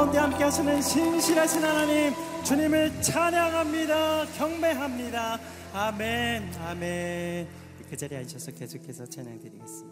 가운데 0.00 0.16
함께 0.18 0.44
하시는 0.44 0.80
신실하신 0.80 1.62
하나님 1.62 2.14
주님을 2.42 3.02
찬양합니다. 3.02 4.24
경배합니다. 4.38 5.38
아멘 5.74 6.54
아멘. 6.54 7.46
그 7.90 7.96
자리에 7.98 8.16
앉으셔서 8.20 8.52
계속해서 8.52 9.04
찬양 9.04 9.38
드리겠습니다. 9.40 9.89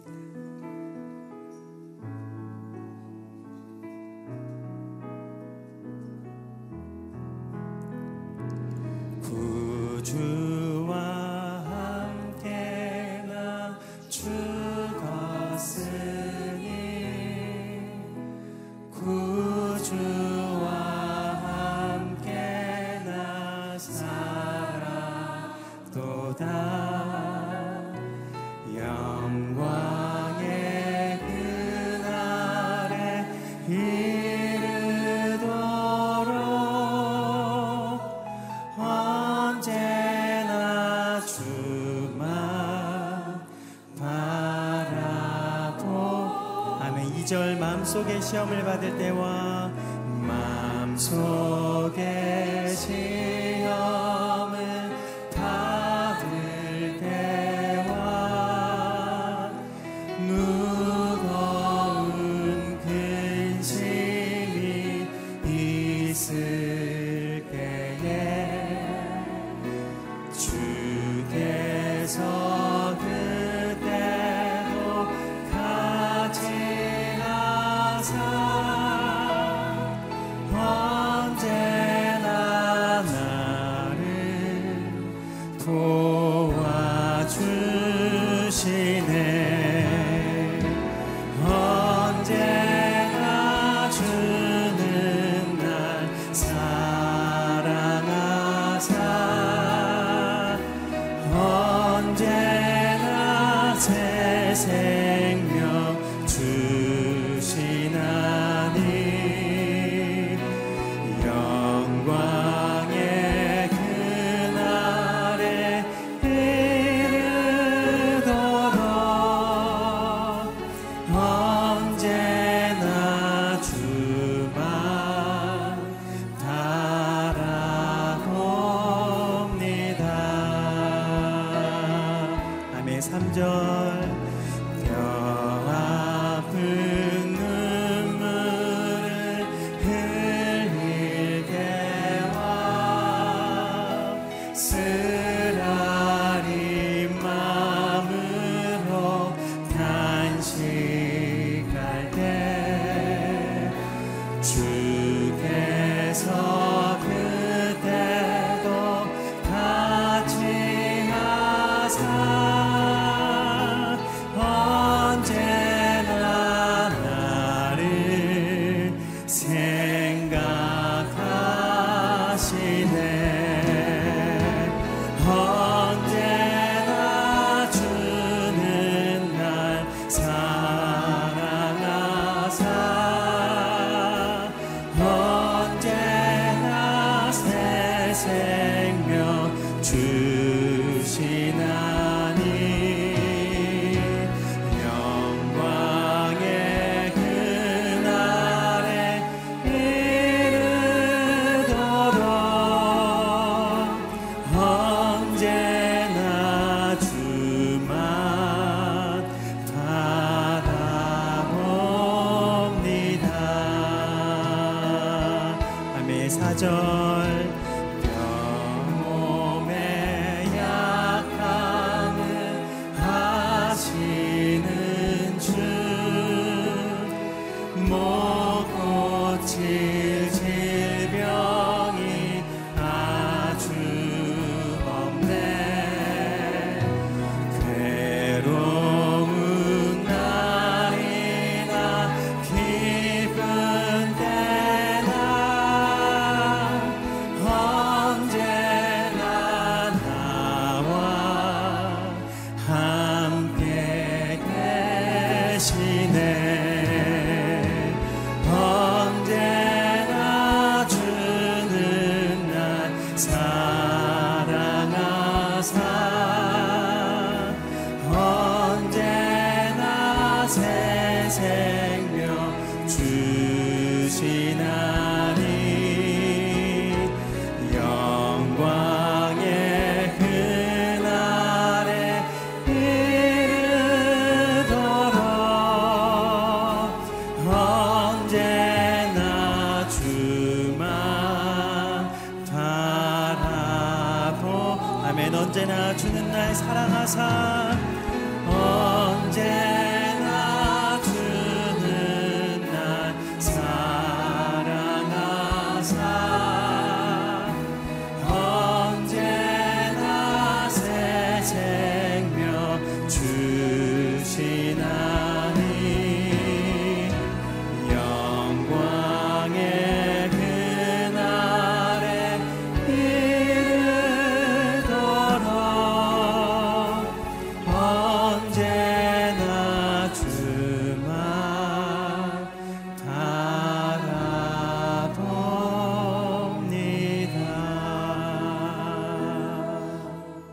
시험을 48.21 48.63
받을 48.63 48.97
때와 48.97 49.48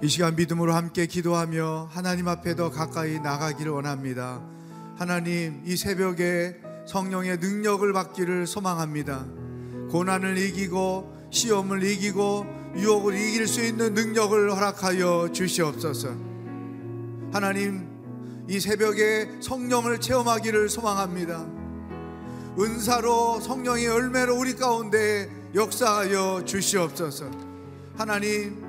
이 0.07 0.09
시간 0.09 0.37
믿음으로 0.37 0.73
함께 0.73 1.07
기도하며 1.07 1.89
하나님 1.91 2.29
앞에 2.29 2.55
더 2.55 2.71
가까이 2.71 3.19
나가기를 3.19 3.73
원합니다. 3.73 4.41
하나님, 4.97 5.61
이 5.65 5.77
새벽에 5.77 6.61
성령의 6.87 7.39
능력을 7.39 7.93
받기를 7.93 8.47
소망합니다. 8.47 9.27
고난을 9.91 10.39
이기고 10.39 11.29
시험을 11.33 11.83
이기고 11.83 12.47
유혹을 12.77 13.17
이길 13.17 13.49
수 13.49 13.61
있는 13.61 13.95
능력을 13.95 14.53
허락하여 14.53 15.31
주시옵소서. 15.33 16.11
하나님, 17.33 17.89
이 18.49 18.61
새벽에 18.61 19.29
성령을 19.41 20.01
체험하기를 20.01 20.69
소망합니다. 20.69 21.45
은사로 22.61 23.41
성령의 23.41 23.87
열매로 23.87 24.39
우리 24.39 24.55
가운데 24.55 25.29
역사하여 25.53 26.45
주시옵소서. 26.45 27.29
하나님, 27.97 28.66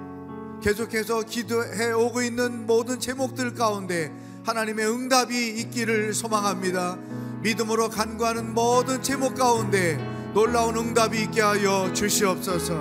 계속해서 0.61 1.23
기도해 1.23 1.91
오고 1.91 2.21
있는 2.21 2.65
모든 2.65 2.99
제목들 2.99 3.53
가운데 3.53 4.11
하나님의 4.43 4.87
응답이 4.87 5.49
있기를 5.59 6.13
소망합니다. 6.13 6.97
믿음으로 7.41 7.89
간구하는 7.89 8.53
모든 8.53 9.01
제목 9.03 9.35
가운데 9.35 9.97
놀라운 10.33 10.75
응답이 10.77 11.21
있게 11.23 11.41
하여 11.41 11.91
주시옵소서. 11.93 12.75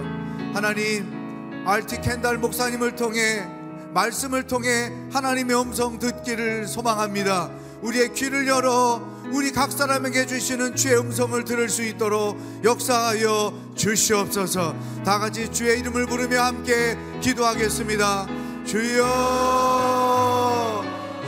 하나님, 0.54 1.64
알티 1.66 2.00
캔달 2.00 2.38
목사님을 2.38 2.96
통해 2.96 3.46
말씀을 3.92 4.46
통해 4.46 4.92
하나님의 5.12 5.60
음성 5.60 5.98
듣기를 5.98 6.66
소망합니다. 6.66 7.50
우리의 7.82 8.12
귀를 8.14 8.46
열어 8.46 9.00
우리 9.32 9.52
각 9.52 9.72
사람에게 9.72 10.26
주시는 10.26 10.76
주의 10.76 10.98
음성을 10.98 11.44
들을 11.44 11.68
수 11.68 11.82
있도록 11.82 12.38
역사하여 12.64 13.52
주시옵소서. 13.74 14.74
다 15.04 15.18
같이 15.18 15.50
주의 15.50 15.78
이름을 15.80 16.06
부르며 16.06 16.40
함께 16.42 16.96
기도하겠습니다. 17.20 18.26
주여, 18.64 19.04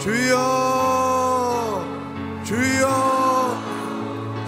주여, 0.01 1.85
주여. 2.45 3.59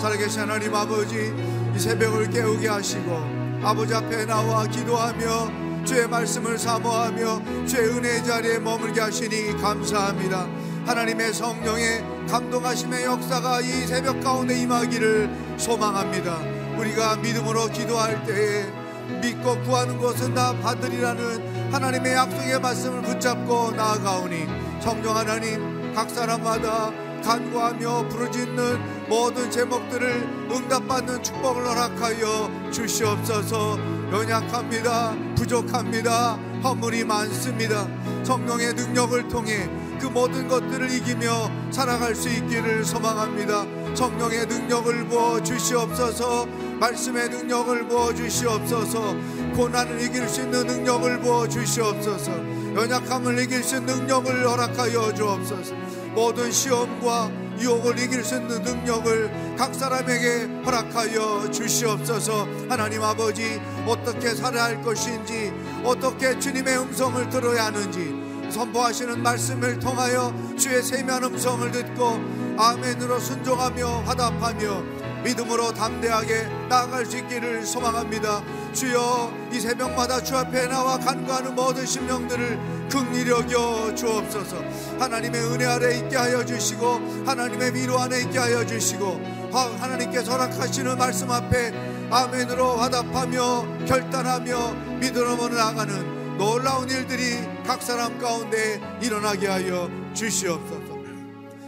살아계신 0.01 0.41
하나님 0.41 0.75
아버지, 0.75 1.33
이 1.75 1.79
새벽을 1.79 2.31
깨우게 2.31 2.69
하시고 2.69 3.41
아버지 3.63 3.95
앞에 3.95 4.25
나와 4.25 4.67
기도하며 4.67 5.85
주의 5.85 6.09
말씀을 6.09 6.59
사모하며 6.59 7.67
주의 7.67 7.89
은혜 7.91 8.23
자리에 8.23 8.59
머물게 8.59 9.01
하시니 9.01 9.61
감사합니다. 9.61 10.47
하나님의 10.87 11.33
성령의 11.33 12.05
감동하심의 12.29 13.05
역사가 13.05 13.61
이 13.61 13.87
새벽 13.87 14.21
가운데 14.21 14.59
임하기를 14.61 15.31
소망합니다. 15.57 16.39
우리가 16.79 17.17
믿음으로 17.17 17.67
기도할 17.69 18.25
때에 18.25 18.65
믿고 19.21 19.61
구하는 19.63 19.99
것은 19.99 20.35
다 20.35 20.57
받으리라는 20.61 21.73
하나님의 21.73 22.15
약속의 22.15 22.61
말씀을 22.61 23.03
붙잡고 23.03 23.73
나아가오니 23.73 24.47
성령 24.81 25.17
하나님 25.17 25.93
각 25.95 26.09
사람마다 26.09 26.91
간구하며 27.23 28.09
부르짖는 28.09 29.09
모든 29.09 29.51
제목들을 29.51 30.49
응답받는 30.51 31.23
축복을 31.23 31.67
허락하여 31.67 32.71
주시옵소서 32.73 33.79
연약합니다 34.13 35.15
부족합니다 35.37 36.39
허물이 36.63 37.05
많습니다. 37.05 37.89
성령의 38.23 38.75
능력을 38.75 39.29
통해 39.29 39.69
그 40.01 40.07
모든 40.07 40.49
것들을 40.49 40.91
이기며 40.91 41.51
살아갈 41.71 42.15
수 42.15 42.29
있기를 42.31 42.85
소망합니다. 42.85 43.67
성령의 43.95 44.47
능력을 44.47 45.09
부어 45.09 45.43
주시옵소서. 45.43 46.47
말씀의 46.81 47.29
능력을 47.29 47.87
부어 47.87 48.15
주시옵소서. 48.15 49.15
고난을 49.55 50.01
이길 50.01 50.27
수 50.27 50.41
있는 50.41 50.67
능력을 50.67 51.21
부어 51.21 51.47
주시옵소서. 51.47 52.33
연약함을 52.75 53.41
이길 53.41 53.63
수 53.63 53.77
있는 53.77 53.95
능력을 53.99 54.49
허락하여 54.49 55.13
주옵소서. 55.13 55.75
모든 56.15 56.51
시험과 56.51 57.31
유혹을 57.61 57.99
이길 57.99 58.25
수 58.25 58.37
있는 58.37 58.63
능력을 58.63 59.57
각 59.59 59.75
사람에게 59.75 60.63
허락하여 60.65 61.51
주시옵소서. 61.51 62.49
하나님 62.71 63.03
아버지 63.03 63.61
어떻게 63.87 64.31
살아야 64.31 64.65
할 64.65 64.83
것인지 64.83 65.53
어떻게 65.85 66.39
주님의 66.39 66.79
음성을 66.79 67.29
들어야 67.29 67.67
하는지 67.67 68.20
선포하시는 68.51 69.23
말씀을 69.23 69.79
통하여 69.79 70.35
주의 70.57 70.83
세미한 70.83 71.25
음성을 71.25 71.71
듣고 71.71 72.21
아멘으로 72.59 73.19
순종하며 73.19 74.03
화답하며 74.07 74.83
믿음으로 75.25 75.73
담대하게 75.73 76.49
나아갈 76.69 77.05
수 77.05 77.19
있기를 77.19 77.65
소망합니다. 77.65 78.43
주여 78.73 79.33
이 79.53 79.61
새벽마다 79.61 80.23
주 80.23 80.37
앞에 80.37 80.67
나와 80.67 80.99
간구하는 80.99 81.55
모든 81.55 81.85
심령들을 81.85 82.89
극리히 82.91 83.29
여겨 83.29 83.95
주옵소서. 83.95 84.57
하나님의 84.99 85.43
은혜 85.43 85.67
아래 85.67 85.99
있게 85.99 86.17
하여 86.17 86.45
주시고 86.45 87.25
하나님의 87.27 87.75
위로 87.75 87.99
안에 87.99 88.23
있게 88.23 88.39
하여 88.39 88.65
주시고 88.65 89.21
하나님께서 89.53 90.33
허락하시는 90.33 90.97
말씀 90.97 91.31
앞에 91.31 91.73
아멘으로 92.11 92.77
화답하며 92.77 93.85
결단하며 93.87 94.73
믿음으로 95.01 95.49
나아가는 95.49 96.39
놀라운 96.39 96.89
일들이 96.89 97.39
각 97.71 97.85
사람 97.85 98.19
가운데 98.19 98.81
일어나게 99.01 99.47
하여 99.47 99.89
주시옵소서. 100.13 100.99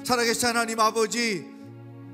살아계신 0.04 0.48
하나님 0.48 0.80
아버지, 0.80 1.46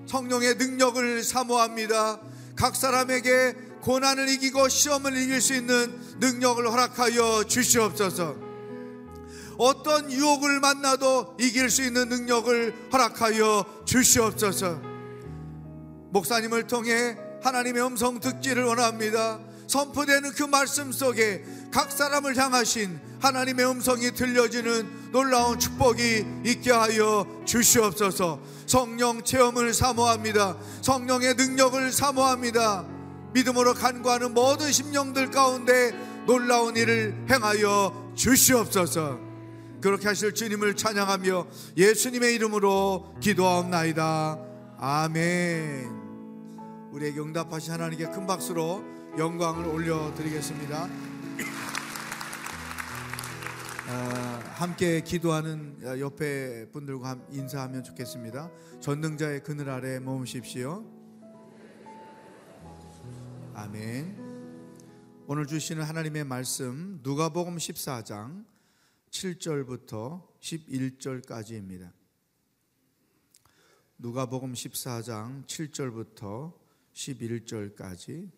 성령의 0.07 0.57
능력을 0.57 1.25
사모합니다. 1.25 2.21
각 2.55 2.77
사람에게 2.77 3.55
고난을 3.81 4.29
이기고 4.29 4.69
시험을 4.69 5.17
이길 5.17 5.41
수 5.41 5.55
있는 5.55 5.99
능력을 6.21 6.71
허락하여 6.71 7.45
주시옵소서. 7.45 8.37
어떤 9.57 10.13
유혹을 10.13 10.61
만나도 10.61 11.39
이길 11.41 11.71
수 11.71 11.83
있는 11.83 12.11
능력을 12.11 12.91
허락하여 12.93 13.85
주시옵소서. 13.87 14.83
목사님을 16.11 16.67
통해 16.67 17.17
하나님의 17.43 17.87
음성 17.87 18.21
듣기를 18.21 18.65
원합니다. 18.65 19.41
선포되는 19.67 20.33
그 20.33 20.43
말씀 20.43 20.93
속에 20.93 21.45
각 21.71 21.93
사람을 21.93 22.37
향하신 22.37 23.01
하나님의 23.21 23.71
음성이 23.71 24.13
들려지는 24.13 25.11
놀라운 25.13 25.59
축복이 25.59 26.25
있게 26.45 26.71
하여 26.71 27.27
주시옵소서 27.45 28.41
성령 28.67 29.23
체험을 29.23 29.75
사모합니다. 29.75 30.57
성령의 30.83 31.35
능력을 31.35 31.93
사모합니다. 31.93 32.87
믿음으로 33.33 33.75
간구하는 33.75 34.35
모든 34.35 34.73
심령들 34.73 35.31
가운데 35.31 35.93
놀라운 36.27 36.77
일을 36.77 37.27
행하여 37.31 38.13
주시옵소서 38.15 39.19
그렇게 39.81 40.09
하실 40.09 40.35
주님을 40.35 40.75
찬양하며 40.77 41.47
예수님의 41.77 42.35
이름으로 42.35 43.15
기도하옵나이다. 43.21 44.39
아멘. 44.79 45.99
우리에게 46.93 47.21
응답하신 47.21 47.73
하나님께 47.75 48.07
큰 48.07 48.27
박수로 48.27 48.83
영광을 49.19 49.67
올려드리겠습니다. 49.67 50.89
아, 53.91 54.39
함께 54.57 55.01
기도하는 55.01 55.99
옆에 55.99 56.71
분들과 56.73 57.25
인사하면 57.31 57.83
좋겠습니다. 57.83 58.51
전능자의 58.81 59.43
그늘 59.43 59.71
아래 59.71 59.99
머무십시오. 59.99 60.85
아멘. 63.55 65.25
오늘 65.27 65.47
주시는 65.47 65.85
하나님의 65.85 66.25
말씀 66.25 67.01
누가복음 67.03 67.57
14장 67.57 68.45
7절부터 69.11 70.23
11절까지입니다. 70.39 71.91
누가복음 73.97 74.53
14장 74.53 75.47
7절부터 75.47 76.53
11절까지 76.93 78.38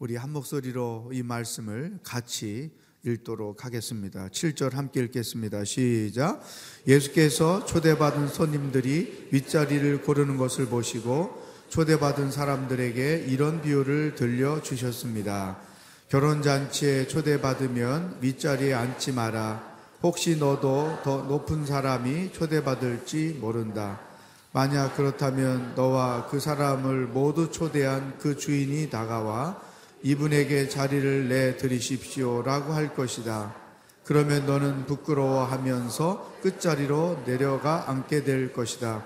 우리 0.00 0.16
한 0.16 0.32
목소리로 0.32 1.10
이 1.12 1.22
말씀을 1.22 1.98
같이 2.02 2.70
읽도록 3.04 3.66
하겠습니다. 3.66 4.28
7절 4.28 4.72
함께 4.72 5.00
읽겠습니다. 5.00 5.64
시작. 5.64 6.42
예수께서 6.88 7.66
초대받은 7.66 8.28
손님들이 8.28 9.28
윗자리를 9.30 10.00
고르는 10.00 10.38
것을 10.38 10.68
보시고 10.68 11.42
초대받은 11.68 12.30
사람들에게 12.30 13.26
이런 13.28 13.60
비유를 13.60 14.14
들려 14.14 14.62
주셨습니다. 14.62 15.58
결혼잔치에 16.08 17.06
초대받으면 17.06 18.20
윗자리에 18.22 18.72
앉지 18.72 19.12
마라. 19.12 19.62
혹시 20.02 20.38
너도 20.38 20.98
더 21.04 21.24
높은 21.24 21.66
사람이 21.66 22.32
초대받을지 22.32 23.36
모른다. 23.38 24.00
만약 24.52 24.96
그렇다면 24.96 25.74
너와 25.74 26.26
그 26.28 26.40
사람을 26.40 27.08
모두 27.08 27.50
초대한 27.50 28.16
그 28.18 28.38
주인이 28.38 28.88
다가와 28.88 29.68
이분에게 30.02 30.68
자리를 30.68 31.28
내 31.28 31.56
드리십시오 31.56 32.42
라고 32.42 32.72
할 32.72 32.94
것이다. 32.94 33.54
그러면 34.04 34.46
너는 34.46 34.86
부끄러워하면서 34.86 36.38
끝자리로 36.42 37.22
내려가 37.26 37.84
앉게 37.88 38.24
될 38.24 38.52
것이다. 38.52 39.04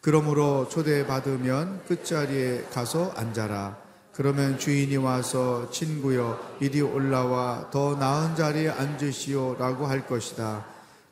그러므로 0.00 0.68
초대받으면 0.68 1.84
끝자리에 1.86 2.64
가서 2.72 3.12
앉아라. 3.16 3.76
그러면 4.12 4.58
주인이 4.58 4.96
와서 4.96 5.70
친구여 5.70 6.56
이리 6.60 6.80
올라와 6.80 7.70
더 7.70 7.96
나은 7.96 8.34
자리에 8.34 8.70
앉으시오 8.70 9.56
라고 9.58 9.86
할 9.86 10.06
것이다. 10.06 10.64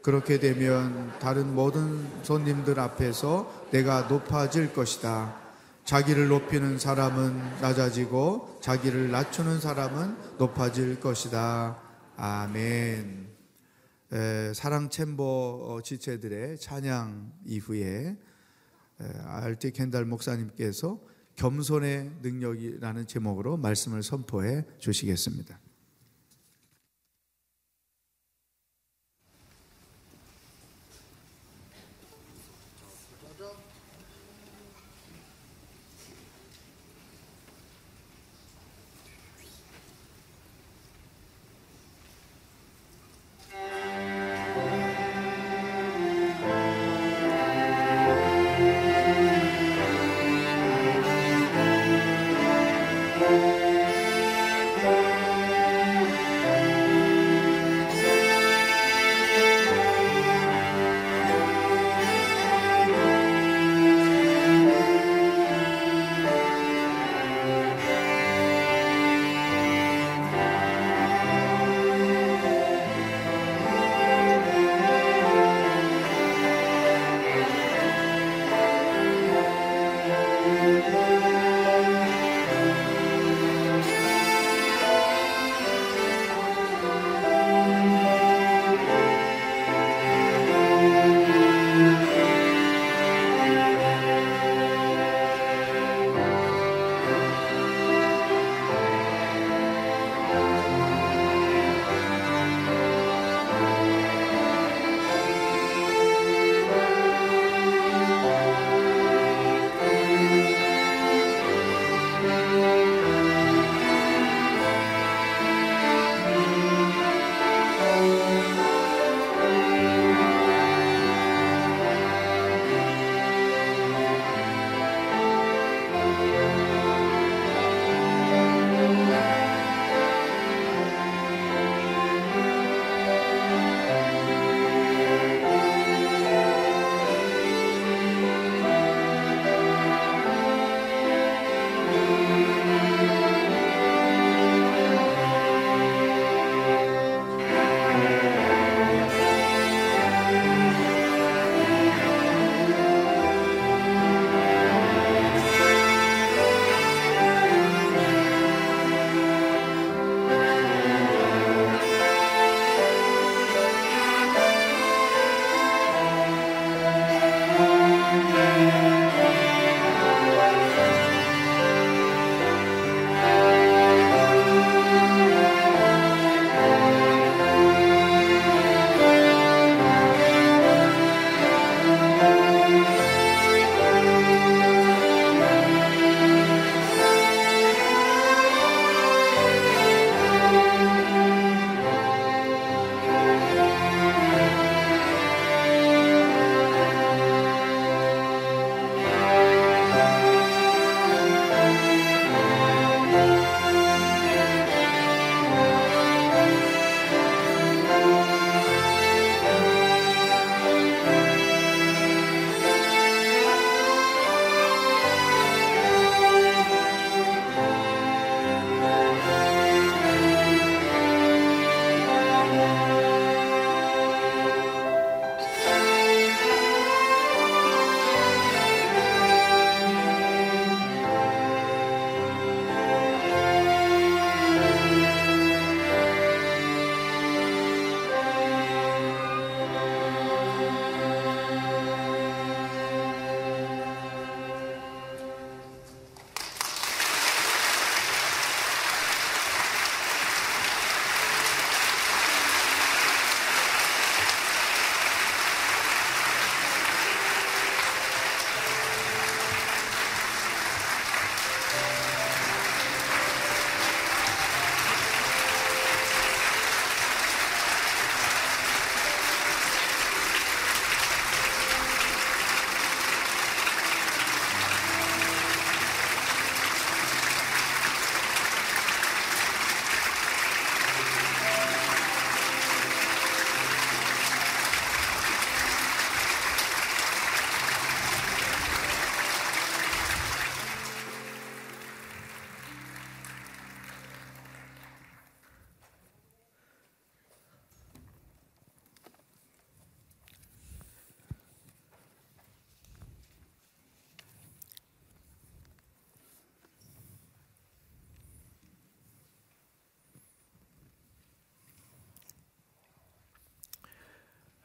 그렇게 0.02 0.38
되면 0.40 1.12
다른 1.20 1.54
모든 1.54 2.06
손님들 2.22 2.80
앞에서 2.80 3.68
내가 3.70 4.02
높아질 4.02 4.72
것이다. 4.72 5.47
자기를 5.88 6.28
높이는 6.28 6.78
사람은 6.78 7.62
낮아지고 7.62 8.58
자기를 8.60 9.10
낮추는 9.10 9.58
사람은 9.58 10.36
높아질 10.36 11.00
것이다. 11.00 11.80
아멘. 12.14 13.26
에, 14.12 14.52
사랑 14.52 14.90
챔버 14.90 15.24
어, 15.24 15.80
지체들의 15.80 16.58
찬양 16.58 17.32
이후에 17.46 18.18
알티 19.24 19.70
켄달 19.70 20.04
목사님께서 20.04 21.00
겸손의 21.36 22.18
능력이라는 22.20 23.06
제목으로 23.06 23.56
말씀을 23.56 24.02
선포해 24.02 24.66
주시겠습니다. 24.78 25.58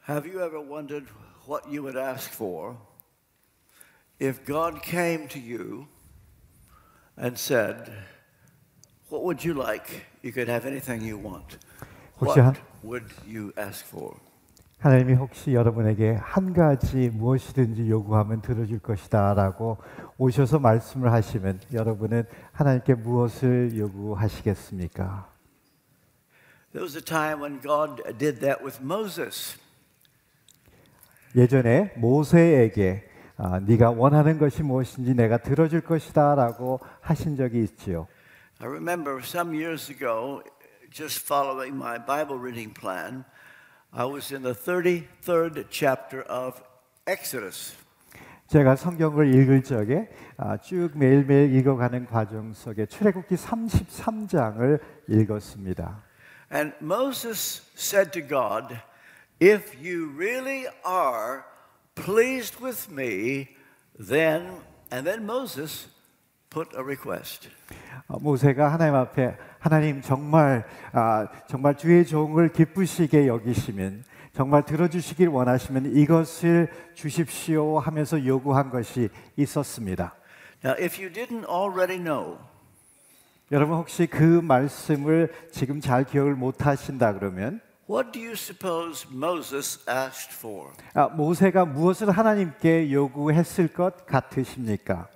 Have 0.07 0.25
you 0.27 0.41
ever 0.41 0.59
wondered 0.59 1.05
what 1.47 1.67
you 1.69 1.83
would 1.83 1.97
ask 1.97 2.31
for 2.31 2.77
if 4.19 4.43
God 4.45 4.81
came 4.81 5.27
to 5.29 5.39
you 5.39 5.87
and 7.17 7.37
said, 7.37 7.91
What 9.09 9.23
would 9.23 9.43
you 9.43 9.53
like? 9.53 10.05
You 10.21 10.31
could 10.31 10.49
have 10.49 10.65
anything 10.67 11.01
you 11.01 11.17
want. 11.17 11.57
혹시 12.19 12.39
한- 12.39 12.53
What 12.53 12.83
would 12.83 13.07
you 13.27 13.51
ask 13.57 13.85
for? 13.85 14.15
하나님이 14.79 15.13
혹시 15.15 15.53
여러분에게 15.53 16.13
한 16.21 16.53
가지 16.53 17.09
무엇이든지 17.09 17.89
요구하면 17.89 18.41
들어줄 18.41 18.79
것이다라고 18.79 19.77
오셔서 20.17 20.59
말씀을 20.59 21.11
하시면 21.11 21.59
여러분은 21.73 22.23
하나님께 22.53 22.93
무엇을 22.93 23.77
요구하시겠습니까? 23.77 25.27
There 26.71 26.83
was 26.85 26.95
a 26.95 27.01
time 27.03 27.41
when 27.41 27.59
God 27.61 28.01
did 28.17 28.39
that 28.41 28.63
with 28.63 28.79
Moses. 28.81 29.57
예전에 31.34 31.92
모세에게 31.96 33.10
아, 33.36 33.58
네가 33.58 33.90
원하는 33.90 34.38
것이 34.38 34.62
무엇인지 34.62 35.14
내가 35.14 35.38
들어줄 35.38 35.80
것이다라고 35.80 36.80
하신 37.00 37.36
적이 37.36 37.64
있지요. 37.64 38.06
I 38.60 38.68
remember 38.68 39.18
some 39.22 39.52
years 39.52 39.90
ago, 39.90 40.42
just 40.92 41.24
following 41.26 41.74
my 41.74 41.98
Bible 41.98 42.38
reading 42.38 42.72
plan, 42.72 43.24
I 43.90 44.06
was 44.06 44.32
in 44.32 44.42
the 44.42 44.54
33rd 44.54 45.66
chapter 45.68 46.24
of 46.30 46.62
Exodus. 47.06 47.74
제가 48.46 48.76
성경을 48.76 49.34
읽을 49.34 49.64
적에 49.64 50.08
아, 50.36 50.56
쭉 50.58 50.90
매일매일 50.94 51.56
읽어가는 51.56 52.06
과정 52.06 52.52
속에 52.52 52.86
출애굽기 52.86 53.34
33장을 53.34 54.78
읽었습니다. 55.08 56.04
And 56.52 56.72
Moses 56.80 57.62
said 57.74 58.12
to 58.12 58.22
God, 58.22 58.76
If 59.40 59.74
you 59.82 60.12
really 60.16 60.66
are 60.84 61.44
pleased 61.94 62.60
with 62.60 62.90
me, 62.90 63.48
then, 63.98 64.60
and 64.90 65.06
then 65.06 65.26
Moses 65.26 65.88
put 66.50 66.68
a 66.76 66.82
request. 66.82 67.48
어, 68.06 68.18
모세가 68.20 68.72
하나님 68.72 68.94
앞에 68.94 69.36
하나님 69.58 70.00
정말 70.02 70.64
아, 70.92 71.26
정말 71.48 71.76
주의 71.76 72.06
종을 72.06 72.50
기쁘시게 72.52 73.26
여기시면 73.26 74.04
정말 74.32 74.64
들어주시길 74.64 75.28
원하시면 75.28 75.96
이것을 75.96 76.68
주십시오 76.94 77.78
하면서 77.78 78.24
요구한 78.24 78.70
것이 78.70 79.08
있었습니다. 79.36 80.14
Now, 80.64 80.76
if 80.80 81.00
you 81.00 81.12
didn't 81.12 81.48
already 81.48 81.98
know, 81.98 82.38
여러분 83.52 83.76
혹시 83.76 84.06
그 84.06 84.22
말씀을 84.42 85.32
지금 85.50 85.80
잘 85.80 86.04
기억을 86.04 86.34
못 86.34 86.66
하신다 86.66 87.14
그러면 87.14 87.60
what 87.88 88.12
do 88.12 88.20
you 88.20 88.34
suppose 88.34 89.06
Moses 89.10 89.78
asked 89.88 90.32
for? 90.32 90.72
아, 90.94 91.08
모세가 91.08 91.64
무엇을 91.64 92.10
하나님께 92.10 92.92
요구했을 92.92 93.68
것 93.68 94.06
같으십니까? 94.06 95.08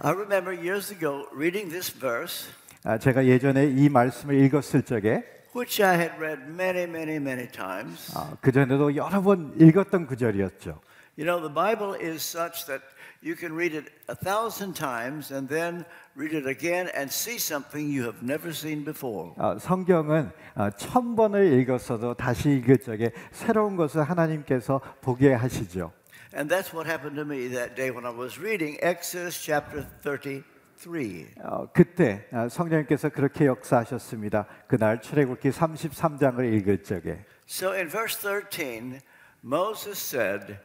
I 0.00 0.12
remember 0.12 0.52
years 0.52 0.92
ago 0.92 1.26
reading 1.34 1.70
this 1.70 1.92
verse, 1.92 2.50
아, 2.84 2.98
제가 2.98 3.26
예전에 3.26 3.66
이 3.66 3.88
말씀을 3.88 4.34
읽었을 4.44 4.82
적에 4.82 5.24
which 5.54 5.82
I 5.82 5.96
had 5.96 6.12
read 6.18 6.42
many, 6.46 6.84
many, 6.84 7.16
many 7.16 7.48
times. 7.48 8.12
아, 8.16 8.36
그 8.40 8.52
전에도 8.52 8.94
여러 8.94 9.20
번 9.22 9.54
읽었던 9.58 10.06
구절이었죠. 10.06 10.80
You 11.17 11.25
know, 11.25 11.39
the 11.39 11.49
Bible 11.49 11.93
is 11.93 12.23
such 12.23 12.65
that 12.65 12.81
you 13.21 13.35
can 13.35 13.53
read 13.53 13.75
it 13.75 13.91
a 14.09 14.15
thousand 14.15 14.73
times 14.73 15.31
and 15.31 15.47
then 15.47 15.85
read 16.15 16.33
it 16.33 16.47
again 16.47 16.89
and 16.95 17.11
see 17.11 17.37
something 17.37 17.87
you 17.87 18.03
have 18.03 18.23
never 18.23 18.51
seen 18.51 18.83
before. 18.83 19.33
어, 19.37 19.57
성경은 19.59 20.31
어, 20.55 20.69
천 20.71 21.15
번을 21.15 21.53
읽었어도 21.61 22.15
다시 22.15 22.49
읽을 22.57 22.79
적에 22.79 23.11
새로운 23.31 23.75
것을 23.75 24.03
하나님께서 24.03 24.81
보게 25.01 25.33
하시죠. 25.33 25.91
And 26.35 26.49
that's 26.49 26.73
what 26.73 26.89
happened 26.89 27.15
to 27.15 27.23
me 27.23 27.47
that 27.49 27.75
day 27.75 27.91
when 27.91 28.05
I 28.05 28.11
was 28.11 28.39
reading 28.39 28.77
Exodus 28.81 29.39
chapter 29.39 29.85
33. 30.01 31.27
어, 31.43 31.67
그때 31.71 32.27
어, 32.33 32.49
성령님께서 32.49 33.09
그렇게 33.09 33.45
역사하셨습니다. 33.45 34.47
그날 34.67 34.99
출애굽기 34.99 35.51
33장을 35.51 36.53
읽을 36.55 36.81
적에 36.83 37.23
So 37.47 37.71
in 37.73 37.87
verse 37.87 38.17
13, 38.17 38.99
Moses 39.43 39.99
said, 39.99 40.57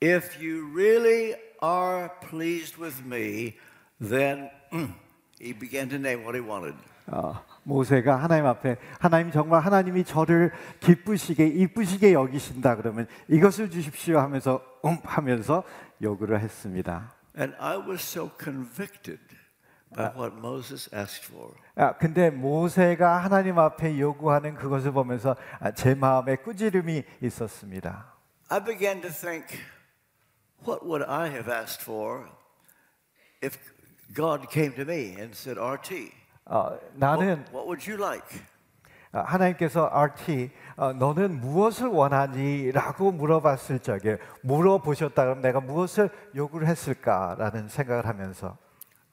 If 0.00 0.40
you 0.40 0.70
really 0.74 1.34
are 1.60 2.10
pleased 2.30 2.78
with 2.80 3.04
me, 3.04 3.56
then 4.00 4.50
he 5.40 5.52
began 5.52 5.88
to 5.90 5.96
name 5.96 6.22
what 6.24 6.36
he 6.36 6.40
wanted. 6.40 6.76
어, 7.10 7.42
모세가 7.64 8.16
하나님 8.16 8.46
앞에 8.46 8.76
하나님 9.00 9.30
정말 9.32 9.60
하나님이 9.60 10.04
저를 10.04 10.52
기쁘시게 10.80 11.46
이쁘시게 11.46 12.12
여기신다 12.12 12.76
그러면 12.76 13.06
이것을 13.28 13.70
주십시오 13.70 14.18
하면서 14.18 14.62
음 14.84 14.98
하면서 15.02 15.64
요구를 16.02 16.40
했습니다. 16.40 17.12
And 17.38 17.54
I 17.58 17.78
was 17.78 18.02
so 18.02 18.30
convicted 18.38 19.20
by 19.94 20.12
what 20.14 20.36
Moses 20.36 20.90
asked 20.94 21.32
for. 21.32 21.54
아, 21.76 21.96
근데 21.96 22.30
모세가 22.30 23.24
하나님 23.24 23.58
앞에 23.58 23.98
요구하는 23.98 24.54
그것을 24.54 24.92
보면서 24.92 25.34
아, 25.60 25.70
제 25.70 25.94
마음에 25.94 26.36
꾸지름이 26.36 27.02
있었습니다. 27.22 28.12
I 28.50 28.64
began 28.64 29.00
to 29.00 29.10
think, 29.10 29.58
what 30.66 30.84
would 30.84 31.02
I 31.02 31.28
have 31.28 31.48
asked 31.48 31.82
for 31.82 32.28
if 33.40 33.58
God 34.14 34.48
came 34.50 34.72
to 34.72 34.84
me 34.84 35.14
and 35.18 35.34
said, 35.34 35.58
RT, 35.58 36.12
어, 36.46 36.78
나는 36.94 37.44
what, 37.50 37.52
what 37.52 37.66
would 37.66 37.90
you 37.90 37.98
like? 37.98 38.40
아, 39.12 39.20
하나님께서 39.20 39.86
RT 39.86 40.50
어, 40.76 40.92
너는 40.92 41.40
무엇을 41.40 41.88
원하니?라고 41.88 43.10
물어봤을 43.10 43.78
적에 43.80 44.18
물어보셨다 44.42 45.22
그러면 45.24 45.42
내가 45.42 45.60
무엇을 45.60 46.10
요구를 46.34 46.68
했을까라는 46.68 47.68
생각을 47.68 48.06
하면서 48.06 48.56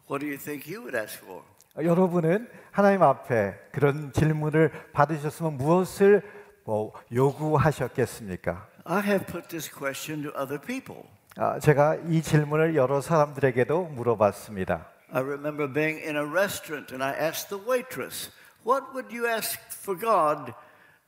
What 0.09 0.19
do 0.19 0.27
you 0.27 0.37
think 0.37 0.71
you 0.71 0.85
would 0.85 0.97
ask 0.97 1.23
for? 1.23 1.43
어, 1.77 1.83
여러분은 1.83 2.49
하나님 2.71 3.03
앞에 3.03 3.57
그런 3.71 4.11
질문을 4.11 4.71
받으셨으면 4.91 5.57
무엇을 5.57 6.21
뭐 6.65 6.93
요구하셨겠습니까? 7.13 8.67
I 8.85 9.01
have 9.01 9.25
put 9.25 9.47
this 9.47 9.69
question 9.69 10.23
to 10.23 10.31
other 10.39 10.59
people. 10.59 11.03
아, 11.37 11.59
제가 11.59 11.95
이 12.07 12.21
질문을 12.21 12.75
여러 12.75 13.01
사람들에게도 13.01 13.85
물어봤습니다. 13.87 14.87
I 15.11 15.21
remember 15.21 15.71
being 15.71 15.99
in 16.01 16.15
a 16.15 16.23
restaurant 16.23 16.93
and 16.93 17.03
I 17.03 17.13
asked 17.13 17.49
the 17.49 17.61
waitress, 17.67 18.31
What 18.65 18.87
would 18.93 19.13
you 19.15 19.27
ask 19.27 19.59
for 19.81 19.99
God 19.99 20.53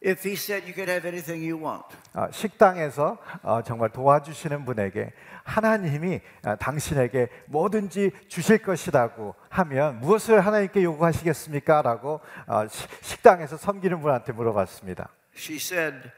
if 0.04 0.28
He 0.28 0.34
said 0.36 0.68
you 0.68 0.74
could 0.76 0.92
have 0.92 1.08
anything 1.08 1.42
you 1.42 1.58
want? 1.58 1.86
아, 2.14 2.30
식당에서 2.32 3.18
어, 3.42 3.62
정말 3.64 3.90
도와주시는 3.90 4.66
분에게 4.66 5.14
하나님이 5.44 6.20
아, 6.44 6.56
당신에게 6.58 7.30
뭐든지 7.48 8.12
주실 8.28 8.58
것이라고 8.60 9.34
하면 9.50 10.00
무엇을 10.02 10.42
하나님께 10.46 10.84
요구하시겠습니까? 10.84 11.82
라고 11.84 12.20
어, 12.48 12.68
시- 12.68 12.86
식당에서 13.02 13.56
섬기는 13.56 14.02
분한테 14.02 14.34
물어봤습니다. 14.34 15.08
She 15.34 15.56
said, 15.58 16.12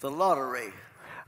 The 0.00 0.14
lottery. 0.14 0.72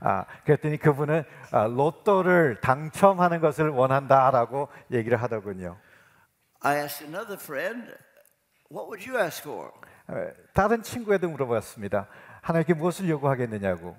아, 0.01 0.25
그랬더니 0.45 0.77
그분은 0.79 1.25
아, 1.51 1.67
로또를 1.67 2.61
당첨하는 2.61 3.41
것을 3.41 3.69
원한다라고 3.71 4.69
얘기를 4.93 5.21
하더군요. 5.21 5.77
I 6.61 6.77
asked 6.79 7.05
another 7.05 7.39
friend, 7.41 7.93
What 8.71 8.89
would 8.89 9.09
you 9.09 9.19
ask 9.21 9.43
for? 9.43 9.71
에, 10.11 10.33
다른 10.55 10.83
친구에도 10.83 11.29
물어봤습니다. 11.29 12.07
하나님께 12.43 12.75
무엇을 12.75 13.09
요구하겠느냐고. 13.09 13.97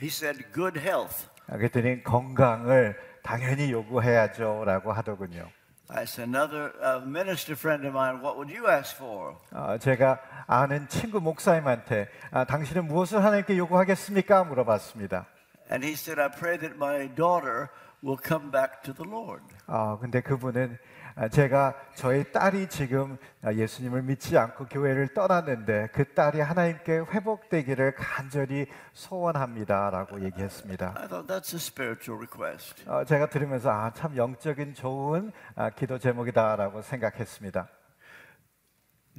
He 0.00 0.08
said, 0.08 0.44
Good 0.52 0.78
health. 0.78 1.26
아, 1.48 1.56
그랬더니 1.56 2.02
건강을 2.04 2.96
당연히 3.22 3.70
요구해야죠라고 3.72 4.92
하더군요. 4.92 5.50
I 5.89 6.01
asked 6.01 6.17
another 6.17 6.73
uh, 6.81 7.01
minister 7.05 7.55
friend 7.55 7.85
of 7.85 7.93
mine, 7.93 8.21
What 8.21 8.37
would 8.37 8.49
you 8.49 8.67
ask 8.67 8.95
for? 8.95 9.35
어, 9.51 9.77
제가 9.77 10.19
아는 10.47 10.87
친구 10.87 11.19
목사님한테 11.19 12.07
아, 12.31 12.45
당신은 12.45 12.87
무엇을 12.87 13.23
하나님께 13.23 13.57
요구하겠습니까? 13.57 14.45
물어봤습니다. 14.45 15.25
And 15.69 15.85
he 15.85 15.93
said, 15.93 16.19
I 16.19 16.29
pray 16.29 16.57
that 16.57 16.75
my 16.77 17.07
daughter 17.13 17.69
will 18.03 18.17
come 18.21 18.49
back 18.51 18.81
to 18.83 18.93
the 18.93 19.07
Lord. 19.09 19.43
어, 19.67 19.97
근데 19.99 20.21
그분은 20.21 20.77
아, 20.77 20.86
제가 21.26 21.74
저희 21.96 22.30
딸이 22.30 22.68
지금 22.68 23.18
아, 23.42 23.52
예수님을 23.52 24.02
믿지 24.02 24.38
않고 24.38 24.66
교회를 24.66 25.14
떠났는데 25.14 25.88
그 25.92 26.14
딸이 26.14 26.40
하나님께 26.40 26.98
회복되기를 26.98 27.96
간절히 27.96 28.66
소원합니다라고 28.92 30.22
얘기했습니다. 30.22 30.94
I 30.96 31.08
thought 31.08 31.26
that's 31.26 31.52
a 31.54 31.58
spiritual 31.58 32.18
request. 32.18 32.84
어, 32.88 33.04
제가 33.04 33.28
들으면서 33.28 33.70
아, 33.70 33.92
참 33.92 34.16
영적인 34.16 34.74
좋은 34.74 35.32
아, 35.56 35.70
기도 35.70 35.98
제목이다라고 35.98 36.82
생각했습니다. 36.82 37.68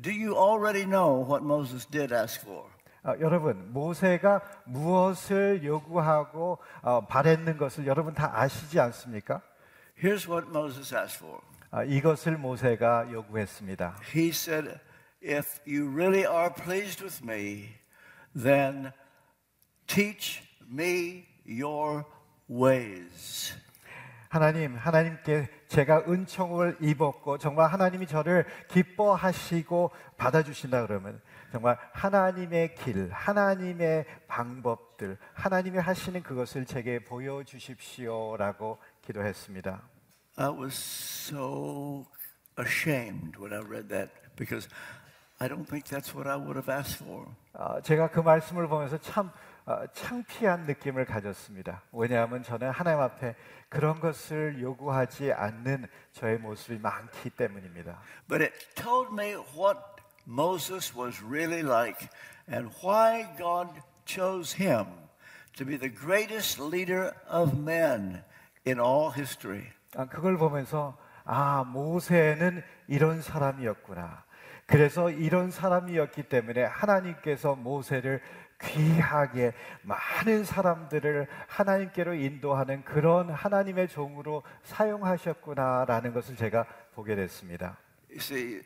Do 0.02 0.12
you 0.12 0.38
already 0.38 0.86
know 0.86 1.22
what 1.30 1.44
Moses 1.44 1.86
did 1.86 2.14
ask 2.14 2.42
for? 2.42 2.70
어, 3.04 3.14
여러분 3.20 3.74
모세가 3.74 4.42
무엇을 4.64 5.66
요구하고 5.66 6.60
어, 6.82 7.06
바랬는 7.08 7.58
것을 7.58 7.88
여러분 7.88 8.14
다 8.14 8.32
아시지 8.34 8.80
않습니까? 8.80 9.42
Here's 10.02 10.30
what 10.30 10.48
Moses 10.48 10.96
asked 10.96 11.18
for. 11.18 11.42
아, 11.72 11.84
이것을 11.84 12.38
모세가 12.38 13.12
요구했습니다. 13.12 14.00
He 14.16 14.30
said, 14.30 14.80
If 15.24 15.60
you 15.68 15.88
really 15.88 16.26
are 16.26 16.52
pleased 16.52 17.04
with 17.04 17.24
me, 17.24 17.76
then 18.34 18.92
teach 19.86 20.42
me 20.68 21.26
your 21.48 22.06
ways. 22.50 23.54
하나님, 24.30 24.76
하나님께 24.76 25.48
제가 25.68 26.06
은총을 26.08 26.78
입었고 26.82 27.38
정말 27.38 27.72
하나님이 27.72 28.08
저를 28.08 28.46
기뻐하시고 28.70 29.92
받아주신다 30.18 30.88
그러면 30.88 31.22
정말 31.52 31.78
하나님의 31.94 32.76
길, 32.76 33.12
하나님의 33.12 34.06
방법들, 34.28 35.18
하나님이 35.34 35.78
하시는 35.78 36.24
그것을 36.24 36.66
제게 36.66 37.00
보여주십시오라고 37.00 38.80
기도했습니다. 39.02 39.99
I 40.39 40.49
was 40.49 40.75
so 40.75 42.07
ashamed 42.57 43.37
when 43.37 43.53
I 43.53 43.61
read 43.61 43.89
that 43.91 44.11
because 44.37 44.69
I 45.41 45.49
don't 45.49 45.65
think 45.65 45.87
that's 45.87 46.15
what 46.15 46.27
I 46.27 46.37
would 46.37 46.57
have 46.57 46.69
asked 46.69 46.97
for. 46.97 47.27
어, 47.53 47.81
제가 47.83 48.11
그 48.11 48.21
말씀을 48.21 48.67
보면서 48.69 48.99
참 48.99 49.31
어, 49.67 49.87
창피한 49.93 50.67
느낌을 50.67 51.07
가졌습니다. 51.07 51.83
왜냐하면 51.93 52.43
저는 52.43 52.71
하나님 52.71 53.01
앞에 53.01 53.35
그런 53.69 53.99
것을 53.99 54.61
요구하지 54.61 55.33
않는 55.33 55.87
저의 56.13 56.39
모습이 56.39 56.79
많기 56.79 57.31
때문입니다. 57.31 57.99
But 58.29 58.43
it 58.43 58.53
told 58.75 59.13
me 59.13 59.37
what 59.57 59.81
Moses 60.27 60.97
was 60.97 61.23
really 61.23 61.63
like 61.63 62.09
and 62.49 62.71
why 62.83 63.27
God 63.39 63.81
chose 64.05 64.53
him 64.53 64.87
to 65.57 65.65
be 65.65 65.79
the 65.79 65.89
greatest 65.89 66.61
leader 66.61 67.15
of 67.29 67.59
men 67.59 68.23
in 68.67 68.79
all 68.79 69.11
history. 69.11 69.73
아, 69.96 70.06
그걸 70.06 70.38
보면서 70.38 70.98
아 71.24 71.64
모세는 71.64 72.64
이런 72.88 73.22
사람이었구나. 73.22 74.24
그래서 74.66 75.10
이런 75.10 75.50
사람이었기 75.50 76.24
때문에 76.24 76.64
하나님께서 76.64 77.56
모세를 77.56 78.22
귀하게 78.62 79.54
많은 79.82 80.44
사람들을 80.44 81.28
하나님께로 81.48 82.14
인도하는 82.14 82.84
그런 82.84 83.30
하나님의 83.30 83.88
종으로 83.88 84.44
사용하셨구나라는 84.64 86.14
것을 86.14 86.36
제가 86.36 86.66
보게 86.94 87.16
됐습니다. 87.16 87.78
You 88.10 88.20
see, 88.20 88.62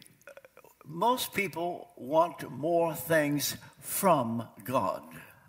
most 0.86 1.33
people 1.33 1.81
want 1.97 2.45
more 2.47 2.95
things 2.95 3.57
from 3.79 4.41
God. 4.65 5.03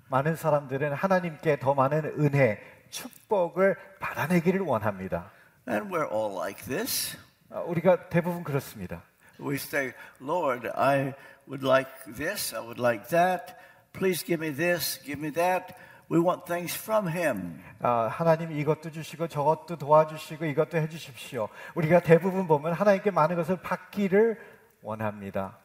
많은 0.09 0.37
사람들은 0.37 0.93
하나님께 0.93 1.59
더 1.59 1.75
많은 1.75 2.05
은혜, 2.21 2.61
축복을 2.91 3.77
받아내기를 3.99 4.61
원합니다. 4.61 5.33
And 5.67 5.91
we're 5.91 6.09
all 6.11 6.35
like 6.35 6.63
this. 6.65 7.17
아, 7.51 7.61
우리가 7.61 8.09
대부분 8.11 8.45
그렇습니다. 8.45 9.03
We 9.41 9.57
say, 9.57 9.93
Lord, 10.21 10.69
I 10.75 11.15
would 11.49 11.67
like 11.67 11.91
this, 12.17 12.55
I 12.55 12.61
would 12.61 12.81
like 12.81 13.09
that. 13.09 13.55
Please 13.93 14.25
give 14.25 14.45
me 14.45 14.55
this, 14.55 15.01
give 15.03 15.21
me 15.21 15.33
that. 15.33 15.75
We 16.11 16.21
want 16.21 16.45
things 16.45 16.77
from 16.77 17.09
Him. 17.09 17.63
아, 17.81 18.09
하나님 18.09 18.53
이것도 18.53 18.91
주시고 18.91 19.29
저것도 19.29 19.79
도와주시고 19.79 20.45
이것도 20.45 20.77
해주십시오. 20.77 21.49
우리가 21.75 22.01
대부분 22.01 22.47
보면 22.47 22.75
하나님께 22.75 23.11
많은 23.11 23.37
것을 23.37 23.57
받기를 23.63 24.39
원합니다. 24.83 25.59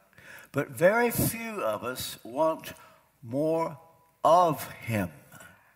But 0.53 0.73
very 0.77 1.09
few 1.09 1.61
of 1.63 1.85
us 1.85 2.17
want 2.25 2.73
more 3.23 3.75
of 4.23 4.65
Him. 4.87 5.09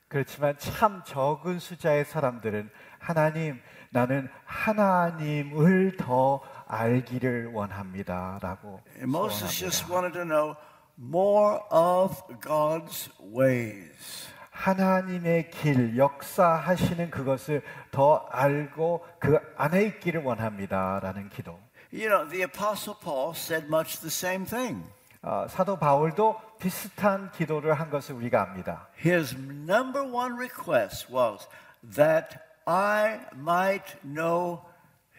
그렇지만 0.08 0.58
참 0.58 1.04
적은 1.04 1.60
숫자의 1.60 2.06
사람들은 2.06 2.70
하나님, 3.00 3.62
나는 3.94 4.28
하나님을 4.46 5.98
더 5.98 6.42
알기를 6.68 7.52
원합니다 7.54 8.40
라고. 8.42 8.82
And 8.96 9.16
Moses 9.16 9.56
just 9.56 9.86
wanted 9.90 10.14
to 10.14 10.26
know 10.26 10.56
more 10.98 11.60
of 11.72 12.22
God's 12.42 13.10
ways. 13.22 14.28
하나님의 14.50 15.52
길, 15.52 15.98
역사하시는 15.98 17.12
그것을 17.12 17.62
더 17.92 18.28
알고 18.32 19.06
그 19.20 19.40
안에 19.58 19.84
있기를 19.84 20.24
원합니다라는 20.24 21.30
기도. 21.30 21.60
You 21.92 22.10
know, 22.10 22.28
the 22.28 22.44
Apostle 22.44 22.98
Paul 23.00 23.34
said 23.36 23.68
much 23.68 24.00
the 24.00 24.10
same 24.10 24.46
thing. 24.46 24.84
어, 25.22 25.46
사도 25.48 25.78
바울도 25.78 26.40
비슷한 26.60 27.32
기도를 27.32 27.74
한 27.74 27.90
것을 27.90 28.16
우리가 28.16 28.42
압니다. 28.42 28.88
His 29.04 29.36
number 29.36 30.02
one 30.04 30.34
request 30.34 31.14
was 31.14 31.48
that 31.96 32.40
I 32.66 33.20
might 33.36 34.00
know 34.04 34.62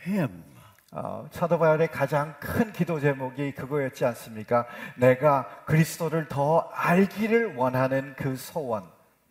Him. 0.06 0.44
어, 0.92 1.28
사도 1.32 1.58
바울의 1.58 1.88
가장 1.88 2.34
큰 2.38 2.72
기도 2.72 3.00
제목이 3.00 3.52
그거였지 3.52 4.04
않습니까? 4.04 4.66
내가 4.96 5.64
그리스도를 5.64 6.28
더 6.28 6.70
알기를 6.72 7.56
원하는 7.56 8.14
그 8.16 8.36
소원. 8.36 8.84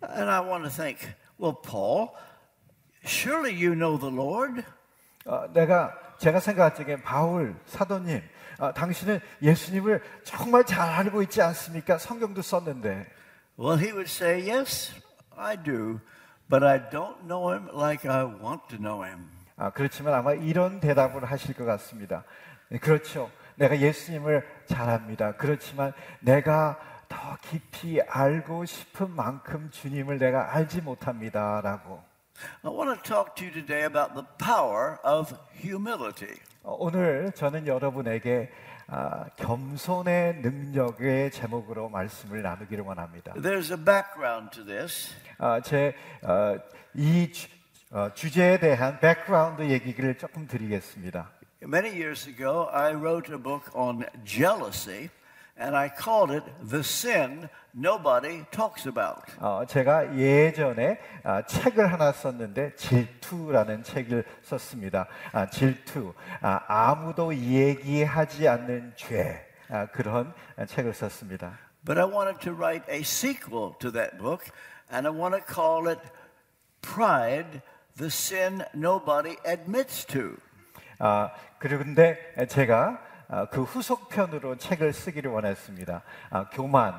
And 0.04 0.30
I 0.30 0.42
want 0.42 0.64
to 0.66 0.70
think, 0.70 1.08
well, 1.40 1.56
Paul, 1.62 2.10
surely 3.06 3.54
you 3.54 3.76
know 3.76 3.98
the 3.98 4.14
Lord. 4.14 4.64
어, 5.26 5.48
내가 5.54 5.98
제가 6.18 6.74
적에 6.74 7.02
바울 7.02 7.56
사도님, 7.66 8.22
어, 8.60 8.74
당신은 8.74 9.22
예수님을 9.42 10.02
정말 10.24 10.66
잘 10.66 10.90
알고 10.90 11.22
있지 11.24 11.42
않습니까? 11.42 11.98
성경도 11.98 12.42
썼는데. 12.42 13.08
Well, 13.58 13.80
he 13.80 13.92
would 13.94 14.10
say, 14.10 14.50
yes, 14.50 14.94
I 15.38 15.56
do, 15.56 16.00
but 16.54 16.64
I 16.64 16.78
don't 16.92 17.26
know 17.26 17.50
Him 17.50 17.68
like 17.74 18.06
I 18.06 18.24
want 18.24 18.62
to 18.70 18.78
know 18.78 19.04
Him. 19.04 19.28
아, 19.58 19.72
그렇지만 19.72 20.14
아마 20.14 20.34
이런 20.34 20.80
대답을 20.80 21.26
하실 21.26 21.56
것 21.56 21.66
같습니다. 21.66 22.24
네, 22.70 22.78
그렇죠. 22.78 23.32
내가 23.56 23.80
예수님을 23.80 24.48
잘 24.68 24.88
압니다. 24.88 25.32
그렇지만 25.32 25.94
내가 26.20 26.78
더 27.10 27.18
깊이 27.42 28.00
알고 28.02 28.66
싶은 28.66 29.10
만큼 29.10 29.72
주님을 29.72 30.20
내가 30.20 30.54
알지 30.54 30.82
못합니다라고. 30.82 32.04
I 32.62 32.72
want 32.72 33.02
to 33.02 33.02
talk 33.02 33.34
to 33.36 33.46
you 33.46 33.52
today 33.52 33.86
about 33.86 34.14
the 34.14 34.28
power 34.38 34.98
of 35.04 35.36
humility. 35.56 36.36
어, 36.62 36.76
오늘 36.78 37.32
저는 37.32 37.66
여러분에게 37.66 38.52
아, 38.88 39.26
겸손의 39.38 40.42
능력의 40.42 41.32
제목으로 41.32 41.90
말씀을 41.90 42.42
나누기를 42.42 42.84
원합니다. 42.84 43.34
There's 43.34 43.72
a 43.72 43.84
background 43.84 44.52
to 44.52 44.66
this. 44.66 45.14
아, 45.38 45.62
제이 45.62 47.32
주제에 48.14 48.60
대한 48.60 49.00
백그라운드 49.00 49.64
얘기를 49.64 50.18
조금 50.18 50.48
드리겠습니다. 50.48 51.32
Many 51.64 51.92
years 51.92 52.28
ago, 52.28 52.68
I 52.74 52.94
wrote 52.94 53.32
a 53.32 53.42
book 53.42 53.72
on 53.74 54.04
jealousy, 54.26 55.10
and 55.59 55.77
I 55.77 55.89
called 55.89 56.31
it 56.31 56.45
The 56.63 56.83
Sin 56.83 57.49
Nobody 57.75 58.45
Talks 58.51 58.89
About. 58.89 59.23
어, 59.39 59.65
제가 59.67 60.17
예전에 60.17 60.99
아, 61.25 61.43
책을 61.43 61.93
하나 61.93 62.13
썼는데 62.13 62.77
질투라는 62.77 63.83
책을 63.83 64.25
썼습니다. 64.43 65.07
아, 65.33 65.47
질투, 65.47 66.15
아, 66.41 66.61
아무도 66.67 67.35
얘기하지 67.35 68.49
않는 68.49 68.95
죄 68.97 69.45
아, 69.69 69.87
그런 69.87 70.33
책을 70.67 70.95
썼습니다. 70.95 71.59
But 71.85 71.99
I 72.01 72.07
wanted 72.07 72.41
to 72.41 72.53
write 72.53 72.85
a 72.91 73.01
sequel 73.01 73.75
to 73.81 73.91
that 73.93 74.19
book, 74.19 74.51
and 74.93 75.07
I 75.07 75.15
want 75.15 75.35
to 75.37 75.43
call 75.43 75.89
it 75.89 76.01
Pride, 76.83 77.63
the 77.97 78.11
Sin 78.11 78.63
Nobody 78.75 79.37
Admits 79.47 80.07
to. 80.07 80.37
아, 80.99 81.31
그런데 81.59 82.19
제가 82.49 83.01
아, 83.01 83.09
그 83.52 83.64
후속편으로 83.64 84.58
책을 84.58 84.94
쓰기를 84.94 85.32
원했습니다. 85.32 86.02
아, 86.30 86.50
교만, 86.50 86.94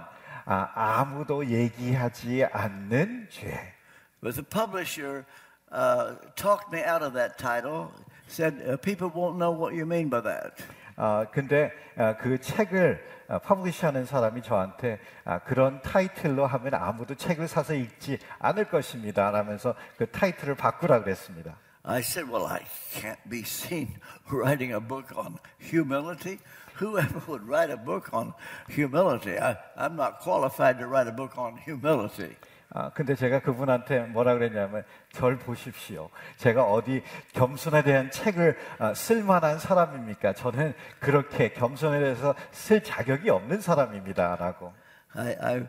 아, 0.44 0.70
아무도 0.74 1.46
얘기하지 1.46 2.44
않는 2.52 3.28
죄. 3.30 3.74
But 4.20 4.34
the 4.34 4.42
publisher 4.42 5.24
uh, 5.70 6.16
talked 6.34 6.72
me 6.72 6.82
out 6.82 7.04
of 7.04 7.14
that 7.14 7.36
title, 7.36 7.90
said, 8.26 8.56
uh, 8.66 8.76
People 8.76 9.10
won't 9.10 9.36
know 9.38 9.52
what 9.52 9.74
you 9.74 9.84
mean 9.84 10.08
by 10.08 10.22
that. 10.22 10.64
아, 10.96 11.26
근데 11.30 11.72
아, 11.96 12.16
그 12.16 12.40
책을 12.40 13.04
아, 13.28 13.38
퍼블리시하는 13.38 14.04
사람이 14.04 14.42
저한테 14.42 15.00
아, 15.24 15.40
그런 15.40 15.82
타이틀로 15.82 16.46
하면 16.46 16.74
아무도 16.74 17.14
책을 17.14 17.48
사서 17.48 17.74
읽지 17.74 18.18
않을 18.38 18.68
것입니다. 18.68 19.30
라면서 19.30 19.74
그 19.96 20.10
타이틀을 20.10 20.54
바꾸라 20.54 21.02
그랬습니다. 21.02 21.56
I 21.83 22.01
said, 22.01 22.29
Well, 22.29 22.45
I 22.45 22.61
can't 22.93 23.19
be 23.29 23.43
seen 23.43 23.99
writing 24.31 24.73
a 24.73 24.79
book 24.79 25.11
on 25.15 25.39
humility. 25.57 26.39
Whoever 26.75 27.21
would 27.27 27.47
write 27.47 27.71
a 27.71 27.77
book 27.77 28.13
on 28.13 28.33
humility? 28.69 29.37
I, 29.37 29.57
I'm 29.75 29.95
not 29.95 30.19
qualified 30.19 30.79
to 30.79 30.87
write 30.87 31.07
a 31.07 31.11
book 31.11 31.37
on 31.37 31.57
humility. 31.57 32.35
아, 32.71 32.91
근데 32.93 33.15
제가 33.15 33.39
그분한테 33.39 34.01
뭐라 34.11 34.35
그랬냐면, 34.35 34.83
절 35.11 35.39
보십시오. 35.39 36.09
제가 36.37 36.63
어디 36.63 37.01
겸손에 37.33 37.81
대한 37.81 38.11
책을 38.11 38.57
아, 38.77 38.93
쓸 38.93 39.23
만한 39.23 39.57
사람입니까? 39.57 40.33
저는 40.33 40.75
그렇게 40.99 41.51
겸손에 41.51 41.99
대해서 41.99 42.35
쓸 42.51 42.83
자격이 42.83 43.29
없는 43.29 43.61
사람입니다. 43.61 44.35
라고. 44.35 44.71
I, 45.15 45.35
I 45.41 45.67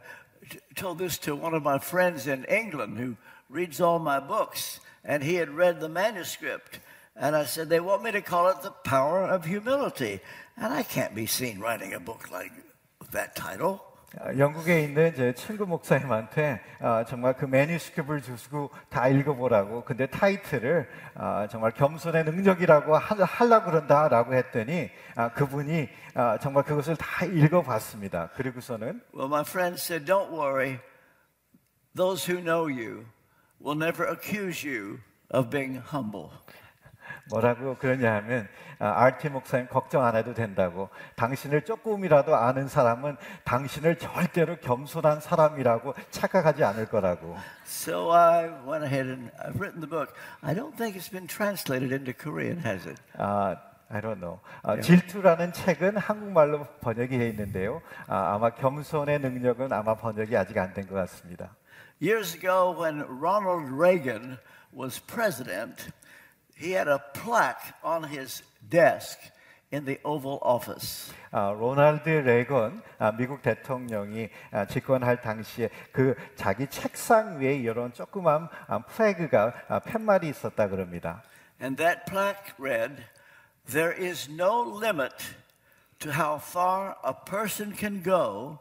t- 0.51 0.59
told 0.75 0.99
this 0.99 1.19
to 1.21 1.35
one 1.35 1.55
of 1.55 1.63
my 1.67 1.79
friends 1.79 2.29
in 2.29 2.45
England 2.51 2.99
who 3.01 3.17
reads 3.49 3.83
all 3.83 3.99
my 3.99 4.21
books, 4.21 4.81
and 5.05 5.23
he 5.23 5.35
had 5.35 5.51
read 5.51 5.81
the 5.81 5.89
manuscript. 5.89 6.81
And 7.17 7.37
I 7.37 7.45
said, 7.45 7.69
They 7.69 7.81
want 7.81 8.03
me 8.03 8.13
to 8.13 8.23
call 8.23 8.49
it 8.49 8.63
The 8.63 8.71
Power 8.85 9.25
of 9.25 9.45
Humility. 9.45 10.21
And 10.57 10.73
I 10.73 10.83
can't 10.83 11.15
be 11.15 11.27
seen 11.27 11.61
writing 11.61 11.95
a 11.95 12.01
book 12.01 12.31
like 12.31 12.53
that 13.13 13.35
title. 13.35 13.81
어, 14.19 14.37
영국에 14.37 14.83
있는 14.83 15.15
제 15.15 15.33
친구 15.35 15.67
목사님한테 15.67 16.61
어, 16.81 17.05
정말 17.07 17.35
그 17.35 17.45
매뉴스크립을 17.45 18.23
주고 18.23 18.71
다 18.89 19.07
읽어보라고 19.07 19.85
근데 19.85 20.07
타이틀을 20.07 20.89
어, 21.15 21.47
정말 21.49 21.71
겸손의 21.71 22.25
능력이라고 22.25 22.97
하, 22.97 23.15
하려고 23.25 23.71
그런다라고 23.71 24.35
했더니 24.35 24.91
아, 25.15 25.31
그분이 25.31 25.89
아, 26.15 26.39
정말 26.39 26.65
그것을 26.65 26.97
다 26.97 27.25
읽어봤습니다. 27.25 28.31
그리고서는 28.35 29.01
Well, 29.15 29.29
my 29.29 29.45
friend 29.45 29.79
said, 29.81 30.05
Don't 30.05 30.33
worry. 30.33 30.81
Those 31.95 32.25
who 32.25 32.43
know 32.43 32.67
you 32.67 33.07
will 33.60 33.78
never 33.78 34.06
accuse 34.08 34.64
you 34.64 35.00
of 35.32 35.50
being 35.50 35.78
humble. 35.94 36.30
뭐라고 37.30 37.76
그러냐 37.78 38.14
하면 38.18 38.48
아, 38.78 39.06
RT 39.06 39.30
목사님 39.30 39.68
걱정 39.68 40.04
안 40.06 40.16
해도 40.16 40.34
된다고 40.34 40.90
당신을 41.16 41.64
조금이라도 41.64 42.36
아는 42.36 42.68
사람은 42.68 43.16
당신을 43.46 43.98
절대로 43.98 44.58
겸손한 44.58 45.22
사람이라고 45.22 45.96
착각하지 46.12 46.64
않을 46.64 46.88
거라고 46.88 47.36
So 47.66 48.12
I 48.12 48.50
went 48.68 48.86
ahead 48.86 49.08
and 49.10 49.32
I've 49.40 49.56
written 49.60 49.80
the 49.82 49.90
book. 49.90 50.14
I 50.42 50.54
don't 50.54 50.76
think 50.78 50.96
it's 50.98 51.10
been 51.10 51.28
translated 51.28 51.92
into 51.94 52.14
Korean, 52.14 52.60
has 52.60 52.86
it? 52.88 53.02
아, 53.18 53.56
I 53.90 54.02
don't 54.02 54.20
know. 54.20 54.40
아, 54.62 54.80
질투라는 54.80 55.54
책은 55.54 55.98
한국말로 55.98 56.66
번역이 56.82 57.18
돼 57.18 57.30
있는데요. 57.30 57.82
아, 58.08 58.36
아마 58.36 58.50
겸손의 58.52 59.20
능력은 59.20 59.72
아마 59.74 59.96
번역이 59.96 60.36
아직 60.38 60.58
안 60.58 60.74
된 60.74 60.86
것 60.88 60.96
같습니다. 60.96 61.56
Years 61.99 62.35
ago, 62.35 62.73
when 62.73 63.05
Ronald 63.07 63.71
Reagan 63.71 64.39
was 64.73 64.99
president, 64.99 65.89
he 66.57 66.73
had 66.73 66.89
a 66.89 66.99
plaque 67.15 67.75
on 67.85 68.05
his 68.05 68.43
desk 68.69 69.19
in 69.71 69.85
the 69.85 69.99
Oval 70.05 70.39
Office. 70.43 71.13
아, 71.31 71.53
로널드 71.53 72.09
레건 72.09 72.83
아, 72.99 73.13
미국 73.13 73.43
대통령이 73.43 74.29
아, 74.51 74.67
집권할 74.67 75.21
당시에 75.21 75.71
그 75.93 76.15
자기 76.37 76.67
책상 76.67 77.41
위에 77.41 77.55
이런 77.57 77.93
조그만 77.93 78.49
아, 78.67 78.81
플래그가 78.81 79.55
아, 79.69 79.81
팻말이 79.81 80.29
있었다 80.29 80.69
그럽니다. 80.69 81.23
And 81.61 81.77
that 81.77 82.07
plaque 82.07 82.55
read, 82.59 83.05
There 83.67 83.93
is 83.93 84.29
no 84.29 84.63
limit 84.63 85.15
to 86.01 86.13
how 86.13 86.39
far 86.39 86.97
a 87.05 87.15
person 87.15 87.73
can 87.73 88.03
go 88.03 88.59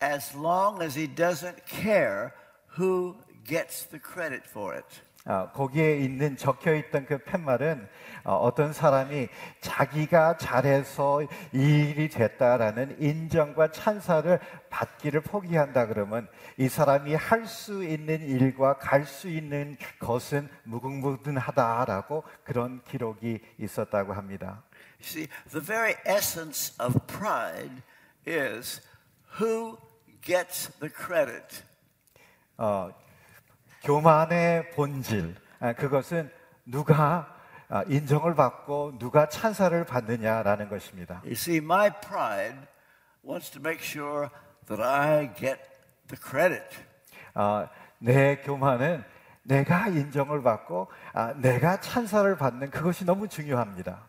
as 0.00 0.36
long 0.36 0.82
as 0.82 0.94
he 0.94 1.08
doesn't 1.08 1.66
care 1.66 2.32
who 2.77 3.15
gets 3.45 3.87
the 3.89 3.99
credit 3.99 4.43
for 4.47 4.75
it. 4.75 5.01
아, 5.25 5.51
거기에 5.51 5.97
있는 5.97 6.35
적혀 6.35 6.73
있던 6.73 7.05
그 7.05 7.19
팻말은 7.19 7.87
어, 8.23 8.37
어떤 8.37 8.73
사람이 8.73 9.27
자기가 9.61 10.37
잘해서 10.37 11.21
이 11.21 11.27
일이 11.53 12.09
됐다라는 12.09 12.99
인정과 12.99 13.71
찬사를 13.71 14.39
받기를 14.71 15.21
포기한다 15.21 15.85
그러면 15.85 16.27
이 16.57 16.67
사람이 16.67 17.13
할 17.13 17.45
수 17.45 17.83
있는 17.83 18.19
일과 18.21 18.77
갈 18.77 19.05
수 19.05 19.29
있는 19.29 19.77
것은 19.99 20.49
무궁무진하다라고 20.63 22.23
그런 22.43 22.81
기록이 22.85 23.39
있었다고 23.59 24.13
합니다. 24.13 24.63
See, 25.03 25.27
the 25.51 25.63
very 25.63 25.95
essence 26.07 26.73
of 26.79 26.99
pride 27.05 27.83
is 28.25 28.81
who 29.39 29.77
gets 30.21 30.71
the 30.79 30.91
credit. 30.91 31.63
어, 32.61 32.91
교만의 33.81 34.69
본질 34.69 35.33
아, 35.59 35.73
그것은 35.73 36.29
누가 36.63 37.35
아, 37.67 37.83
인정을 37.87 38.35
받고 38.35 38.99
누가 38.99 39.27
찬사를 39.27 39.83
받느냐라는 39.83 40.69
것입니다. 40.69 41.21
You 41.23 41.31
see, 41.31 41.57
my 41.57 41.89
pride 41.89 42.59
wants 43.25 43.49
to 43.53 43.59
make 43.59 43.83
sure 43.83 44.29
that 44.67 44.79
I 44.79 45.33
get 45.33 45.59
the 46.07 46.21
credit. 46.21 46.67
아, 47.33 47.67
내 47.97 48.35
교만은 48.41 49.03
내가 49.41 49.87
인정을 49.87 50.43
받고 50.43 50.87
아, 51.13 51.33
내가 51.37 51.79
찬사를 51.79 52.37
받는 52.37 52.69
그것이 52.69 53.05
너무 53.05 53.27
중요합니다. 53.27 54.07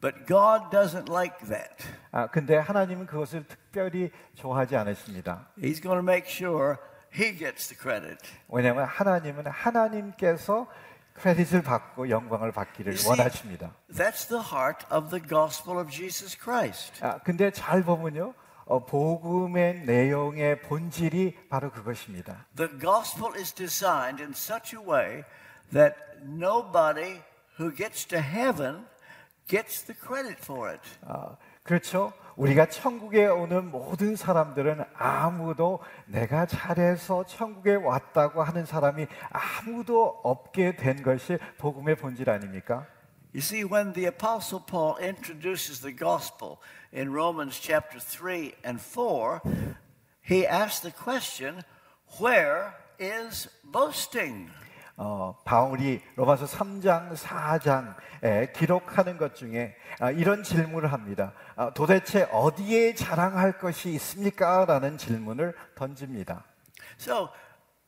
But 0.00 0.24
God 0.26 0.74
doesn't 0.74 1.10
like 1.10 1.46
that. 1.48 1.86
아, 2.12 2.28
근데 2.28 2.56
하나님은 2.56 3.04
그것을 3.04 3.46
특별히 3.46 4.10
좋아하지 4.36 4.74
않으십니다. 4.74 5.48
He's 5.58 5.82
going 5.82 6.00
to 6.00 6.02
make 6.02 6.24
sure 6.26 6.78
He 7.12 7.36
gets 7.36 7.68
the 7.68 7.78
credit. 7.78 8.18
왜냐하면 8.48 8.84
하나님은 8.84 9.46
하나님께서 9.46 10.66
크레딧을 11.14 11.62
받고 11.62 12.08
영광을 12.08 12.52
받기를 12.52 12.94
see, 12.94 13.10
원하십니다. 13.10 13.74
That's 13.90 14.28
the 14.28 14.42
heart 14.42 14.86
of 14.90 15.10
the 15.10 15.22
gospel 15.26 15.78
of 15.78 15.90
Jesus 15.90 16.36
Christ. 16.38 17.04
아, 17.04 17.18
근데 17.18 17.50
잘 17.50 17.82
보면요, 17.82 18.34
어, 18.64 18.86
복음의 18.86 19.80
내용의 19.84 20.62
본질이 20.62 21.36
바로 21.48 21.70
그것입니다. 21.70 22.46
The 22.56 22.70
gospel 22.78 23.34
is 23.36 23.52
designed 23.52 24.22
in 24.22 24.30
such 24.30 24.76
a 24.76 24.82
way 24.82 25.24
that 25.72 25.96
nobody 26.24 27.20
who 27.58 27.74
gets 27.74 28.06
to 28.06 28.18
heaven 28.20 28.86
gets 29.48 29.84
the 29.84 29.98
credit 29.98 30.38
for 30.40 30.70
it. 30.70 30.80
아, 31.02 31.36
그렇죠. 31.64 32.12
우리가 32.40 32.70
천국에 32.70 33.26
오는 33.26 33.70
모든 33.70 34.16
사람들은 34.16 34.82
아무도 34.94 35.80
내가 36.06 36.46
잘해서 36.46 37.26
천국에 37.26 37.74
왔다고 37.74 38.42
하는 38.42 38.64
사람이 38.64 39.06
아무도 39.28 40.20
없게 40.24 40.74
된 40.74 41.02
것이 41.02 41.36
복음의 41.58 41.96
본질 41.96 42.30
아닙니까? 42.30 42.86
You 43.34 43.42
see, 43.42 43.62
when 43.62 43.92
the 43.92 44.06
Apostle 44.06 44.64
Paul 44.66 44.96
introduces 44.98 45.82
the 45.82 45.94
gospel 45.94 46.56
in 46.92 47.12
Romans 47.12 47.60
chapter 47.60 48.00
3 48.00 48.54
and 48.64 48.80
4, 48.80 49.42
he 50.22 50.46
asks 50.46 50.80
the 50.80 50.90
question, 50.90 51.62
Where 52.18 52.72
is 52.98 53.50
boasting? 53.62 54.48
어, 55.02 55.34
바울이 55.46 56.02
로마서 56.14 56.44
3장, 56.44 57.14
4장에 57.16 58.52
기록하는 58.52 59.16
것 59.16 59.34
중에 59.34 59.74
아, 59.98 60.10
이런 60.10 60.42
질문을 60.42 60.92
합니다. 60.92 61.32
아, 61.56 61.72
도대체 61.72 62.28
어디에 62.30 62.94
자랑할 62.94 63.56
것이 63.56 63.88
있습니까? 63.94 64.66
라는 64.66 64.98
질문을 64.98 65.54
던집니다. 65.74 66.44
So, 66.98 67.30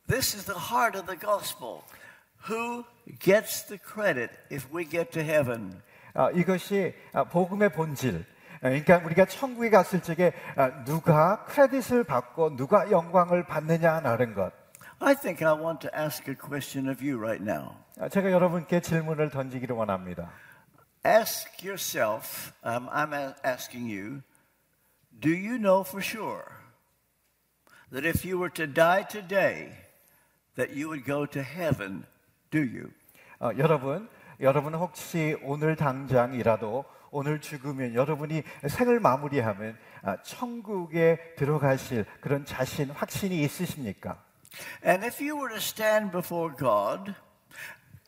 this 0.08 0.34
is 0.34 0.46
the 0.46 0.58
heart 0.58 0.98
of 0.98 1.06
the 1.06 1.20
gospel. 1.20 1.82
Who 2.48 2.84
gets 3.18 3.66
the 3.66 3.78
credit 3.78 4.32
if 4.50 4.66
we 4.74 4.88
get 4.88 5.10
to 5.10 5.22
heaven? 5.22 5.82
아, 6.14 6.30
이것이 6.30 6.94
아, 7.12 7.24
복음의 7.24 7.72
본질. 7.72 8.24
아, 8.62 8.70
그러니까 8.70 9.02
우리가 9.04 9.26
천국에 9.26 9.68
갔을 9.68 10.00
적에 10.00 10.32
아, 10.56 10.82
누가 10.84 11.44
크레딧을 11.44 12.04
받고 12.04 12.56
누가 12.56 12.90
영광을 12.90 13.44
받느냐라는 13.44 14.34
것. 14.34 14.61
I 15.04 15.14
think 15.14 15.42
I 15.42 15.52
want 15.52 15.80
to 15.80 15.90
ask 15.92 16.28
a 16.28 16.34
question 16.36 16.88
of 16.88 17.02
you 17.02 17.18
right 17.18 17.42
now. 17.42 17.74
아, 17.98 18.08
제가 18.08 18.30
여러분께 18.30 18.80
질문을 18.80 19.30
던지기를 19.30 19.74
원합니다. 19.74 20.30
Ask 21.04 21.66
yourself, 21.66 22.52
um, 22.64 22.88
I'm 22.88 23.12
asking 23.44 23.90
you, 23.90 24.22
do 25.18 25.30
you 25.30 25.58
know 25.58 25.82
for 25.82 26.00
sure 26.00 26.44
that 27.90 28.06
if 28.06 28.24
you 28.24 28.38
were 28.38 28.52
to 28.54 28.68
die 28.68 29.02
today, 29.02 29.72
that 30.54 30.72
you 30.72 30.88
would 30.88 31.04
go 31.04 31.26
to 31.26 31.42
heaven? 31.42 32.04
Do 32.52 32.60
you? 32.60 32.92
어, 33.40 33.50
여러분, 33.58 34.08
여러분 34.38 34.72
혹시 34.74 35.36
오늘 35.42 35.74
당장이라도 35.74 36.84
오늘 37.10 37.40
죽으면 37.40 37.94
여러분이 37.94 38.44
생을 38.68 39.00
마무리하면 39.00 39.76
아, 40.02 40.16
천국에 40.22 41.34
들어가실 41.36 42.06
그런 42.20 42.44
자신 42.44 42.90
확신이 42.90 43.42
있으십니까? 43.42 44.22
And 44.84 45.04
if 45.04 45.20
you 45.20 45.36
were 45.36 45.50
to 45.50 45.60
stand 45.60 46.10
before 46.12 46.50
God, 46.50 47.14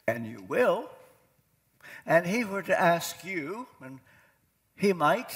and 0.06 0.26
you 0.26 0.44
will, 0.48 0.90
and 2.06 2.26
He 2.26 2.44
were 2.44 2.62
to 2.62 2.78
ask 2.78 3.24
you, 3.24 3.66
and 3.80 4.00
He 4.76 4.92
might, 4.92 5.32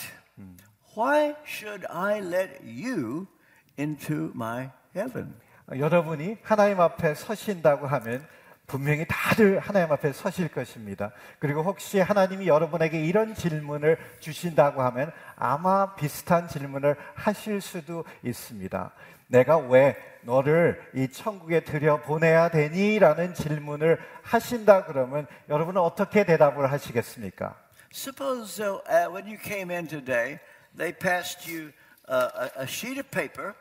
why 0.94 1.36
should 1.44 1.86
I 1.86 2.20
let 2.20 2.62
you 2.64 3.28
into 3.76 4.32
my 4.34 4.70
heaven? 4.94 5.34
어, 5.70 5.78
여러분이 5.78 6.38
하나님 6.42 6.80
앞에 6.80 7.14
서신다고 7.14 7.86
하면 7.86 8.26
분명히 8.66 9.06
다들 9.08 9.58
하나님 9.60 9.90
앞에 9.92 10.12
서실 10.12 10.48
것입니다. 10.48 11.12
그리고 11.38 11.62
혹시 11.62 12.00
하나님이 12.00 12.48
여러분에게 12.48 13.02
이런 13.02 13.34
질문을 13.34 13.96
주신다고 14.20 14.82
하면 14.82 15.10
아마 15.36 15.94
비슷한 15.94 16.48
질문을 16.48 16.96
하실 17.14 17.62
수도 17.62 18.04
있습니다. 18.22 18.92
내가 19.28 19.56
왜 19.58 19.96
너를 20.22 20.82
이 20.94 21.08
천국에 21.08 21.60
들여 21.60 22.02
보내야 22.02 22.48
되니? 22.48 22.98
라는 22.98 23.34
질문을 23.34 23.98
하신다 24.22 24.84
그러면 24.84 25.26
여러분은 25.48 25.80
어떻게 25.80 26.24
대답을 26.24 26.70
하시겠습니까? 26.70 27.56
Suppose 27.92 28.60
uh, 28.60 28.80
uh, 28.86 29.08
when 29.10 29.26
you 29.26 29.38
came 29.38 29.70
in 29.70 29.86
today, 29.86 30.40
they 30.76 30.92
passed 30.92 31.48
you 31.48 31.72
uh, 32.08 32.50
a, 32.56 32.62
a 32.62 32.66
sheet 32.66 32.98
of 32.98 33.10
paper, 33.10 33.54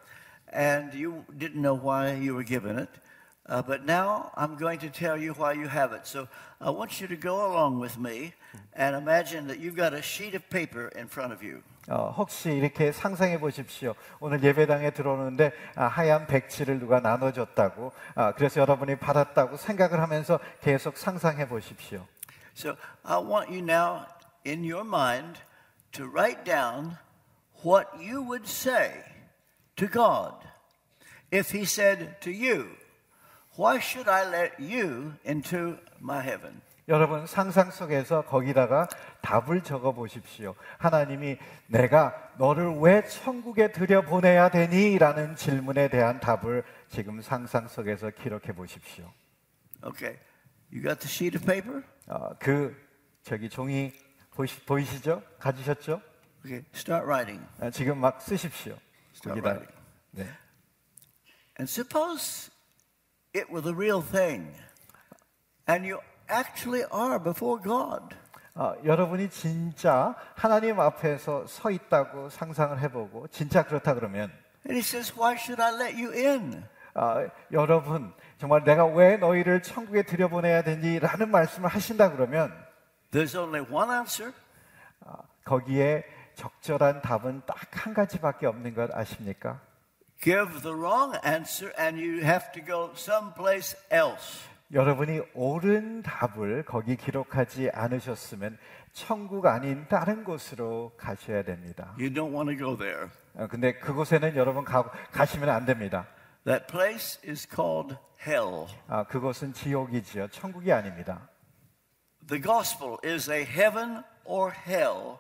and 0.52 0.94
you 0.94 1.24
didn't 1.38 1.62
know 1.62 1.76
why 1.76 2.12
you 2.12 2.34
were 2.34 2.44
given 2.44 2.78
it. 2.78 2.90
Uh, 3.49 3.61
but 3.61 3.85
now 3.85 4.31
I'm 4.37 4.57
going 4.57 4.79
to 4.81 4.89
tell 4.89 5.17
you 5.17 5.33
why 5.33 5.53
you 5.53 5.67
have 5.67 5.93
it. 5.93 6.07
So 6.07 6.29
I 6.61 6.71
want 6.71 7.01
you 7.01 7.09
to 7.09 7.17
go 7.17 7.45
along 7.45 7.81
with 7.81 7.99
me 7.99 8.35
and 8.75 8.95
imagine 8.95 9.49
that 9.49 9.59
you've 9.59 9.75
got 9.75 9.93
a 9.95 10.01
sheet 10.01 10.35
of 10.35 10.49
paper 10.49 10.89
in 10.97 11.09
front 11.09 11.33
of 11.33 11.43
you. 11.43 11.63
어, 11.89 12.15
혹시 12.17 12.53
이렇게 12.53 12.93
상상해 12.93 13.41
보십시오. 13.41 13.95
오늘 14.21 14.41
예배당에 14.43 14.91
들어오는데 14.93 15.53
아, 15.75 15.87
하얀 15.87 16.29
백지를 16.29 16.79
누가 16.79 17.01
나눠줬다고, 17.01 17.93
아, 18.15 18.33
그래서 18.35 18.61
여러분이 18.61 18.97
받았다고 18.97 19.57
생각을 19.57 20.01
하면서 20.01 20.39
계속 20.61 20.97
상상해 20.97 21.49
보십시오. 21.49 22.07
So 22.55 22.77
I 23.03 23.19
want 23.19 23.51
you 23.51 23.61
now, 23.61 24.07
in 24.47 24.63
your 24.63 24.87
mind, 24.87 25.41
to 25.93 26.07
write 26.07 26.45
down 26.45 26.97
what 27.65 27.89
you 27.99 28.23
would 28.23 28.49
say 28.49 29.03
to 29.75 29.89
God 29.89 30.35
if 31.33 31.51
He 31.51 31.65
said 31.65 32.21
to 32.21 32.31
you, 32.31 32.69
Why 33.58 33.80
should 33.80 34.08
I 34.08 34.24
let 34.30 34.54
you 34.60 35.14
into 35.26 35.80
my 36.00 36.24
heaven? 36.24 36.62
여러분 36.88 37.26
상상 37.26 37.72
속에서 37.72 38.22
거기다가 38.22 38.88
답을 39.22 39.64
적어 39.64 39.92
보십시오. 39.92 40.56
하나님이 40.78 41.38
내가 41.66 42.16
너를 42.38 42.78
왜 42.80 43.04
천국에 43.08 43.72
들여 43.72 44.04
보내야 44.04 44.50
되니? 44.50 44.98
라는 45.00 45.36
질문에 45.36 45.90
대한 45.90 46.20
답을 46.20 46.64
지금 46.88 47.20
상상 47.22 47.68
속에서 47.68 48.12
기록해 48.12 48.54
보십시오. 48.54 49.12
Okay. 49.84 50.20
You 50.72 50.84
got 50.84 51.00
the 51.00 51.10
sheet 51.10 51.36
of 51.36 51.46
paper? 51.46 51.84
어, 52.08 52.36
그 52.40 52.76
저기 53.24 53.50
종이 53.50 53.92
보이시, 54.32 54.62
보이시죠? 54.66 55.24
가지셨죠? 55.40 56.00
Okay. 56.46 56.64
Start 56.76 57.06
writing. 57.06 57.44
아, 57.60 57.72
지금 57.72 57.98
막 57.98 58.22
쓰십시오. 58.22 58.78
Start 59.16 59.42
거기다. 59.42 59.50
writing. 59.50 59.74
네. 60.12 60.24
And 61.60 61.68
suppose 61.68 62.52
it 63.38 63.50
were 63.52 63.62
the 63.62 63.76
real 63.76 64.02
thing 64.02 64.52
and 65.68 65.86
you 65.86 66.00
actually 66.30 66.84
are 66.94 67.20
before 67.22 67.62
God. 67.62 68.16
어, 68.56 68.74
여러분이 68.84 69.30
진짜 69.30 70.16
하나님 70.36 70.80
앞에서 70.80 71.46
서 71.46 71.70
있다고 71.70 72.30
상상을 72.30 72.80
해보고 72.82 73.28
진짜 73.28 73.64
그렇다 73.64 73.94
그러면 73.94 74.32
And 74.66 74.74
He 74.74 74.80
says, 74.80 75.14
Why 75.16 75.36
should 75.38 75.62
I 75.62 75.74
let 75.74 75.96
you 75.96 76.12
in? 76.12 76.64
어, 76.96 77.28
여러분 77.52 78.12
정말 78.40 78.64
내가 78.64 78.86
왜 78.86 79.18
너희를 79.18 79.62
천국에 79.62 80.02
들여보내야 80.04 80.64
되니라는 80.64 81.30
말씀을 81.30 81.70
하신다 81.70 82.12
그러면 82.12 82.52
There's 83.12 83.38
only 83.40 83.64
one 83.72 83.92
answer. 83.92 84.34
어, 85.02 85.14
거기에 85.46 86.04
적절한 86.36 87.02
답은 87.04 87.44
딱 87.46 87.58
한 87.78 87.94
가지밖에 87.94 88.48
없는 88.48 88.74
것 88.74 88.90
아십니까? 88.94 89.62
Give 90.22 90.62
the 90.62 90.74
wrong 90.74 91.16
answer 91.24 91.72
and 91.78 92.00
you 92.00 92.24
have 92.24 92.52
to 92.54 92.62
go 92.66 92.92
someplace 92.96 93.78
else. 93.92 94.48
여러분이 94.74 95.22
옳은 95.34 96.02
답을 96.04 96.66
거기 96.66 96.98
기록하지 96.98 97.70
않으셨으면 97.74 98.58
천국 98.92 99.46
아닌 99.46 99.88
다른 99.88 100.24
곳으로 100.24 100.92
가셔야 100.98 101.44
됩니다. 101.44 101.94
You 101.98 102.12
don't 102.12 102.34
want 102.34 102.50
to 102.50 102.58
go 102.58 102.76
there. 102.76 103.10
어, 103.36 103.48
근데 103.48 103.74
그곳에는 103.80 104.36
여러분 104.36 104.66
가, 104.66 104.84
가시면 105.12 105.50
안 105.50 105.66
됩니다. 105.66 106.08
That 106.46 106.68
place 106.68 107.20
is 107.30 107.48
called 107.48 107.96
hell. 108.26 108.68
아, 108.88 109.04
그곳은 109.04 109.54
지옥이지요. 109.54 110.30
천국이 110.30 110.74
아닙니다. 110.74 111.30
The 112.28 112.42
gospel 112.42 112.98
is 113.06 113.32
a 113.32 113.44
heaven 113.44 114.04
or 114.26 114.52
hell 114.68 115.20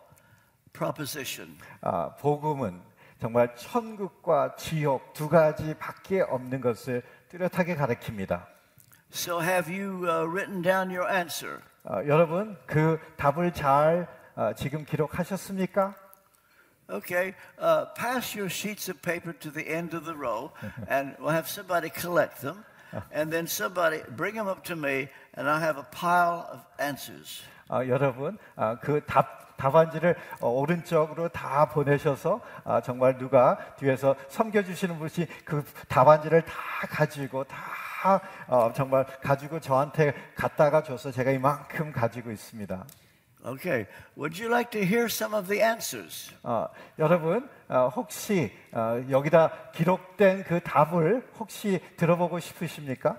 proposition. 0.73 1.57
아, 1.81 2.15
복음은 2.15 2.81
정말 3.19 3.55
천국과 3.55 4.55
지옥 4.55 5.13
두 5.13 5.27
가지밖에 5.27 6.21
없는 6.21 6.61
것을 6.61 7.01
뚜렷하게 7.29 7.75
가르칩니다. 7.75 8.47
So 9.11 9.39
have 9.39 9.69
you 9.69 10.05
uh, 10.07 10.27
written 10.27 10.61
down 10.61 10.89
your 10.89 11.09
answer? 11.11 11.61
어, 11.83 12.05
여러분 12.05 12.57
그 12.65 12.99
답을 13.17 13.53
잘 13.53 14.07
어, 14.35 14.53
지금 14.53 14.85
기록하셨습니까? 14.85 15.95
Okay, 16.89 17.33
uh, 17.59 17.85
pass 17.97 18.33
your 18.33 18.49
sheets 18.49 18.87
of 18.89 19.01
paper 19.01 19.33
to 19.39 19.51
the 19.51 19.67
end 19.67 19.93
of 19.93 20.05
the 20.05 20.15
row, 20.15 20.51
and 20.87 21.17
we'll 21.19 21.35
have 21.35 21.49
somebody 21.49 21.89
collect 21.89 22.39
them, 22.39 22.63
and 23.11 23.29
then 23.29 23.45
somebody 23.45 24.03
bring 24.15 24.35
them 24.35 24.47
up 24.47 24.63
to 24.63 24.75
me, 24.75 25.09
and 25.33 25.49
I'll 25.49 25.59
have 25.59 25.77
a 25.77 25.87
pile 25.91 26.47
of 26.49 26.61
answers. 26.79 27.43
어, 27.69 27.85
여러분 27.87 28.37
아, 28.55 28.79
그 28.79 29.01
답, 29.05 29.46
답안지를 29.57 30.15
어, 30.39 30.49
오른쪽으로 30.49 31.29
다 31.29 31.67
보내셔서 31.67 32.39
아, 32.63 32.81
정말 32.81 33.17
누가 33.17 33.57
뒤에서 33.77 34.15
섬겨주시는 34.29 34.97
분이 34.99 35.27
그 35.43 35.63
답안지를 35.87 36.43
다 36.43 36.53
가지고 36.89 37.43
다 37.43 37.57
어, 38.47 38.71
정말 38.73 39.05
가지고 39.21 39.59
저한테 39.59 40.13
갖다가 40.35 40.83
줘서 40.83 41.11
제가 41.11 41.31
이만큼 41.31 41.91
가지고 41.91 42.31
있습니다. 42.31 42.85
Okay, 43.45 43.85
would 44.17 44.37
you 44.37 44.49
like 44.49 44.71
to 44.71 44.81
hear 44.81 45.05
some 45.05 45.33
of 45.33 45.47
the 45.47 45.61
answers? 45.61 46.33
어, 46.43 46.67
여러분 46.99 47.47
어, 47.69 47.87
혹시 47.95 48.51
어, 48.71 49.01
여기다 49.09 49.71
기록된 49.73 50.43
그 50.43 50.59
답을 50.59 51.27
혹시 51.39 51.79
들어보고 51.97 52.39
싶으십니까? 52.39 53.17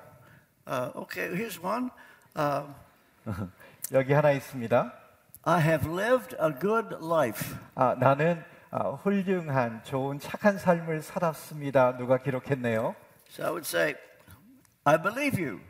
Uh, 0.66 0.92
okay, 0.96 1.28
here's 1.34 1.58
one. 1.64 1.90
Uh, 2.36 2.66
여기 3.92 4.12
하나 4.12 4.32
있습니다. 4.32 4.92
I 5.44 5.60
have 5.62 5.88
lived 5.88 6.36
a 6.40 6.52
good 6.58 6.96
life. 7.02 7.56
아, 7.74 7.94
나는 7.98 8.42
아, 8.70 8.90
훌륭한 8.90 9.82
좋은 9.84 10.18
착한 10.18 10.58
삶을 10.58 11.02
살았습니다. 11.02 11.96
누가 11.96 12.18
기록했네요. 12.18 12.94
So 13.30 13.44
I 13.44 13.50
would 13.50 13.66
say, 13.66 13.94
I 14.84 15.00
believe 15.00 15.42
you. 15.42 15.60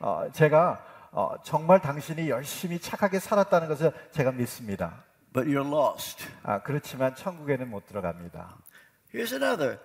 어, 0.00 0.28
제가 0.32 0.84
어, 1.12 1.34
정말 1.42 1.80
당신이 1.80 2.28
열심히 2.28 2.78
착하게 2.78 3.20
살았다는 3.20 3.68
것을 3.68 3.92
제가 4.10 4.32
믿습니다. 4.32 5.04
but 5.32 5.48
you're 5.48 5.66
lost. 5.66 6.26
아, 6.42 6.60
그렇지만 6.62 7.14
천국에는 7.14 7.68
못 7.70 7.86
들어갑니다. 7.86 8.56
Here's 9.14 9.32
another. 9.32 9.78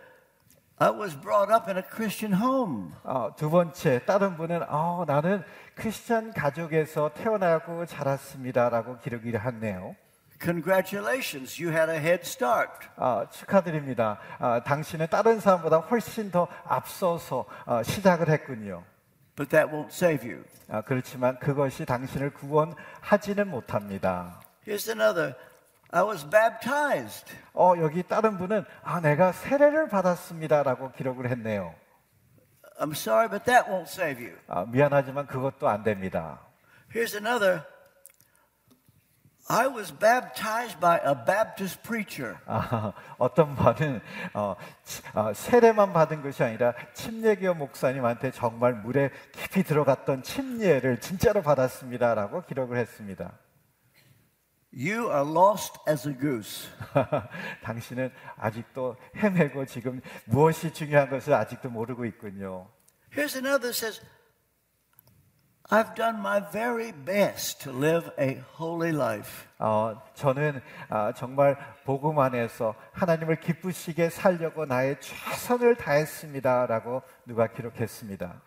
I 0.80 0.92
was 0.92 1.16
brought 1.16 1.52
up 1.52 1.68
in 1.68 1.78
a 1.78 1.82
Christian 1.82 2.40
home. 2.40 2.94
어, 3.04 3.34
두 3.36 3.50
번째 3.50 4.00
다른 4.06 4.38
분은 4.38 4.62
어, 4.70 5.06
나는 5.08 5.44
크리스천 5.74 6.34
가족에서 6.34 7.10
태어나고 7.16 7.88
자랐습니다라고 7.88 9.00
기록이 9.00 9.36
했네요. 9.36 9.96
Congratulations, 10.40 11.60
you 11.60 11.76
had 11.76 11.92
a 11.92 11.98
head 11.98 12.22
start. 12.24 12.70
아, 12.96 13.26
축하드립니다. 13.32 14.20
아, 14.38 14.62
당신은 14.64 15.08
다른 15.08 15.40
사람보다 15.40 15.78
훨씬 15.78 16.30
더 16.30 16.48
앞서서 16.64 17.46
어, 17.66 17.82
시작을 17.82 18.30
했군요. 18.30 18.84
But 19.36 19.50
that 19.50 19.72
won't 19.72 19.90
save 19.90 20.30
you. 20.30 20.44
아, 20.70 20.82
그렇지만 20.82 21.40
그것이 21.40 21.88
당신을 21.88 22.30
구원하지는 22.36 23.48
못합니다. 23.48 24.42
Here's 24.68 24.88
another. 24.88 25.34
I 25.92 26.04
was 26.04 26.28
baptized. 26.30 27.34
어, 27.54 27.74
여기 27.80 28.04
다른 28.04 28.38
분은 28.38 28.66
아, 28.84 29.00
내가 29.00 29.32
세례를 29.32 29.88
받았습니다라고 29.90 30.92
기록을 30.92 31.30
했네요. 31.32 31.74
I'm 32.80 32.92
sorry, 32.92 33.28
but 33.30 33.46
that 33.46 33.70
won't 33.70 33.88
save 33.88 34.24
you. 34.24 34.38
아, 34.48 34.66
미안하지만 34.68 35.26
그것도 35.28 35.68
안 35.68 35.84
됩니다. 35.84 36.40
Here's 36.94 37.16
another. 37.16 37.64
I 39.50 39.66
was 39.68 39.94
baptized 39.98 40.78
by 40.82 41.00
a 41.06 41.16
Baptist 41.26 41.82
preacher. 41.82 42.36
아, 42.46 42.92
어떤 43.18 43.56
분은 43.56 44.02
어, 44.34 44.56
치- 44.84 45.02
어, 45.16 45.34
세례만 45.34 45.94
받은 45.94 46.22
것이 46.22 46.44
아니라 46.44 46.74
침례교 46.94 47.54
목사님한테 47.54 48.32
정말 48.32 48.74
물에 48.74 49.10
깊이 49.32 49.64
들어갔던 49.64 50.22
침례를 50.24 51.00
진짜로 51.00 51.42
받았습니다라고 51.42 52.42
기록을 52.44 52.78
했습니다. 52.78 53.32
You 54.72 55.10
are 55.10 55.26
lost 55.26 55.80
as 55.88 56.08
a 56.08 56.14
goose. 56.14 56.68
당신은 57.64 58.12
아직도 58.38 58.98
헤매고 59.16 59.66
지금 59.66 60.02
무엇이 60.26 60.72
중요한 60.74 61.10
것을 61.10 61.34
아직도 61.34 61.70
모르고 61.70 62.06
있군요. 62.06 62.70
Here's 63.12 63.36
another 63.36 63.70
says, 63.70 64.02
I've 65.70 65.96
done 65.96 66.20
my 66.20 66.40
very 66.52 66.94
best 66.94 67.62
to 67.64 67.72
live 67.72 68.10
a 68.20 68.42
holy 68.58 68.92
life. 68.92 69.48
어, 69.60 70.02
저는 70.14 70.62
아, 70.90 71.12
정말 71.14 71.58
복음 71.84 72.20
안에서 72.20 72.74
하나님을 72.94 73.42
기쁘시게 73.42 74.10
살려고 74.10 74.66
나의 74.66 75.00
최선을 75.02 75.76
다했습니다라고 75.76 77.02
누가 77.26 77.48
기록했습니다. 77.48 78.42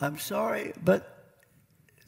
I'm 0.00 0.14
sorry, 0.14 0.72
but 0.84 1.04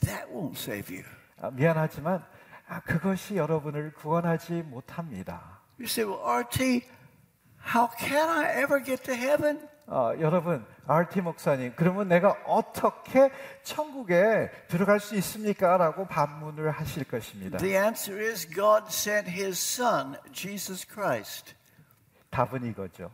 that 0.02 0.30
won't 0.32 0.56
save 0.56 0.94
you. 0.94 1.04
아, 1.40 1.50
미안하지만 1.50 2.22
아, 2.22 2.35
그것이 2.84 3.36
여러분을 3.36 3.92
구원하지 3.94 4.62
못합니다. 4.62 5.60
You 5.78 5.86
say, 5.86 6.04
well, 6.04 6.22
RT, 6.24 6.84
how 7.74 7.88
can 7.98 8.28
I 8.28 8.62
ever 8.62 8.82
get 8.82 9.04
to 9.04 9.14
heaven? 9.14 9.68
어, 9.86 10.12
여러분, 10.18 10.66
RT 10.86 11.20
목사님, 11.20 11.72
그러면 11.76 12.08
내가 12.08 12.36
어떻게 12.46 13.30
천국에 13.62 14.50
들어갈 14.68 14.98
수 14.98 15.14
있습니까? 15.16 15.76
라고 15.76 16.06
반문을 16.06 16.70
하실 16.70 17.04
것입니다. 17.04 17.58
The 17.58 17.76
answer 17.76 18.20
is 18.20 18.48
God 18.48 18.86
sent 18.88 19.30
his 19.30 19.80
son, 19.80 20.16
Jesus 20.32 20.86
Christ. 20.86 21.54
답은 22.30 22.64
이거죠. 22.64 23.12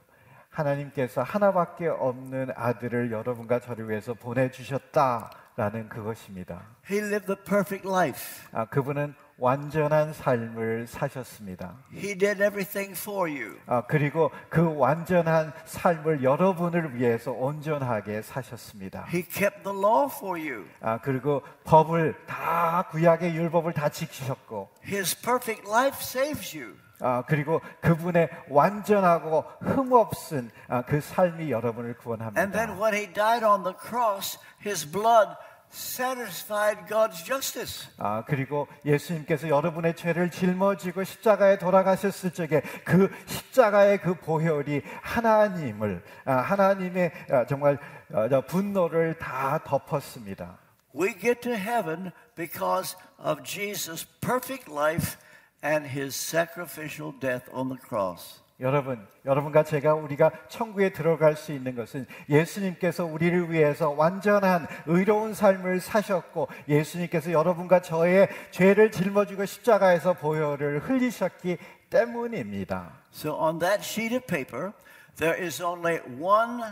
하나님께서 0.48 1.22
하나밖에 1.22 1.88
없는 1.88 2.53
아들을 2.55 3.11
여러분과 3.11 3.61
저를 3.61 3.88
위해서 3.88 4.14
보내 4.14 4.50
주셨다라는 4.50 5.88
그것입니다. 5.88 6.62
He 6.90 7.00
lived 7.00 7.26
the 7.26 7.42
perfect 7.44 7.86
life. 7.88 8.48
아, 8.53 8.66
그분은 8.66 9.14
완전한 9.43 10.12
삶을 10.12 10.86
사셨습니다. 10.86 11.74
He 11.93 12.16
did 12.16 12.40
everything 12.40 12.97
for 12.97 13.28
you. 13.28 13.59
아, 13.66 13.82
그리고 13.88 14.30
그 14.49 14.76
완전한 14.76 15.53
삶을 15.64 16.22
여러분을 16.22 16.95
위해서 16.95 17.32
온전하게 17.32 18.22
사셨습니다. 18.22 19.05
He 19.12 19.24
kept 19.24 19.64
the 19.64 19.76
law 19.76 20.09
for 20.09 20.38
you. 20.38 20.64
아, 20.80 20.99
그리고 20.99 21.43
법을 21.64 22.14
다 22.24 22.84
구약의 22.93 23.34
율법을 23.34 23.72
다 23.72 23.88
지키셨고 23.88 24.70
His 24.86 25.20
perfect 25.20 25.68
life 25.68 25.99
saves 26.01 26.57
you. 26.57 26.76
아, 27.01 27.24
그리고 27.26 27.61
그분의 27.80 28.28
완전하고 28.49 29.45
흠없은 29.61 30.53
아, 30.68 30.82
그 30.82 31.01
삶이 31.01 31.51
여러분을 31.51 31.97
구원합니다. 31.97 32.40
And 32.40 32.57
then 32.57 32.80
when 32.80 32.95
he 32.95 33.12
died 33.12 33.45
on 33.45 33.64
the 33.64 33.74
cross, 33.76 34.38
his 34.64 34.88
blood 34.88 35.34
satisfied 35.72 36.86
God's 36.86 37.24
justice. 37.24 37.88
아, 37.98 38.24
그리고 38.26 38.68
예수님께서 38.84 39.48
여러분의 39.48 39.96
죄를 39.96 40.30
짊어지고 40.30 41.04
십자가에 41.04 41.58
돌아가셨을 41.58 42.32
적에 42.32 42.60
그 42.84 43.10
십자가의 43.26 44.00
그 44.00 44.14
보혈이 44.14 44.82
하나님을, 45.02 46.02
아, 46.24 46.34
하나님의 46.34 47.12
아, 47.30 47.46
정말 47.46 47.78
어, 48.12 48.28
저 48.28 48.42
분노를 48.42 49.18
다 49.18 49.58
덮었습니다. 49.64 50.58
We 50.94 51.18
get 51.18 51.40
to 51.42 51.54
heaven 51.54 52.12
because 52.34 52.96
of 53.18 53.42
Jesus' 53.42 54.04
perfect 54.20 54.70
life 54.70 55.16
and 55.64 55.86
his 55.86 56.14
sacrificial 56.14 57.12
death 57.18 57.48
on 57.50 57.68
the 57.70 57.78
cross. 57.78 58.41
여러분, 58.62 59.04
여러분과 59.24 59.64
제가 59.64 59.94
우리가 59.94 60.30
천국에 60.48 60.90
들어갈 60.90 61.34
수 61.34 61.52
있는 61.52 61.74
것은 61.74 62.06
예수님께서 62.28 63.04
우리를 63.04 63.50
위해서 63.50 63.90
완전한 63.90 64.68
의로운 64.86 65.34
삶을 65.34 65.80
사셨고 65.80 66.48
예수님께서 66.68 67.32
여러분과 67.32 67.82
저의 67.82 68.28
죄를 68.52 68.92
짊어지고 68.92 69.46
십자가에서 69.46 70.12
보혈을 70.12 70.78
흘리셨기 70.78 71.58
때문입니다. 71.90 72.92
So 73.12 73.34
on 73.36 73.58
that 73.58 73.82
sheet 73.82 74.14
of 74.14 74.26
paper, 74.26 74.72
there 75.16 75.44
is 75.44 75.60
only 75.60 75.98
one 76.20 76.62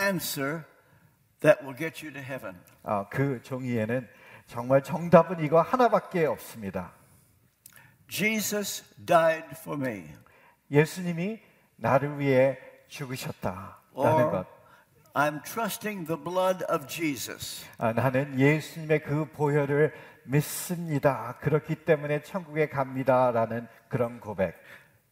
answer 0.00 0.64
that 1.40 1.62
will 1.62 1.76
get 1.76 2.02
you 2.02 2.10
to 2.10 2.22
heaven. 2.22 2.56
아, 2.82 3.06
그 3.10 3.42
종이에는 3.42 4.08
정말 4.46 4.82
정답은 4.82 5.44
이거 5.44 5.60
하나밖에 5.60 6.24
없습니다. 6.24 6.92
Jesus 8.08 8.82
died 9.04 9.44
for 9.52 9.78
me. 9.78 10.23
예수님이 10.71 11.39
나를 11.77 12.19
위해 12.19 12.57
죽으셨다라는 12.87 13.75
Or 13.93 14.31
것. 14.31 14.45
I'm 15.13 15.43
trusting 15.43 16.05
the 16.05 16.21
blood 16.21 16.63
of 16.69 16.87
Jesus. 16.87 17.65
아, 17.77 17.93
나는 17.93 18.39
예수님의 18.39 19.03
그 19.03 19.25
보혈을 19.25 19.93
믿습니다. 20.25 21.37
그렇기 21.41 21.83
때문에 21.83 22.21
천국에 22.21 22.69
갑니다라는 22.69 23.67
그런 23.89 24.19
고백. 24.19 24.55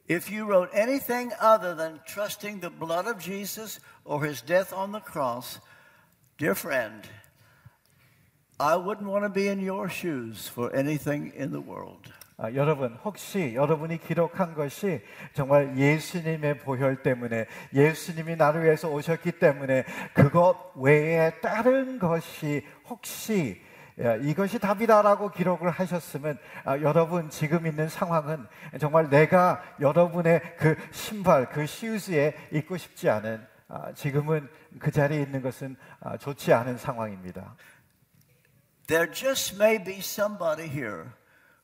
If 0.09 0.31
you 0.31 0.45
wrote 0.45 0.71
anything 0.73 1.33
other 1.41 1.75
than 1.75 1.99
trusting 2.05 2.61
the 2.61 2.69
blood 2.69 3.07
of 3.07 3.19
Jesus 3.19 3.81
or 4.05 4.23
his 4.23 4.41
death 4.41 4.71
on 4.71 4.93
the 4.93 5.03
cross, 5.03 5.59
dear 6.37 6.55
friend, 6.55 7.09
I 8.59 8.77
wouldn't 8.77 9.09
want 9.09 9.25
to 9.25 9.29
be 9.29 9.49
in 9.49 9.59
your 9.59 9.89
shoes 9.89 10.47
for 10.47 10.73
anything 10.73 11.33
in 11.35 11.51
the 11.51 11.59
world. 11.59 12.13
아, 12.42 12.52
여러분 12.54 12.98
혹시 13.04 13.54
여러분이 13.54 13.98
기록한 13.98 14.54
것이 14.54 15.00
정말 15.32 15.78
예수님의 15.78 16.58
보혈 16.58 17.04
때문에 17.04 17.46
예수님이 17.72 18.34
나를 18.34 18.64
위해서 18.64 18.88
오셨기 18.88 19.38
때문에 19.38 19.84
그것 20.12 20.72
외에 20.74 21.30
다른 21.40 22.00
것이 22.00 22.66
혹시 22.88 23.62
야, 24.00 24.16
이것이 24.16 24.58
답이다라고 24.58 25.30
기록을 25.30 25.70
하셨으면 25.70 26.36
아, 26.64 26.80
여러분 26.80 27.30
지금 27.30 27.64
있는 27.64 27.88
상황은 27.88 28.44
정말 28.80 29.08
내가 29.08 29.62
여러분의 29.80 30.40
그 30.58 30.74
신발 30.90 31.48
그 31.48 31.64
슈즈에 31.64 32.34
입고 32.50 32.76
싶지 32.76 33.08
않은 33.08 33.46
아, 33.68 33.92
지금은 33.92 34.48
그 34.80 34.90
자리에 34.90 35.22
있는 35.22 35.42
것은 35.42 35.76
아, 36.00 36.16
좋지 36.16 36.52
않은 36.52 36.76
상황입니다. 36.76 37.54
There 38.88 39.12
just 39.12 39.54
may 39.54 39.78
be 39.80 39.98
somebody 39.98 40.68
here 40.68 41.21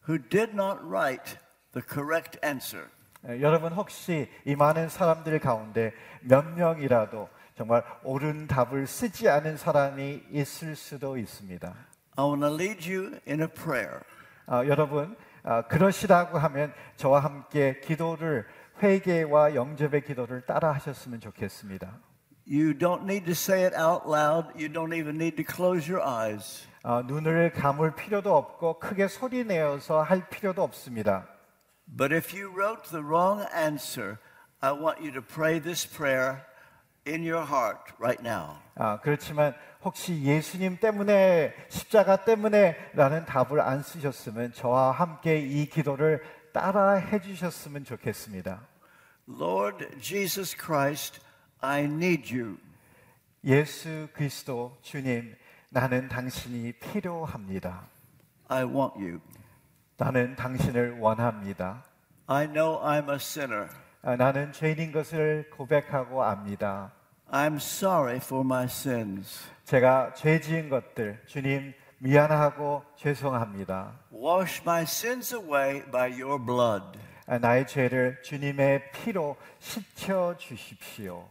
who 0.08 0.18
did 0.18 0.54
not 0.54 0.78
write 0.82 1.38
the 1.72 1.82
correct 1.86 2.38
answer. 2.42 2.88
에, 3.26 3.40
여러분 3.40 3.72
혹시 3.72 4.28
이 4.44 4.56
많은 4.56 4.88
사람들 4.88 5.38
가운데 5.40 5.92
몇 6.22 6.44
명이라도 6.54 7.28
정말 7.56 7.84
옳은 8.04 8.46
답을 8.46 8.86
쓰지 8.86 9.28
않은 9.28 9.56
사람이 9.56 10.22
있을 10.30 10.76
수도 10.76 11.16
있습니다. 11.16 11.74
I 12.16 12.24
want 12.24 12.40
to 12.40 12.54
lead 12.54 12.90
you 12.90 13.20
in 13.28 13.40
a 13.42 13.48
prayer. 13.48 14.00
아, 14.46 14.64
여러분 14.66 15.16
아, 15.42 15.62
그러시다고 15.62 16.38
하면 16.38 16.72
저와 16.96 17.20
함께 17.20 17.80
기도를 17.80 18.46
회개와 18.82 19.54
영접의 19.54 20.04
기도를 20.04 20.42
따라 20.46 20.72
하셨으면 20.72 21.20
좋겠습니다. 21.20 22.07
You 22.50 22.72
don't 22.72 23.04
need 23.04 23.26
to 23.26 23.34
say 23.34 23.64
it 23.64 23.74
out 23.74 24.08
loud. 24.08 24.58
You 24.58 24.70
don't 24.70 24.94
even 24.94 25.18
need 25.18 25.36
to 25.36 25.44
close 25.44 25.86
your 25.86 26.02
eyes. 26.02 26.66
아, 26.82 27.02
눈을 27.02 27.52
감을 27.52 27.94
필요도 27.94 28.34
없고 28.34 28.78
크게 28.78 29.08
소리 29.08 29.44
내어서 29.44 30.00
할 30.00 30.30
필요도 30.30 30.62
없습니다. 30.62 31.28
But 31.86 32.14
if 32.14 32.34
you 32.34 32.50
wrote 32.50 32.88
the 32.88 33.04
wrong 33.04 33.46
answer, 33.54 34.16
I 34.60 34.72
want 34.72 35.00
you 35.00 35.12
to 35.12 35.20
pray 35.20 35.60
this 35.60 35.86
prayer 35.86 36.42
in 37.06 37.20
your 37.20 37.44
heart 37.44 37.92
right 37.98 38.22
now. 38.26 38.56
아, 38.76 38.98
그렇지만 39.00 39.54
혹시 39.84 40.22
예수님 40.22 40.78
때문에 40.80 41.54
십자가 41.68 42.24
때문에라는 42.24 43.26
답을 43.26 43.60
안 43.60 43.82
쓰셨으면 43.82 44.54
저와 44.54 44.92
함께 44.92 45.38
이 45.38 45.66
기도를 45.66 46.22
따라 46.54 46.94
해 46.94 47.20
주셨으면 47.20 47.84
좋겠습니다. 47.84 48.62
Lord 49.28 49.86
Jesus 50.00 50.56
Christ, 50.56 51.20
I 51.60 51.84
need 51.84 52.36
you. 52.36 52.56
예수 53.44 54.08
그리스도 54.12 54.76
주님, 54.82 55.34
나는 55.70 56.08
당신이 56.08 56.72
필요합니다. 56.72 57.82
I 58.48 58.64
want 58.64 58.94
you. 58.96 59.20
나는 59.96 60.36
당신을 60.36 60.98
원합니다. 61.00 61.82
I 62.26 62.46
know 62.46 62.80
I'm 62.80 63.08
a 63.10 63.16
sinner. 63.16 63.68
아, 64.02 64.14
나는 64.14 64.52
죄인인 64.52 64.92
것을 64.92 65.50
고백하고 65.50 66.22
압니다. 66.22 66.92
I'm 67.30 67.56
sorry 67.56 68.16
for 68.16 68.44
my 68.44 68.64
sins. 68.64 69.48
제가 69.64 70.14
죄 70.14 70.40
지은 70.40 70.68
것들, 70.68 71.22
주님 71.26 71.74
미안하고 71.98 72.84
죄송합니다. 72.96 73.98
Wash 74.12 74.62
my 74.62 74.82
sins 74.82 75.34
away 75.34 75.82
by 75.90 76.10
your 76.22 76.38
blood. 76.42 76.98
아, 77.26 77.38
나의 77.38 77.66
죄를 77.66 78.22
주님의 78.22 78.92
피로 78.92 79.36
씻혀 79.58 80.36
주십시오. 80.38 81.28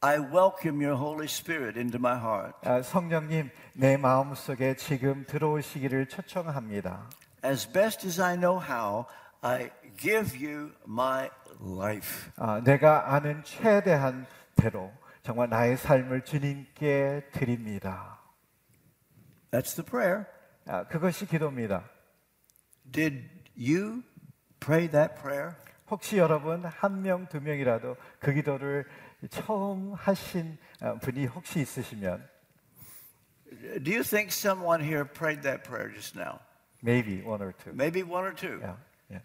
I 0.00 0.20
welcome 0.20 0.80
your 0.80 0.94
Holy 0.94 1.26
Spirit 1.26 1.76
into 1.76 1.98
my 1.98 2.16
heart. 2.16 2.54
아, 2.62 2.82
성령님, 2.82 3.50
내 3.72 3.96
마음 3.96 4.32
속에 4.32 4.76
지금 4.76 5.26
들어오시기를 5.26 6.06
초청합니다. 6.06 7.10
As 7.44 7.66
best 7.66 8.06
as 8.06 8.20
I 8.20 8.36
know 8.36 8.62
how, 8.62 9.06
I 9.40 9.72
give 9.96 10.38
you 10.38 10.70
my 10.86 11.28
life. 11.60 12.30
아, 12.36 12.60
내가 12.62 13.12
아는 13.12 13.42
최대한 13.42 14.24
대로 14.54 14.92
정말 15.24 15.48
나의 15.48 15.76
삶을 15.76 16.22
주님께 16.22 17.30
드립니다. 17.32 18.20
That's 19.50 19.74
the 19.74 19.84
prayer. 19.84 20.26
아, 20.66 20.84
그것이 20.84 21.26
기도입니다. 21.26 21.82
Did 22.92 23.28
you 23.56 24.04
pray 24.60 24.88
that 24.90 25.16
prayer? 25.20 25.56
혹시 25.90 26.18
여러분 26.18 26.64
한 26.66 27.02
명, 27.02 27.26
두 27.28 27.40
명이라도 27.40 27.96
그 28.20 28.32
기도를 28.32 28.86
처음 29.30 29.94
하신 29.94 30.56
어, 30.80 30.98
분이 30.98 31.26
혹시 31.26 31.60
있으시면 31.60 32.28
Do 33.82 33.90
you 33.90 34.02
think 34.04 34.30
someone 34.30 34.80
here 34.80 35.04
prayed 35.04 35.42
that 35.42 35.64
prayer 35.64 35.88
just 35.92 36.14
now? 36.16 36.38
maybe 36.82 37.22
one 37.22 37.42
or 37.42 37.52
two. 37.52 37.72
Maybe 37.72 38.02
one 38.02 38.24
or 38.24 38.32
two. 38.32 38.60
Yeah, 38.60 38.76
yeah. 39.10 39.20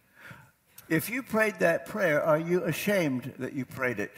If 0.89 1.09
you 1.09 1.21
prayed 1.21 1.59
that 1.59 1.85
prayer, 1.85 2.23
are 2.23 2.39
you 2.39 2.63
ashamed 2.63 3.33
that 3.37 3.53
you 3.53 3.65
prayed 3.65 3.99
it? 3.99 4.11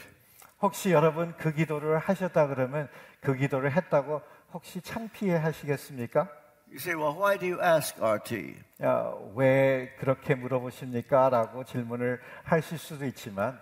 혹시 0.61 0.91
여러분 0.91 1.33
그 1.37 1.51
기도를 1.51 1.97
하셨다 1.99 2.47
그러면 2.47 2.87
그 3.19 3.35
기도를 3.35 3.71
했다고 3.71 4.21
혹시 4.53 4.79
창피해 4.81 5.35
하시겠습니까? 5.35 6.29
You 6.67 6.79
say, 6.79 6.95
well, 6.95 7.13
why 7.15 7.37
do 7.37 7.45
you 7.45 7.61
ask 7.61 8.01
RT? 8.01 8.55
야, 8.81 9.13
왜 9.35 9.93
그렇게 9.99 10.33
물어보십니까? 10.35 11.29
라고 11.29 11.63
질문을 11.63 12.19
하실 12.43 12.77
수도 12.77 13.05
있지만 13.05 13.61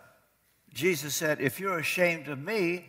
Jesus 0.73 1.15
said, 1.15 1.41
if 1.41 1.59
you're 1.59 1.79
ashamed 1.79 2.29
of 2.29 2.39
me, 2.39 2.85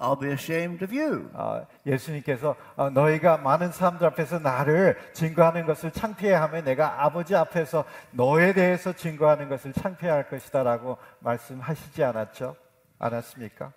I'll 0.00 0.16
be 0.16 0.30
ashamed 0.30 0.82
of 0.82 0.92
you. 0.92 1.28
어, 1.34 1.66
예수님께서 1.84 2.54
어, 2.76 2.88
너희가 2.90 3.38
많은 3.38 3.72
사람들 3.72 4.06
앞에서 4.06 4.38
나를 4.38 4.96
증거하는 5.12 5.66
것을 5.66 5.90
창피해하면 5.90 6.64
내가 6.64 7.04
아버지 7.04 7.34
앞에서 7.34 7.84
너에 8.12 8.52
대해서 8.52 8.92
증거하는 8.92 9.48
것을 9.48 9.72
창피할 9.72 10.28
것이다라고 10.28 10.98
말씀하시지 11.18 12.04
않았죠? 12.04 12.54
않았습니까? 13.00 13.72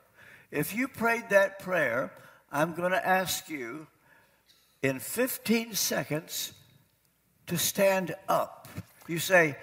If 0.54 0.76
you 0.76 0.88
prayed 0.88 1.30
that 1.30 1.58
prayer, 1.64 2.12
I'm 2.52 2.76
going 2.76 2.92
to 2.92 3.04
ask 3.04 3.50
you 3.50 3.88
in 4.84 5.00
15 5.00 5.74
seconds 5.74 6.54
to 7.48 7.58
stand 7.58 8.14
up. 8.30 8.68
You 9.08 9.18
say, 9.18 9.56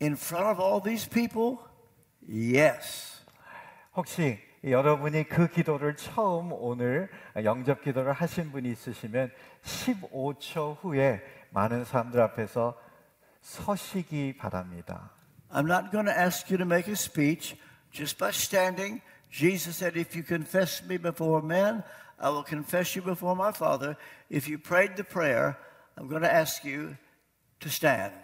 in 0.00 0.16
front 0.16 0.46
of 0.46 0.58
all 0.58 0.80
these 0.80 1.06
people? 1.06 1.58
Yes. 2.28 3.20
혹시 3.94 4.38
여러분이 4.64 5.28
그 5.28 5.48
기도를 5.48 5.96
처음 5.96 6.52
오늘 6.52 7.08
영접 7.36 7.82
기도를 7.82 8.12
하신 8.12 8.50
분이 8.50 8.70
있으시면 8.70 9.30
15초 9.62 10.78
후에 10.80 11.22
많은 11.50 11.84
사람들 11.84 12.20
앞에서 12.20 12.76
서시기 13.40 14.36
바랍니다. 14.36 15.10
I'm 15.50 15.66
not 15.66 15.92
going 15.92 16.06
to 16.06 16.12
ask 16.12 16.50
you 16.50 16.58
to 16.58 16.66
make 16.66 16.88
a 16.88 16.96
speech 16.96 17.56
just 17.92 18.18
by 18.18 18.30
standing. 18.30 19.00
Jesus 19.30 19.76
said, 19.76 19.96
If 19.96 20.16
you 20.16 20.24
confess 20.24 20.82
me 20.82 20.98
before 20.98 21.40
men, 21.40 21.84
I 22.18 22.30
will 22.30 22.42
confess 22.42 22.96
you 22.96 23.02
before 23.02 23.36
my 23.36 23.52
Father. 23.52 23.96
If 24.30 24.48
you 24.48 24.58
prayed 24.58 24.96
the 24.96 25.04
prayer, 25.04 25.56
I'm 25.96 26.08
going 26.08 26.22
to 26.22 26.32
ask 26.32 26.64
you 26.64 26.96
to 27.60 27.68
stand. 27.68 28.14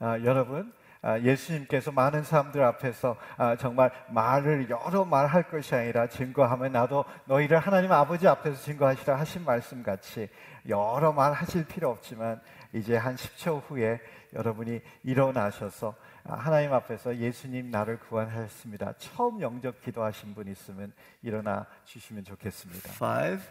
아, 0.00 0.18
여러분, 0.24 0.72
아, 0.72 0.81
예수님께서 1.21 1.91
많은 1.91 2.23
사람들 2.23 2.63
앞에서 2.63 3.17
아, 3.37 3.55
정말 3.57 3.91
말을 4.09 4.69
여러 4.69 5.03
말 5.03 5.27
할 5.27 5.43
것이 5.49 5.73
아니라 5.75 6.07
증거하면 6.07 6.71
나도 6.71 7.05
너희를 7.25 7.57
하나님 7.59 7.91
아버지 7.91 8.27
앞에서 8.27 8.61
증거하시라 8.61 9.19
하신 9.19 9.43
말씀 9.43 9.83
같이 9.83 10.29
여러 10.69 11.11
말 11.11 11.33
하실 11.33 11.65
필요 11.65 11.89
없지만 11.89 12.39
이제 12.71 12.95
한 12.95 13.15
10초 13.15 13.63
후에 13.67 13.99
여러분이 14.33 14.81
일어나셔서 15.03 15.95
아, 16.25 16.35
하나님 16.35 16.71
앞에서 16.73 17.17
예수님 17.17 17.69
나를 17.69 17.99
구원하셨습니다. 17.99 18.93
처음 18.97 19.41
영접 19.41 19.81
기도하신 19.81 20.33
분 20.33 20.47
있으면 20.47 20.93
일어나 21.21 21.65
주시면 21.85 22.23
좋겠습니다. 22.23 22.91
Five, 22.93 23.43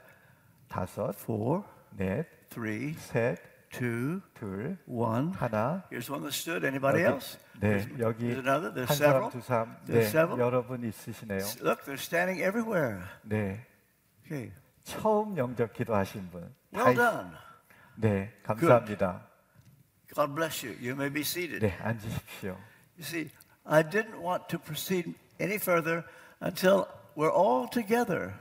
다섯, 0.68 1.10
four, 1.20 1.62
넷, 1.90 2.26
three, 2.48 2.94
셋, 2.94 3.38
two, 3.71 4.21
둘, 4.35 4.77
one. 4.87 5.33
하나. 5.33 5.83
Here's 5.91 6.09
one 6.09 6.21
that 6.23 6.33
stood. 6.33 6.63
Anybody 6.65 7.03
여기, 7.03 7.13
else? 7.13 7.37
네, 7.59 7.83
There's, 7.83 7.87
여기 7.99 8.19
there's 8.29 8.39
another. 8.39 8.71
There's 8.73 8.89
한 8.89 8.97
several. 8.97 9.29
사람, 9.29 9.31
두 9.31 9.41
사람, 9.41 9.77
네, 9.85 9.93
There's 9.93 10.11
several. 10.11 10.39
여러분 10.39 10.83
있으시네요. 10.83 11.43
Look, 11.61 11.83
they're 11.85 11.99
standing 11.99 12.41
everywhere. 12.41 13.01
네, 13.23 13.59
Okay. 14.25 14.51
처음 14.83 15.37
영접 15.37 15.73
기도하신 15.73 16.29
분. 16.31 16.41
다 16.73 16.83
Well 16.83 16.93
있- 16.93 16.97
done. 16.97 17.31
네, 17.95 18.31
감사합니다. 18.43 19.21
God 20.15 20.33
bless 20.35 20.63
you. 20.65 20.73
You 20.79 20.95
may 20.95 21.09
be 21.09 21.21
seated. 21.21 21.59
네, 21.61 21.75
앉으십시오. 21.79 22.55
You 22.97 23.03
see, 23.03 23.29
I 23.65 23.83
didn't 23.83 24.21
want 24.21 24.47
to 24.49 24.57
proceed 24.59 25.13
any 25.39 25.57
further 25.57 26.03
until 26.39 26.87
we're 27.15 27.31
all 27.31 27.67
together, 27.67 28.33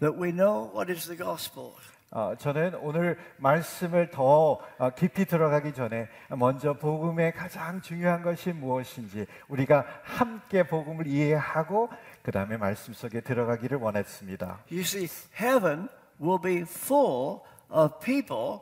that 0.00 0.14
we 0.16 0.30
know 0.30 0.70
what 0.72 0.90
is 0.90 1.06
the 1.06 1.16
gospel. 1.16 1.74
어, 2.15 2.35
저는 2.37 2.75
오늘 2.75 3.17
말씀을 3.37 4.11
더 4.11 4.59
어, 4.77 4.89
깊이 4.91 5.25
들어가기 5.25 5.73
전에 5.73 6.07
먼저 6.29 6.73
복음의 6.73 7.33
가장 7.33 7.81
중요한 7.81 8.21
것이 8.21 8.53
무엇인지 8.53 9.25
우리가 9.47 9.83
함께 10.03 10.61
복음을 10.61 11.07
이해하고 11.07 11.89
그 12.21 12.31
다음에 12.31 12.57
말씀 12.57 12.93
속에 12.93 13.21
들어가기를 13.21 13.79
원했습니다. 13.79 14.59
You 14.71 14.81
see, 14.81 15.07
heaven 15.41 15.89
will 16.21 16.39
be 16.39 16.61
full 16.61 17.41
of 17.71 17.99
people 17.99 18.59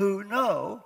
who 0.00 0.22
know 0.26 0.80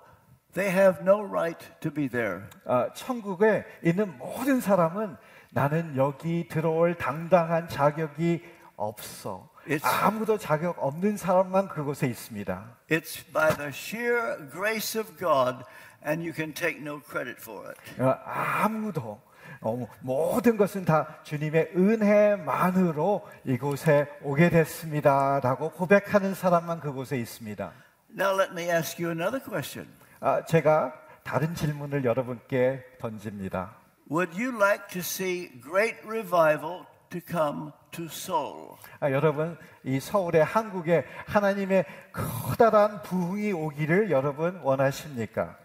they 0.53 0.69
have 0.69 1.01
no 1.01 1.23
right 1.25 1.65
to 1.79 1.89
be 1.89 2.09
there. 2.09 2.41
어, 2.65 2.91
천국에 2.93 3.63
있는 3.81 4.17
모든 4.17 4.59
사람은 4.59 5.15
나는 5.51 5.95
여기 5.95 6.49
들어올 6.49 6.95
당당한 6.95 7.69
자격이 7.69 8.43
없어. 8.75 9.48
It's- 9.69 9.85
아무도 9.85 10.37
자격 10.37 10.77
없는 10.79 11.15
사람만 11.17 11.69
그곳에 11.69 12.07
있습니다. 12.07 12.65
It's 12.89 13.31
by 13.31 13.55
the 13.55 13.69
sheer 13.69 14.49
grace 14.51 14.99
of 14.99 15.15
God, 15.17 15.63
and 16.05 16.23
you 16.23 16.33
can 16.33 16.53
take 16.53 16.81
no 16.81 16.99
credit 16.99 17.39
for 17.39 17.67
it. 17.69 18.01
어, 18.01 18.17
아무도 18.25 19.21
어, 19.61 19.87
모든 20.01 20.57
것은 20.57 20.85
다 20.85 21.19
주님의 21.23 21.73
은혜만으로 21.75 23.27
이곳에 23.45 24.07
오게 24.23 24.49
됐습니다라고 24.49 25.71
고백하는 25.71 26.33
사람만 26.33 26.79
그곳에 26.79 27.17
있습니다. 27.17 27.71
Now, 28.17 28.39
let 28.39 28.51
me 28.51 28.71
ask 28.71 29.03
you 29.03 29.11
another 29.11 29.43
question. 29.43 29.87
아, 30.19 30.43
제가 30.45 30.93
다른 31.23 31.53
질문을 31.53 32.05
여러분께 32.05 32.83
던집니다. 32.99 33.75
Would 34.09 34.33
you 34.41 34.55
like 34.55 34.87
to 34.93 35.01
see 35.01 35.51
great 35.61 35.99
revival 36.07 36.85
to 37.11 37.19
come 37.21 37.71
to 37.91 38.05
Seoul? 38.05 38.75
아, 38.99 39.11
여러분, 39.11 39.57
이 39.83 39.99
서울의 39.99 40.43
한국에 40.43 41.05
하나님의 41.25 41.85
커다란 42.11 43.01
부흥이 43.01 43.51
오기를 43.53 44.11
여러분 44.11 44.59
원하십니까? 44.61 45.57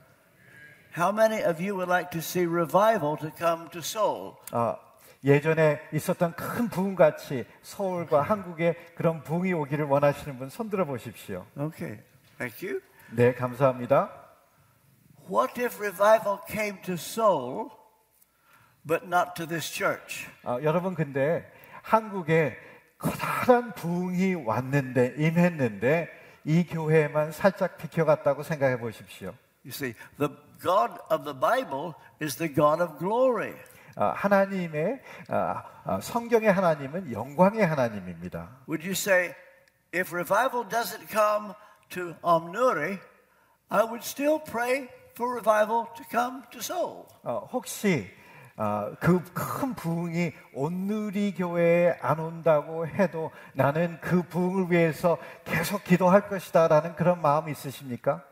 How 0.97 1.13
many 1.13 1.43
of 1.43 1.61
you 1.61 1.75
would 1.75 1.91
like 1.91 2.11
to 2.11 2.21
see 2.21 2.47
revival 2.47 3.17
to 3.19 3.31
come 3.37 3.69
to 3.71 3.81
Seoul? 3.81 4.35
아, 4.53 4.77
예전에 5.25 5.81
있었던 5.93 6.35
큰 6.35 6.69
부흥 6.69 6.95
같이 6.95 7.47
서울과 7.63 8.23
한국에 8.23 8.75
그런 8.95 9.23
부흥이 9.23 9.53
오기를 9.55 9.87
원하시는 9.87 10.39
분 10.39 10.51
손들어 10.51 10.85
보십시오. 10.85 11.47
Okay, 11.59 12.01
thank 12.39 12.69
you. 12.69 12.81
네, 13.11 13.35
감사합니다. 13.35 14.11
What 15.29 15.59
if 15.61 15.81
revival 15.81 16.39
came 16.47 16.81
to 16.83 16.95
Seoul, 16.95 17.71
but 18.87 19.07
not 19.07 19.35
to 19.37 19.47
this 19.47 19.73
church? 19.73 20.29
아, 20.43 20.61
여러분 20.63 20.95
근데 20.95 21.51
한국에 21.85 22.57
커다란 22.99 23.75
부흥이 23.75 24.35
왔는데 24.35 25.17
임했는데 25.19 26.09
이 26.45 26.67
교회만 26.67 27.33
살짝 27.33 27.77
비켜갔다고 27.77 28.43
생각해 28.43 28.79
보십시오. 28.79 29.35
You 29.65 29.73
see, 29.73 29.95
the 30.19 30.31
God 30.61 30.95
of 31.11 31.25
the 31.25 31.39
Bible 31.39 31.95
is 32.21 32.37
the 32.37 32.53
God 32.53 32.83
of 32.83 32.99
glory. 32.99 33.55
아, 33.97 34.13
하나님의 34.17 35.01
아, 35.29 35.63
아, 35.85 36.01
성경의 36.01 36.51
하나님은 36.51 37.13
영광의 37.13 37.65
하나님입니다. 37.67 38.49
Would 38.67 38.85
you 38.85 38.93
say, 38.93 39.35
if 39.95 40.13
revival 40.13 40.67
doesn't 40.69 41.07
come 41.09 41.55
to 41.91 42.15
Omnuri, 42.23 42.99
I 43.69 43.85
would 43.85 44.05
still 44.05 44.41
pray 44.43 44.89
for 45.13 45.33
revival 45.33 45.87
to 45.97 46.05
come 46.11 46.43
to 46.51 46.59
Seoul? 46.61 47.07
어, 47.23 47.49
혹시 47.53 48.11
그큰 48.57 49.75
부흥이 49.75 50.33
온누리 50.55 51.35
교회에 51.35 51.99
안 52.01 52.21
온다고 52.21 52.87
해도 52.87 53.31
나는 53.53 53.99
그 54.01 54.23
부흥을 54.23 54.71
위해서 54.71 55.19
계속 55.45 55.83
기도할 55.83 56.29
것이다라는 56.29 56.95
그런 56.95 57.21
마음이 57.21 57.51
있으십니까? 57.53 58.23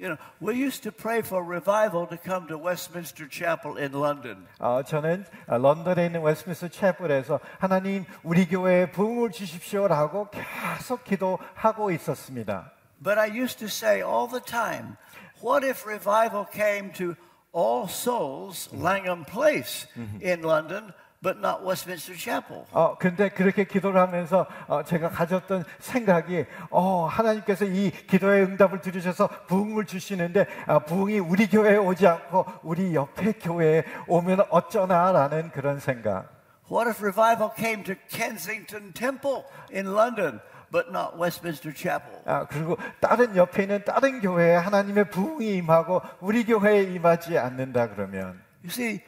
You 0.00 0.14
know, 0.14 0.18
we 0.40 0.54
used 0.54 0.84
to 0.84 0.92
pray 0.92 1.18
for 1.18 1.42
revival 1.42 2.06
to 2.06 2.16
come 2.16 2.46
to 2.46 2.56
Westminster 2.56 3.26
Chapel 3.28 3.78
in 3.78 3.92
London. 3.92 4.46
어, 4.60 4.80
저는 4.84 5.24
어, 5.48 5.58
런던에 5.58 6.06
있는 6.06 6.22
웨스트민스터 6.22 6.68
채플에서 6.68 7.40
하나님 7.58 8.04
우리 8.22 8.46
교회에 8.46 8.92
부흥을 8.92 9.32
주십시오라고 9.32 10.28
계속 10.30 11.02
기도하고 11.02 11.90
있었습니다. 11.90 12.70
But 13.02 13.18
I 13.18 13.28
used 13.28 13.58
to 13.58 13.66
say 13.66 14.00
all 14.00 14.28
the 14.28 14.40
time, 14.40 14.96
what 15.42 15.66
if 15.66 15.84
revival 15.84 16.46
came 16.48 16.92
to 16.92 17.16
All 17.58 17.88
Souls, 17.88 18.70
Langham 18.72 19.24
Place 19.24 19.88
in 20.22 20.42
London, 20.42 20.92
but 21.20 21.38
not 21.40 21.64
Westminster 21.64 22.14
Chapel? 22.14 22.64
어, 22.70 22.96
근데 22.96 23.28
그렇게 23.30 23.64
기도를 23.64 24.00
하면서 24.00 24.46
어, 24.68 24.84
제가 24.84 25.08
가졌던 25.08 25.64
생각이 25.80 26.46
어, 26.70 27.06
하나님께서 27.06 27.64
이 27.64 27.90
기도의 28.06 28.44
응답을 28.44 28.80
들으셔서 28.80 29.28
부흥을 29.48 29.86
주시는데 29.86 30.46
아, 30.68 30.78
부흥이 30.78 31.18
우리 31.18 31.48
교회에 31.48 31.76
오지 31.76 32.06
않고 32.06 32.46
우리 32.62 32.94
옆에 32.94 33.32
교회에 33.32 33.82
오면 34.06 34.46
어쩌나라는 34.50 35.50
그런 35.50 35.80
생각. 35.80 36.28
What 36.70 36.86
if 36.88 37.02
revival 37.02 37.50
came 37.56 37.82
to 37.84 37.96
Kensington 38.08 38.92
Temple 38.92 39.42
in 39.74 39.86
London, 39.94 40.38
but 40.71 40.89
not 40.89 41.15
Westminster 41.17 41.71
Chapel? 41.75 42.21
아, 42.25 42.45
그리고 42.47 42.77
다른 42.99 43.35
옆에 43.35 43.63
있는 43.63 43.83
다른 43.85 44.19
교회에 44.21 44.55
하나님의 44.55 45.09
부흥이 45.11 45.55
임하고 45.57 46.01
우리 46.19 46.43
교회에 46.45 46.83
임하지 46.93 47.37
않는다 47.37 47.89
그러면 47.89 48.41
You 48.63 48.69
see, 48.71 49.01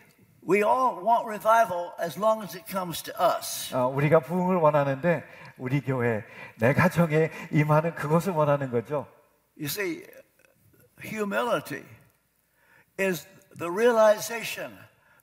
we 0.47 0.63
all 0.63 1.01
want 1.03 1.25
revival 1.25 1.91
as 1.99 2.19
long 2.19 2.43
as 2.43 2.55
it 2.55 2.65
comes 2.69 3.01
to 3.03 3.13
us. 3.19 3.73
어, 3.73 3.87
우리가 3.87 4.19
부흥을 4.19 4.57
원하는데 4.57 5.23
우리 5.57 5.81
교회 5.81 6.23
내 6.59 6.73
가정에 6.73 7.31
임하는 7.51 7.95
그것을 7.95 8.33
원하는 8.33 8.69
거죠. 8.69 9.07
You 9.57 9.67
see, 9.67 10.03
humility 11.01 11.83
is 12.99 13.25
the 13.57 13.71
realization 13.71 14.77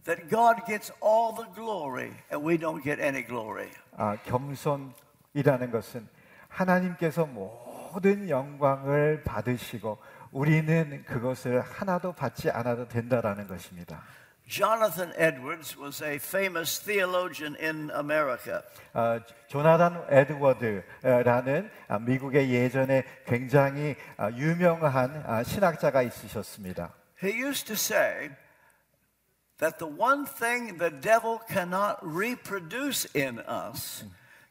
that 0.05 0.29
God 0.29 0.65
gets 0.67 0.91
all 1.01 1.35
the 1.35 1.47
glory 1.55 2.13
and 2.33 2.43
we 2.43 2.59
don't 2.59 2.83
get 2.83 3.01
any 3.01 3.23
glory. 3.25 3.69
아, 3.97 4.17
겸손이라는 4.25 5.71
것은 5.71 6.09
하나님께서 6.58 7.26
모든 7.26 8.30
영광을 8.30 9.24
받으시고 9.24 9.98
우리는 10.32 11.04
그것을 11.06 11.62
하나도 11.62 12.14
받지 12.14 12.50
않아도 12.50 12.88
된다라는 12.88 13.48
것입니다. 13.48 14.04
Jonathan 14.50 15.12
Edwards 15.20 15.78
was 15.78 16.02
a 16.02 16.16
famous 16.16 16.80
theologian 16.80 17.58
in 17.60 17.92
America. 17.92 18.62
어, 18.94 19.20
조나단 19.48 20.06
에드워드라는 20.10 21.70
아, 21.90 22.00
미국의 22.00 22.50
예전에 22.50 23.04
굉장히 23.26 23.96
아, 24.16 24.32
유명한 24.32 25.24
아, 25.28 25.44
신학자가 25.44 26.02
있으셨습니다. 26.02 26.94
He 27.22 27.34
used 27.34 27.68
to 27.68 27.76
say 27.76 28.30
that 29.58 29.78
the 29.80 29.94
one 29.94 30.26
thing 30.26 30.78
the 30.78 30.92
devil 31.02 31.40
cannot 31.50 31.98
reproduce 32.02 33.06
in 33.14 33.40
us 33.40 34.06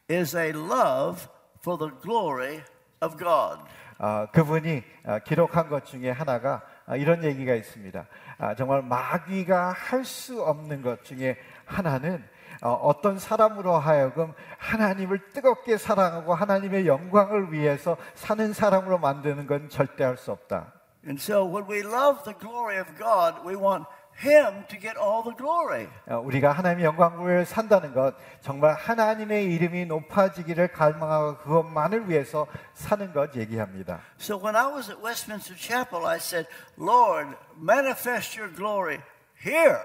is 0.07 0.37
a 0.37 0.51
love 0.53 1.27
for 1.67 1.77
the 1.77 1.91
glory 2.01 2.63
of 3.01 3.17
God. 3.17 3.59
어, 3.99 4.27
그분이 4.31 4.83
어, 5.03 5.19
기록한 5.19 5.67
것 5.67 5.83
중에 5.85 6.11
하나가 6.11 6.61
아, 6.85 6.95
이런 6.95 7.25
얘기가 7.25 7.53
있습니다. 7.55 8.05
아, 8.37 8.55
정말 8.55 8.81
마귀가 8.83 9.73
할 9.73 10.05
수 10.05 10.41
없는 10.41 10.81
것 10.81 11.03
중에 11.03 11.35
하나는 11.65 12.23
어, 12.61 12.93
떤 13.01 13.19
사람으로 13.19 13.73
하여금 13.73 14.33
하나님을 14.57 15.31
뜨겁게 15.33 15.77
사랑하고 15.77 16.33
하나님의 16.33 16.87
영광을 16.87 17.51
위해서 17.51 17.97
사는 18.15 18.53
사람으로 18.53 18.97
만드는 18.99 19.45
건 19.45 19.67
절대 19.67 20.05
할 20.05 20.15
수 20.15 20.31
없다. 20.31 20.71
And 21.05 21.21
so 21.21 21.45
when 21.45 21.69
we 21.69 21.79
love 21.79 22.23
the 22.23 22.37
glory 22.39 22.79
of 22.79 22.87
God, 22.97 23.45
we 23.45 23.55
want 23.55 23.85
Him 24.23 24.65
to 24.67 24.79
get 24.79 24.97
all 24.97 25.23
the 25.23 25.35
glory. 25.37 25.87
어, 26.07 26.17
우리가 26.19 26.51
하나님의 26.51 26.85
영광을 26.85 27.45
산다는 27.45 27.93
것 27.93 28.15
정말 28.41 28.73
하나님의 28.73 29.45
이름이 29.53 29.85
높아지기를 29.85 30.69
갈망하고 30.69 31.37
그것만을 31.37 32.09
위해서 32.09 32.47
사는 32.73 33.13
것 33.13 33.35
얘기합니다. 33.35 33.99
So 34.19 34.37
when 34.37 34.55
I 34.55 34.73
was 34.73 34.89
at 34.89 34.99
Westminster 35.03 35.55
Chapel, 35.55 36.07
I 36.07 36.17
said, 36.17 36.49
Lord, 36.79 37.37
manifest 37.61 38.39
your 38.39 38.53
glory 38.55 38.99
here. 39.45 39.77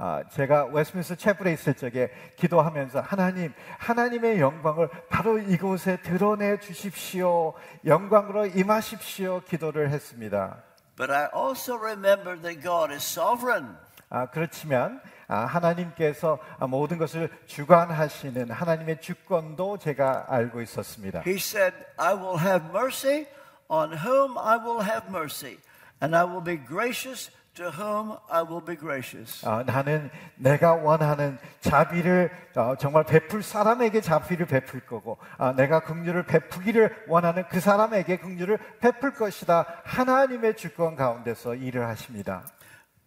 아, 0.00 0.22
제가 0.30 0.66
웨스민스터 0.66 1.16
채플에 1.16 1.52
있을 1.54 1.74
적에 1.74 2.10
기도하면서 2.36 3.00
하나님, 3.00 3.52
하나님의 3.78 4.38
영광을 4.38 4.88
바로 5.08 5.38
이곳에 5.38 5.96
드러내 6.02 6.60
주십시오. 6.60 7.54
영광으로 7.84 8.46
임하십시오. 8.46 9.40
기도를 9.40 9.90
했습니다. 9.90 10.62
But 10.97 11.11
I 11.11 11.27
also 11.33 11.75
remember 11.75 12.39
that 12.41 12.61
God 12.61 12.93
is 12.93 13.03
sovereign. 13.03 13.75
아, 14.09 14.27
그렇지만 14.27 15.01
아, 15.27 15.45
하나님께서 15.45 16.37
모든 16.69 16.99
것을 16.99 17.29
주관하시는 17.47 18.51
하나님의 18.51 19.01
주권도 19.01 19.79
제가 19.79 20.25
알고 20.29 20.61
있었습니다. 20.61 21.23
He 21.25 21.37
said, 21.37 21.73
I 21.97 22.13
will 22.13 22.39
have 22.39 22.69
mercy 22.69 23.25
on 23.67 23.91
whom 23.91 24.37
I 24.37 24.57
will 24.57 24.83
have 24.83 25.09
mercy, 25.09 25.57
and 26.01 26.15
I 26.15 26.25
will 26.25 26.43
be 26.43 26.57
gracious 26.57 27.31
to 27.58 27.70
whom 27.70 28.16
I 28.30 28.42
will 28.42 28.64
be 28.64 28.76
gracious. 28.76 29.44
어, 29.44 29.64
나는 29.64 30.10
내가 30.36 30.74
원하는 30.74 31.38
자비를 31.60 32.30
어, 32.54 32.76
정말 32.76 33.04
베풀 33.04 33.42
사람에게 33.42 34.00
자비를 34.00 34.46
베풀 34.46 34.86
거고 34.86 35.18
어, 35.38 35.52
내가 35.52 35.80
긍휼을 35.80 36.24
베푸기를 36.24 37.06
원하는 37.08 37.44
그 37.48 37.58
사람에게 37.58 38.18
긍휼을 38.18 38.58
베풀 38.80 39.12
것이다. 39.12 39.66
하나님의 39.82 40.56
주권 40.56 40.94
가운데서 40.94 41.56
일을 41.56 41.86
하십니다. 41.88 42.44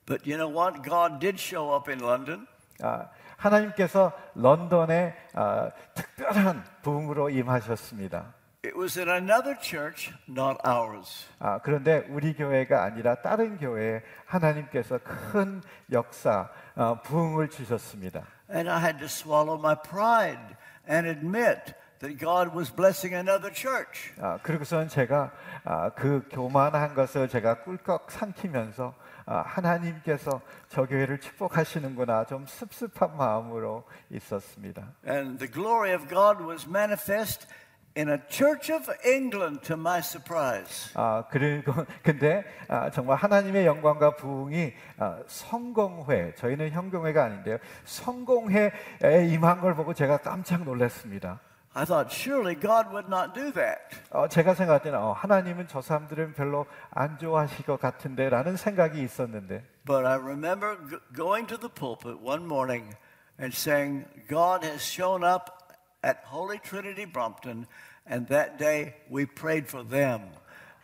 But 0.05 0.29
you 0.29 0.35
know 0.37 0.51
what? 0.51 0.81
God 0.83 1.19
did 1.19 1.41
show 1.41 1.73
up 1.73 1.89
in 1.89 2.01
London. 2.03 2.45
아, 2.81 3.07
하나님께서 3.37 4.11
런던에 4.35 5.15
아, 5.33 5.71
특별한 5.93 6.65
부흥으로 6.81 7.29
임하셨습니다. 7.29 8.33
It 8.63 8.77
was 8.77 8.95
in 8.95 9.09
another 9.09 9.55
church, 9.59 10.13
not 10.29 10.59
ours. 10.63 11.25
아, 11.39 11.57
그런데 11.63 12.05
우리 12.09 12.35
교회가 12.35 12.83
아니라 12.83 13.15
다른 13.15 13.57
교회에 13.57 14.03
하나님께서 14.27 14.99
큰 14.99 15.63
역사, 15.91 16.47
어, 16.75 17.01
부흥을 17.01 17.49
주셨습니다. 17.49 18.23
And 18.53 18.69
I 18.69 18.79
had 18.79 18.99
to 18.99 19.05
swallow 19.05 19.57
my 19.57 19.73
pride 19.73 20.55
and 20.87 21.09
admit 21.09 21.73
that 22.01 22.19
God 22.19 22.55
was 22.55 22.71
blessing 22.71 23.15
another 23.15 23.51
church. 23.51 24.13
아, 24.21 24.37
그리고선 24.43 24.89
제가 24.89 25.31
아, 25.63 25.89
그 25.95 26.23
교만한 26.29 26.93
것을 26.93 27.29
제가 27.29 27.63
꿀꺽 27.63 28.11
삼키면서 28.11 28.93
아, 29.25 29.41
하나님께서 29.41 30.39
저 30.69 30.85
교회를 30.85 31.19
축복하시는구나 31.19 32.25
좀 32.25 32.45
습습한 32.45 33.17
마음으로 33.17 33.85
있었습니다. 34.11 34.87
And 35.07 35.39
the 35.39 35.51
glory 35.51 35.95
of 35.95 36.07
God 36.07 36.43
was 36.43 36.67
manifest 36.69 37.47
in 37.95 38.09
a 38.09 38.17
Church 38.29 38.71
of 38.71 38.89
England 39.05 39.61
to 39.63 39.75
my 39.75 39.99
surprise. 39.99 40.91
아 40.95 41.25
그리고 41.29 41.73
근데 42.03 42.43
아, 42.67 42.89
정말 42.89 43.17
하나님의 43.17 43.65
영광과 43.65 44.15
부흥이 44.15 44.73
아, 44.97 45.19
성공회 45.27 46.35
저희는 46.35 46.71
형경회가 46.71 47.23
아닌데요 47.23 47.57
성공회에 47.85 49.27
임한 49.31 49.61
걸 49.61 49.75
보고 49.75 49.93
제가 49.93 50.17
깜짝 50.17 50.63
놀랐습니다. 50.63 51.39
I 51.73 51.85
thought 51.85 52.13
surely 52.13 52.53
God 52.53 52.89
would 52.89 53.07
not 53.07 53.33
do 53.33 53.51
that. 53.53 53.79
어, 54.09 54.27
제가 54.27 54.55
생각할 54.55 54.81
때는 54.81 54.99
어, 54.99 55.13
하나님은 55.13 55.67
저 55.69 55.81
사람들은 55.81 56.33
별로 56.33 56.65
안 56.91 57.17
좋아하실 57.17 57.65
것 57.65 57.79
같은데라는 57.79 58.57
생각이 58.57 59.01
있었는데 59.01 59.63
But 59.85 60.05
I 60.05 60.15
remember 60.17 60.77
going 61.15 61.47
to 61.47 61.57
the 61.57 61.69
pulpit 61.73 62.21
one 62.21 62.43
morning 62.43 62.93
and 63.39 63.55
saying, 63.55 64.05
God 64.27 64.65
has 64.65 64.83
shown 64.83 65.23
up 65.23 65.60
at 66.03 66.23
Holy 66.25 66.59
Trinity 66.59 67.05
Brompton, 67.05 67.67
and 68.05 68.27
that 68.27 68.57
day 68.57 68.95
we 69.09 69.25
prayed 69.25 69.67
for 69.67 69.83
them 69.83 70.21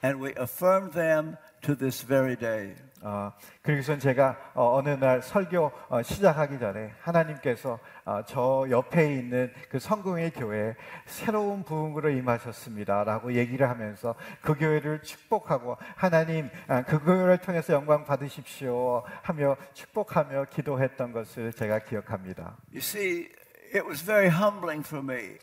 and 0.04 0.20
we 0.20 0.34
affirmed 0.36 0.94
them 0.94 1.38
to 1.64 1.76
this 1.76 2.02
very 2.02 2.36
day. 2.36 2.76
어, 3.02 3.32
그리고선 3.62 4.00
제가 4.00 4.36
어, 4.56 4.76
어느 4.76 4.90
날 4.90 5.22
설교 5.22 5.72
어, 5.90 6.02
시작하기 6.02 6.58
전에 6.58 6.94
하나님께서 7.00 7.80
어, 8.06 8.22
저 8.26 8.66
옆에 8.70 9.14
있는 9.14 9.54
그 9.70 9.78
성공의 9.78 10.32
교회에 10.32 10.76
새로운 11.06 11.64
부흥으로 11.64 12.10
임하셨습니다라고 12.10 13.34
얘기를 13.34 13.70
하면서 13.70 14.16
그 14.42 14.56
교회를 14.56 15.04
축복하고 15.04 15.78
하나님 15.96 16.50
아, 16.68 16.82
그 16.82 17.00
교회를 17.00 17.38
통해서 17.38 17.74
영광 17.74 18.04
받으십시오 18.04 19.04
하며 19.22 19.56
축복하며 19.74 20.46
기도했던 20.46 21.12
것을 21.12 21.54
제가 21.54 21.80
기억합니다. 21.80 22.58
You 22.72 22.80
see, 22.80 23.30
it 23.74 23.86
was 23.86 24.02
very 24.02 24.30
humbling 24.30 24.84
for 24.84 25.02
me 25.02 25.38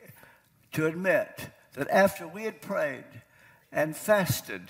to 0.73 0.87
admit 0.87 1.29
that 1.75 1.89
after 1.91 2.27
we 2.27 2.45
had 2.45 2.61
prayed 2.61 3.05
and 3.73 3.97
fasted 3.97 4.63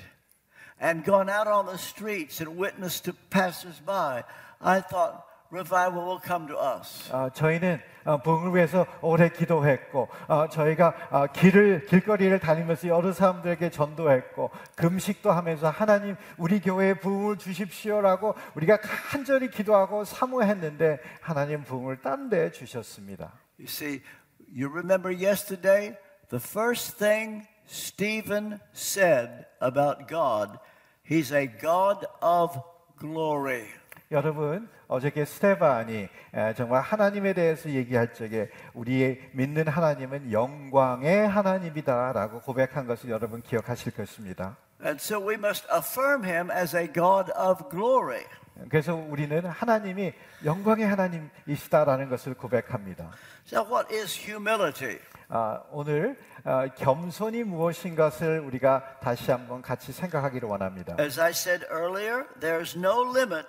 and 0.80 1.04
gone 1.04 1.28
out 1.30 1.46
on 1.46 1.66
the 1.66 1.78
streets 1.78 2.40
and 2.40 2.56
witnessed 2.56 3.04
to 3.04 3.14
passersby, 3.30 4.22
I 4.60 4.80
thought 4.80 5.24
revival 5.50 6.04
will 6.04 6.20
come 6.20 6.48
to 6.48 6.56
us. 6.56 7.08
어, 7.12 7.30
저희는 7.32 7.80
어, 8.04 8.18
부흥을 8.18 8.54
위해서 8.54 8.86
오래 9.00 9.28
기도했고 9.28 10.08
어, 10.26 10.48
저희가 10.48 10.94
어, 11.10 11.26
길을 11.28 11.86
길거리를 11.86 12.38
다니면서 12.38 12.88
여러 12.88 13.12
사람들에게 13.12 13.70
전도했고 13.70 14.50
금식도 14.74 15.30
하면서 15.30 15.70
하나님 15.70 16.16
우리 16.38 16.60
교회에 16.60 16.94
부흥을 16.94 17.38
주십시오라고 17.38 18.34
우리가 18.56 18.78
간절히 18.80 19.48
기도하고 19.48 20.04
사모했는데 20.04 20.98
하나님 21.20 21.62
부흥을 21.62 22.00
딴 22.02 22.28
데 22.28 22.50
주셨습니다. 22.50 23.32
You 23.57 23.67
see, 23.67 24.01
you 24.47 24.69
remember 24.69 25.11
yesterday, 25.11 25.97
the 26.29 26.39
first 26.39 26.97
thing 26.97 27.47
Stephen 27.65 28.59
said 28.73 29.45
about 29.61 30.07
God, 30.07 30.59
he's 31.03 31.31
a 31.31 31.47
God 31.47 32.05
of 32.21 32.57
glory. 32.97 33.67
여러분 34.11 34.67
어저께 34.87 35.23
스테반이 35.23 36.09
에, 36.33 36.53
정말 36.55 36.81
하나님에 36.81 37.33
대해서 37.33 37.69
얘기할 37.69 38.13
적에 38.13 38.49
우리의 38.73 39.29
믿는 39.33 39.67
하나님은 39.67 40.31
영광의 40.31 41.27
하나님이다라고 41.27 42.41
고백한 42.41 42.87
것을 42.87 43.11
여러분 43.11 43.43
기억하실 43.43 43.93
것입니다. 43.93 44.57
And 44.83 44.99
so 44.99 45.19
we 45.19 45.35
must 45.35 45.67
affirm 45.71 46.23
him 46.23 46.49
as 46.49 46.75
a 46.75 46.87
God 46.91 47.31
of 47.37 47.69
glory. 47.69 48.25
그래서 48.68 48.94
우리는 48.94 49.44
하나님이 49.44 50.12
영광의 50.44 50.86
하나님이시다라는 50.86 52.08
것을 52.08 52.34
고백합니다. 52.34 53.10
So, 53.46 53.64
what 53.64 53.92
is 53.94 54.18
humility? 54.18 54.98
아, 55.28 55.62
오늘 55.70 56.16
아, 56.44 56.68
겸손이 56.68 57.42
무엇인 57.44 57.96
것을 57.96 58.40
우리가 58.40 59.00
다시 59.00 59.30
한번 59.30 59.60
같이 59.60 59.92
생각하기를 59.92 60.48
원합니다. 60.48 60.96
As 61.00 61.20
I 61.20 61.30
said 61.30 61.66
earlier, 61.70 62.26
there's 62.40 62.78
no 62.78 63.02
limit 63.02 63.46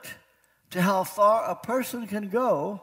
to 0.72 0.82
how 0.82 1.04
far 1.04 1.50
a 1.50 1.56
person 1.62 2.08
can 2.08 2.32
go 2.32 2.82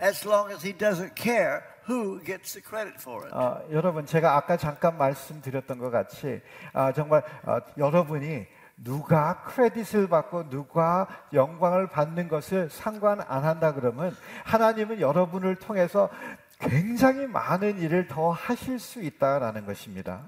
as 0.00 0.26
long 0.26 0.52
as 0.52 0.64
he 0.64 0.76
doesn't 0.76 1.14
care 1.16 1.62
who 1.88 2.22
gets 2.24 2.52
the 2.52 2.62
credit 2.62 2.94
for 3.00 3.26
it. 3.26 3.34
아, 3.34 3.60
여러분 3.72 4.06
제가 4.06 4.36
아까 4.36 4.56
잠깐 4.56 4.96
말씀드렸던 4.96 5.78
것 5.78 5.90
같이 5.90 6.40
아, 6.72 6.92
정말 6.92 7.22
아, 7.44 7.60
여러분이 7.76 8.46
누가 8.79 9.41
크레딧을 9.43 10.07
받고 10.09 10.49
누가 10.49 11.07
영광을 11.33 11.87
받는 11.87 12.27
것을 12.27 12.69
상관 12.69 13.21
안 13.21 13.45
한다 13.45 13.73
그러면 13.73 14.15
하나님은 14.43 14.99
여러분을 14.99 15.55
통해서 15.55 16.09
굉장히 16.59 17.27
많은 17.27 17.79
일을 17.79 18.07
더 18.07 18.31
하실 18.31 18.79
수 18.79 19.01
있다라는 19.01 19.65
것입니다. 19.65 20.23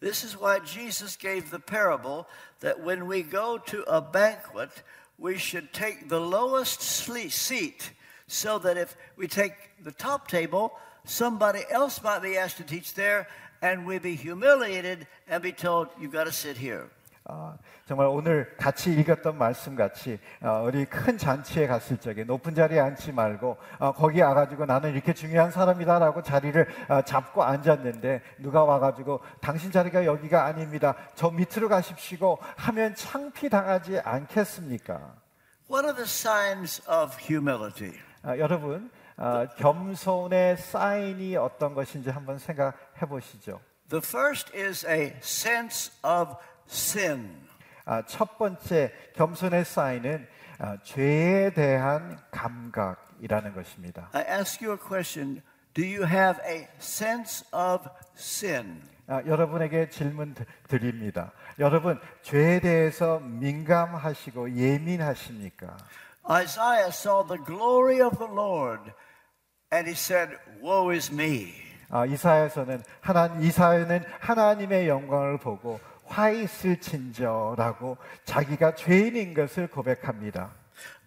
This 0.00 0.24
is 0.24 0.36
why 0.36 0.58
Jesus 0.64 1.16
gave 1.16 1.50
the 1.50 1.60
parable 1.60 2.26
that 2.60 2.80
when 2.82 3.08
we 3.08 3.22
go 3.22 3.58
to 3.66 3.84
a 3.86 4.00
banquet, 4.00 4.82
we 5.16 5.36
should 5.36 5.72
take 5.72 6.08
the 6.08 6.18
lowest 6.18 6.80
sle- 6.80 7.30
seat 7.30 7.92
so 8.26 8.58
that 8.58 8.76
if 8.76 8.96
we 9.16 9.28
take 9.28 9.54
the 9.84 9.92
top 9.92 10.26
table, 10.26 10.72
somebody 11.04 11.62
else 11.70 12.02
might 12.02 12.22
be 12.22 12.36
asked 12.36 12.56
to 12.56 12.64
teach 12.64 12.94
there, 12.94 13.28
and 13.62 13.86
we'd 13.86 14.02
be 14.02 14.16
humiliated 14.16 15.06
and 15.28 15.40
be 15.40 15.52
told, 15.52 15.88
you've 16.00 16.12
got 16.12 16.24
to 16.24 16.32
sit 16.32 16.56
here. 16.56 16.90
아, 17.29 17.57
정말 17.85 18.07
오늘 18.07 18.55
같이 18.55 18.93
읽었던 18.93 19.37
말씀 19.37 19.75
같이 19.75 20.17
어, 20.41 20.63
우리 20.65 20.85
큰 20.85 21.17
잔치에 21.17 21.67
갔을 21.67 21.97
적에 21.97 22.23
높은 22.23 22.55
자리에 22.55 22.79
앉지 22.79 23.11
말고 23.11 23.57
어, 23.79 23.91
거기 23.91 24.21
와가지고 24.21 24.65
나는 24.65 24.93
이렇게 24.93 25.13
중요한 25.13 25.51
사람이다라고 25.51 26.21
자리를 26.23 26.67
어, 26.87 27.01
잡고 27.01 27.43
앉았는데 27.43 28.21
누가 28.39 28.63
와가지고 28.63 29.19
당신 29.41 29.73
자리가 29.73 30.05
여기가 30.05 30.45
아닙니다. 30.45 30.95
저 31.15 31.29
밑으로 31.29 31.67
가십시오 31.67 32.37
하면 32.55 32.95
창피 32.95 33.49
당하지 33.49 33.99
않겠습니까? 33.99 35.15
What 35.69 35.85
are 35.85 35.93
the 35.93 36.03
signs 36.03 36.81
of 36.89 37.13
humility? 37.19 37.93
아, 38.23 38.37
여러분 38.37 38.89
아, 39.17 39.47
겸손의 39.57 40.57
사인이 40.57 41.35
어떤 41.35 41.73
것인지 41.73 42.09
한번 42.09 42.37
생각해 42.37 43.01
보시죠. 43.09 43.59
The 43.89 44.01
first 44.01 44.55
is 44.55 44.85
a 44.85 45.13
sense 45.21 45.91
of 46.03 46.37
sin. 46.69 47.47
아, 47.85 48.03
첫 48.05 48.37
번째 48.37 48.91
겸손의 49.15 49.65
사인은 49.65 50.27
아, 50.59 50.77
죄에 50.83 51.51
대한 51.53 52.19
감각이라는 52.31 53.53
것입니다. 53.53 54.09
I 54.13 54.25
ask 54.39 54.65
you 54.65 54.75
a 54.75 54.79
question 54.79 55.41
Do 55.73 55.83
you 55.85 56.05
have 56.07 56.39
a 56.45 56.67
sense 56.79 57.45
of 57.53 57.87
sin? 58.17 58.81
아, 59.07 59.21
여러분에게 59.25 59.89
질문 59.89 60.33
드- 60.33 60.43
드립니다. 60.67 61.31
여러분 61.59 61.99
죄에 62.23 62.59
대해서 62.59 63.19
민감하시고 63.19 64.55
예민하십니까? 64.55 65.77
Isaiah 66.29 66.89
saw 66.89 67.23
the 67.25 67.41
glory 67.45 68.01
of 68.01 68.17
the 68.17 68.29
Lord 68.29 68.91
and 69.71 69.87
he 69.87 69.93
said, 69.95 70.35
Woe 70.61 70.93
is 70.93 71.09
me. 71.13 71.53
아, 71.89 72.05
이사야서는 72.05 72.83
하나 72.99 73.27
이사야는 73.39 74.03
하나님의 74.19 74.89
영광을 74.89 75.37
보고 75.37 75.79
화 76.07 76.29
있을진저라고 76.29 77.97
자기가 78.25 78.75
죄인인 78.75 79.33
것을 79.33 79.67
고백합니다. 79.67 80.51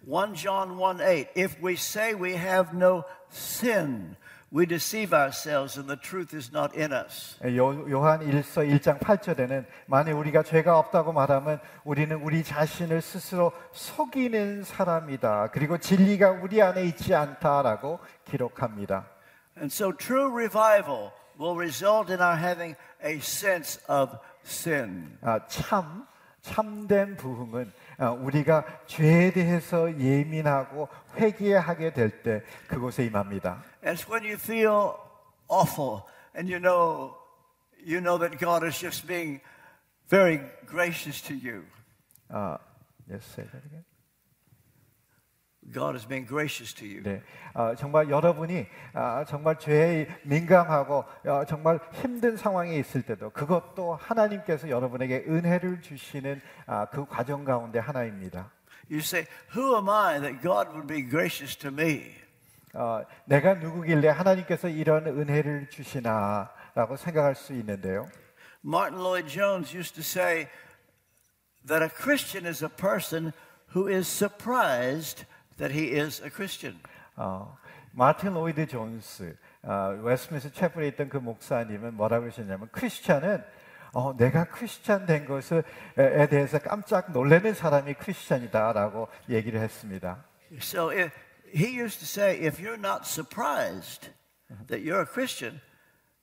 1 0.05 0.35
John 0.35 0.77
1 0.79 1.01
8 1.01 1.27
If 1.35 1.57
we 1.63 1.73
say 1.73 2.13
we 2.13 2.33
have 2.33 2.75
no 2.75 3.03
sin, 3.31 4.15
we 4.53 4.65
deceive 4.65 5.13
ourselves 5.13 5.77
and 5.77 5.87
the 5.87 5.95
truth 5.95 6.35
is 6.35 6.51
not 6.51 6.75
in 6.75 6.91
us. 6.91 7.37
요, 7.55 7.89
요한 7.89 8.19
1서 8.19 8.67
1장 8.67 8.99
8절에는 8.99 9.65
만약 9.85 10.17
우리가 10.17 10.43
죄가 10.43 10.77
없다고 10.77 11.13
말하면 11.13 11.59
우리는 11.85 12.15
우리 12.17 12.43
자신을 12.43 13.01
스스로 13.01 13.53
속이는 13.71 14.63
사람이다. 14.63 15.51
그리고 15.53 15.77
진리가 15.77 16.31
우리 16.31 16.61
안에 16.61 16.83
있지 16.83 17.15
않다라고 17.15 17.99
기록합니다. 18.25 19.07
And 19.57 19.71
so 19.73 19.93
true 19.93 20.29
revival 20.33 21.11
will 21.39 21.55
result 21.55 22.11
in 22.11 22.21
our 22.21 22.37
having 22.37 22.75
a 23.03 23.17
sense 23.17 23.79
of 23.87 24.17
sin. 24.45 25.17
아, 25.21 25.45
참 25.47 26.05
참된 26.41 27.15
부흥은 27.17 27.71
아, 27.97 28.11
우리가 28.11 28.65
죄에 28.87 29.31
대해서 29.31 29.91
예민하고 29.99 30.89
회개하게 31.15 31.93
될 31.93 32.23
때 32.23 32.41
그곳에 32.67 33.05
임합니다. 33.05 33.63
It's 33.83 34.07
when 34.09 34.23
you 34.23 34.35
feel 34.35 34.95
awful 35.47 36.03
and 36.35 36.49
you 36.51 36.59
know 36.59 37.15
you 37.85 37.99
know 37.99 38.17
that 38.17 38.37
God 38.39 38.65
is 38.65 38.79
just 38.79 39.05
being 39.07 39.41
very 40.09 40.41
gracious 40.65 41.21
to 41.27 41.35
you. 41.35 41.63
아, 42.29 42.57
yes, 43.09 43.23
say 43.35 43.45
that 43.45 43.63
again. 43.65 43.83
God 45.71 45.95
is 45.95 46.07
being 46.07 46.27
gracious 46.27 46.73
to 46.75 46.85
you. 46.85 47.01
네, 47.03 47.21
아, 47.53 47.73
정말 47.75 48.09
여러분이 48.09 48.67
아, 48.93 49.23
정말 49.27 49.57
죄에 49.57 50.07
민감하고 50.23 51.05
어, 51.25 51.45
정말 51.47 51.79
힘든 51.93 52.35
상황에 52.35 52.75
있을 52.77 53.01
때도 53.03 53.29
그것도 53.31 53.95
하나님께서 53.95 54.69
여러분에게 54.69 55.25
은혜를 55.27 55.81
주시는 55.81 56.41
아, 56.65 56.85
그 56.85 57.05
과정 57.05 57.43
가운데 57.43 57.79
하나입니다. 57.79 58.51
You 58.89 58.99
say, 58.99 59.25
Who 59.55 59.75
am 59.75 59.89
I 59.89 60.19
that 60.19 60.41
God 60.41 60.69
would 60.73 60.87
be 60.87 61.01
gracious 61.07 61.55
to 61.59 61.71
me? 61.71 62.13
어, 62.73 63.03
내가 63.25 63.55
누구길래 63.55 64.09
하나님께서 64.09 64.67
이런 64.67 65.07
은혜를 65.07 65.69
주시나라고 65.69 66.97
생각할 66.97 67.35
수 67.35 67.53
있는데요. 67.53 68.07
Martin 68.63 69.01
Lloyd 69.01 69.27
Jones 69.27 69.75
used 69.75 69.95
to 69.95 70.03
say 70.03 70.47
that 71.65 71.83
a 71.83 71.89
Christian 71.89 72.45
is 72.45 72.63
a 72.63 72.69
person 72.69 73.33
who 73.73 73.87
is 73.87 74.07
surprised 74.07 75.25
that 75.57 75.73
he 75.73 75.97
is 75.97 76.21
a 76.23 76.29
Christian. 76.29 76.79
어, 77.15 77.57
마틴 77.91 78.33
로이드 78.33 78.67
존스 78.67 79.35
어, 79.63 79.99
웨스트민스 80.01 80.53
채플에 80.53 80.87
있던 80.89 81.09
그 81.09 81.17
목사님은 81.17 81.95
뭐라고 81.95 82.27
하셨냐면 82.27 82.69
크리스찬은 82.71 83.43
어, 83.93 84.15
내가 84.15 84.45
크리스찬 84.45 85.05
된 85.05 85.25
것에 85.25 85.63
대해서 85.95 86.59
깜짝 86.59 87.11
놀라는 87.11 87.53
사람이 87.53 87.95
크리스찬이다라고 87.95 89.09
얘기를 89.29 89.59
했습니다. 89.59 90.23
So 90.59 90.91
if, 90.91 91.11
he 91.53 91.77
used 91.77 91.99
to 91.99 92.05
say, 92.05 92.39
if 92.39 92.59
you're 92.59 92.79
not 92.79 93.05
surprised 93.05 94.09
that 94.67 94.81
you're 94.83 95.01
a 95.01 95.05
Christian, 95.05 95.59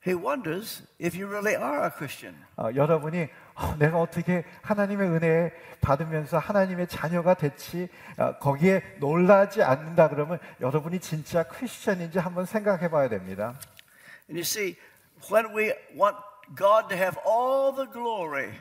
he 0.02 0.14
wonders 0.14 0.82
if 0.98 1.14
you 1.14 1.28
really 1.28 1.56
are 1.56 1.84
a 1.84 1.90
Christian. 1.90 2.34
어, 2.56 2.70
여러분이 2.74 3.28
어, 3.58 3.74
내가 3.76 4.00
어떻게 4.00 4.44
하나님의 4.62 5.08
은혜 5.08 5.52
받으면서 5.80 6.38
하나님의 6.38 6.86
자녀가 6.86 7.34
됐지 7.34 7.88
어, 8.16 8.38
거기에 8.38 8.82
놀라지 9.00 9.64
않는다 9.64 10.08
그러면 10.08 10.38
여러분이 10.60 11.00
진짜 11.00 11.42
크리스찬인지 11.42 12.20
한번 12.20 12.46
생각해 12.46 12.88
봐야 12.88 13.08
됩니다. 13.08 13.58
And 14.28 14.38
you 14.38 14.42
see, 14.42 14.76
when 15.28 15.46
we 15.56 15.74
want 15.96 16.16
God 16.54 16.88
to 16.90 16.96
have 16.96 17.18
all 17.26 17.74
the 17.74 17.90
glory, 17.90 18.52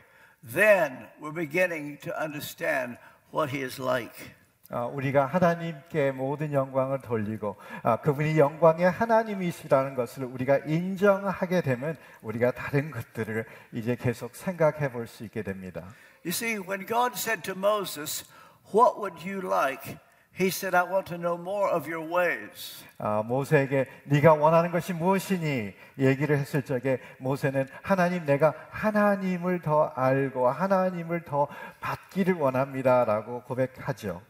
then 0.43 1.07
we're 1.21 1.31
beginning 1.31 1.99
to 2.01 2.11
understand 2.19 2.97
what 3.31 3.55
he 3.55 3.63
is 3.63 3.79
like. 3.79 4.33
어, 4.69 4.91
우리가 4.93 5.25
하나님께 5.25 6.11
모든 6.11 6.51
영광을 6.51 6.99
돌리고 6.99 7.55
어, 7.83 7.97
그분이 7.97 8.37
영광의 8.37 8.91
하나님이시라는 8.91 9.95
것을 9.95 10.25
우리가 10.25 10.57
인정하게 10.59 11.61
되면 11.61 11.95
우리가 12.21 12.51
다른 12.51 12.91
것들을 12.91 13.45
이제 13.71 13.95
계속 13.95 14.35
생각해 14.35 14.91
볼 14.91 15.07
수 15.07 15.23
있게 15.23 15.41
됩니다. 15.41 15.83
You 16.25 16.31
see, 16.31 16.57
when 16.59 16.85
God 16.85 17.13
said 17.15 17.41
to 17.43 17.53
Moses, 17.57 18.25
What 18.73 18.99
would 18.99 19.23
you 19.23 19.39
like? 19.41 19.97
He 20.37 20.49
said, 20.49 20.75
I 20.75 20.83
want 20.83 21.07
to 21.07 21.17
know 21.17 21.35
more 21.41 21.71
of 21.73 21.89
your 21.89 22.05
ways. 22.05 22.83
아, 22.99 23.23
모세에게 23.23 23.87
네가 24.03 24.33
원하는 24.33 24.71
것이 24.71 24.93
무엇이니 24.93 25.73
얘기를 25.97 26.37
했을 26.37 26.61
적에 26.61 26.99
모세는 27.17 27.67
하나님 27.81 28.25
내가 28.25 28.53
하나님을 28.69 29.61
더 29.61 29.93
알고 29.95 30.49
하나님을 30.49 31.21
더 31.21 31.47
받기를 31.79 32.35
원합니다라고 32.35 33.43
고백하죠. 33.43 34.21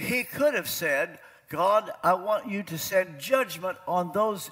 He 0.00 0.24
could 0.24 0.54
have 0.54 0.68
said, 0.68 1.18
God, 1.50 1.92
I 2.02 2.14
want 2.14 2.48
you 2.48 2.62
to 2.62 2.78
send 2.78 3.20
judgment 3.20 3.76
on 3.86 4.12
those 4.12 4.50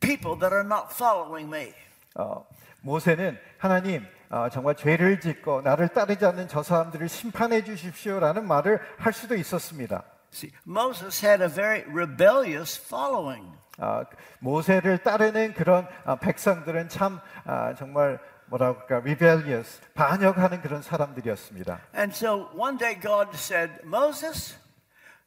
people 0.00 0.36
that 0.36 0.52
are 0.52 0.64
not 0.64 0.92
following 0.92 1.50
me. 1.50 1.74
어, 2.14 2.46
모세는 2.82 3.38
하나님 3.58 4.06
어, 4.30 4.48
정말 4.48 4.76
죄를 4.76 5.20
짓고 5.20 5.62
나를 5.62 5.88
따르지 5.88 6.24
않는 6.24 6.48
저 6.48 6.62
사람들을 6.62 7.08
심판해 7.08 7.64
주십시오라는 7.64 8.46
말을 8.46 8.80
할 8.98 9.12
수도 9.12 9.34
있었습니다. 9.34 10.04
See, 10.32 10.52
Moses 10.66 11.24
had 11.24 11.42
a 11.42 11.48
very 11.48 11.84
rebellious 11.88 12.80
following. 12.80 13.50
아, 13.78 14.04
모세를 14.40 14.98
따르는 14.98 15.54
그런 15.54 15.86
아, 16.04 16.16
백성들은 16.16 16.88
참 16.88 17.20
아, 17.44 17.74
정말 17.74 18.20
뭐라고 18.51 18.79
할까 18.79 18.97
rebellious 18.99 19.81
반역하는 19.93 20.61
그런 20.61 20.81
사람들이었습니다. 20.81 21.79
And 21.95 22.13
so 22.15 22.49
one 22.55 22.77
day 22.77 22.99
God 22.99 23.29
said, 23.35 23.83
Moses, 23.83 24.55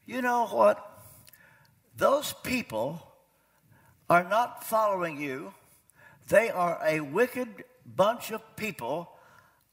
you 0.07 0.21
know 0.21 0.47
what? 0.47 0.79
Those 1.97 2.35
people 2.43 3.01
are 4.09 4.25
not 4.25 4.65
following 4.65 5.21
you. 5.21 5.53
They 6.29 6.51
are 6.51 6.79
a 6.83 7.01
wicked 7.01 7.65
bunch 7.85 8.33
of 8.33 8.41
people. 8.57 9.09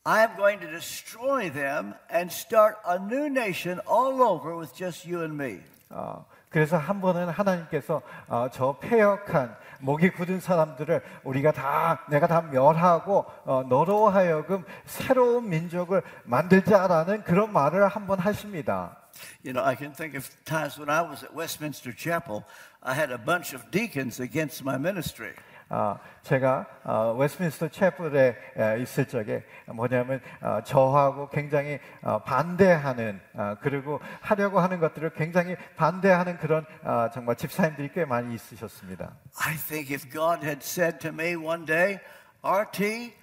I 0.05 0.23
am 0.23 0.35
going 0.37 0.59
to 0.59 0.71
destroy 0.71 1.49
them 1.49 1.95
and 2.09 2.31
start 2.31 2.77
a 2.85 2.97
new 2.99 3.29
nation 3.29 3.79
all 3.85 4.21
over 4.21 4.55
with 4.55 4.73
just 4.75 5.05
you 5.05 5.21
and 5.21 5.37
me. 5.37 5.61
어, 5.89 6.25
그래서 6.52 6.76
한 6.76 7.00
번은 7.00 7.28
하나님께서 7.30 8.02
어, 8.28 8.48
저 8.52 8.76
폐역한 8.80 9.56
목이 9.80 10.10
굳은 10.10 10.40
사람들을 10.40 11.02
우리가 11.24 11.50
다 11.52 12.04
내가 12.08 12.26
다 12.26 12.42
멸하고 12.42 13.24
어, 13.44 13.64
너로 13.68 14.08
하여금 14.10 14.64
새로운 14.84 15.48
민족을 15.48 16.02
만들자라는 16.24 17.24
그런 17.24 17.52
말을 17.52 17.88
한 17.88 18.06
번 18.06 18.18
하십니다. 18.18 18.96
You 19.44 19.52
know, 19.52 19.62
I 19.62 19.76
can 19.76 19.92
think 19.92 20.16
of 20.16 20.26
times 20.44 20.78
when 20.78 20.88
I 20.88 21.02
was 21.02 21.22
at 21.24 21.34
Westminster 21.34 21.92
Chapel, 21.96 22.44
I 22.82 22.94
had 22.94 23.12
a 23.12 23.18
bunch 23.18 23.54
of 23.54 23.70
deacons 23.70 24.20
against 24.20 24.64
my 24.64 24.76
ministry. 24.78 25.34
어, 25.72 25.98
제가 26.22 26.66
어, 26.84 27.16
웨스트민스터 27.18 27.68
채플에 27.68 28.36
에, 28.58 28.82
있을 28.82 29.08
적에 29.08 29.42
뭐냐면 29.66 30.20
어, 30.42 30.60
저하고 30.62 31.30
굉장히 31.30 31.78
어, 32.02 32.18
반대하는 32.18 33.18
어, 33.32 33.56
그리고 33.62 33.98
하려고 34.20 34.60
하는 34.60 34.80
것들을 34.80 35.14
굉장히 35.14 35.56
반대하는 35.76 36.36
그런 36.36 36.66
어, 36.84 37.08
정말 37.14 37.36
집사님들이 37.36 37.90
꽤 37.94 38.04
많이 38.04 38.34
있으셨습니다. 38.34 39.14
I 39.40 39.56
think 39.56 39.90
if 39.90 40.10
God 40.12 40.44
had 40.44 40.62
said 40.62 41.00
to 41.00 41.10
me 41.10 41.36
one 41.36 41.64
day, 41.64 42.00
RT, 42.44 43.14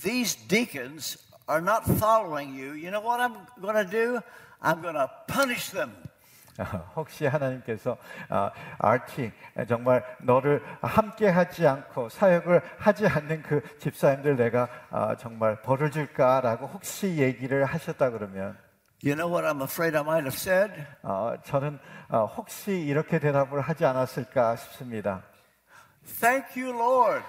these 0.00 0.36
deacons 0.46 1.18
are 1.48 1.60
not 1.60 1.82
following 1.98 2.54
you, 2.54 2.74
you 2.74 2.92
know 2.92 3.02
what 3.02 3.18
I'm 3.18 3.34
going 3.60 3.74
to 3.74 3.90
do? 3.90 4.20
I'm 4.62 4.80
going 4.80 4.94
to 4.94 5.10
punish 5.26 5.70
them. 5.70 5.90
혹시 6.96 7.26
하나님께서 7.26 7.96
어, 8.28 8.50
RT 8.78 9.32
정말 9.68 10.04
너를 10.20 10.62
함께 10.82 11.28
하지 11.28 11.66
않고 11.66 12.08
사역을 12.08 12.60
하지 12.78 13.06
않는 13.06 13.42
그 13.42 13.62
집사님들 13.78 14.36
내가 14.36 14.68
어, 14.90 15.14
정말 15.16 15.62
벌을 15.62 15.90
줄까라고 15.90 16.66
혹시 16.66 17.16
얘기를 17.18 17.64
하셨다 17.64 18.10
그러면 18.10 18.58
You 19.02 19.14
know 19.16 19.32
what 19.34 19.46
I'm 19.48 19.62
afraid 19.62 19.96
I 19.96 20.02
might 20.02 20.24
have 20.26 20.36
said? 20.36 20.72
어, 21.02 21.34
저는 21.44 21.78
어, 22.10 22.26
혹시 22.26 22.72
이렇게 22.80 23.18
대답을 23.18 23.60
하지 23.62 23.86
않았을까 23.86 24.56
싶습니다. 24.56 25.22
Thank 26.20 26.62
you, 26.62 26.74
Lord. 26.76 27.24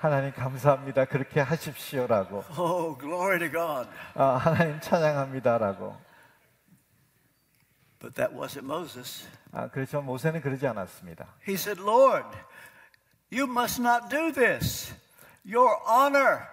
하나님 0.00 0.32
감사합니다. 0.32 1.06
그렇게 1.06 1.40
하십시오라고 1.40 2.44
Oh, 2.58 2.98
glory 2.98 3.38
to 3.38 3.50
God. 3.50 3.88
어, 4.14 4.24
하나님 4.24 4.78
찬양합니다라고. 4.80 6.09
But 8.00 8.14
that 8.14 8.34
wasn't 8.34 8.64
Moses. 8.64 9.28
아, 9.52 9.68
그렇죠. 9.68 10.00
모세는 10.00 10.40
그러지 10.40 10.66
않았습니다. 10.66 11.26
He 11.46 11.54
said, 11.54 11.80
Lord, 11.80 12.26
you 13.30 13.44
must 13.44 13.80
not 13.80 14.08
do 14.08 14.32
this. 14.32 14.94
Your 15.44 15.76
honor 15.86 16.48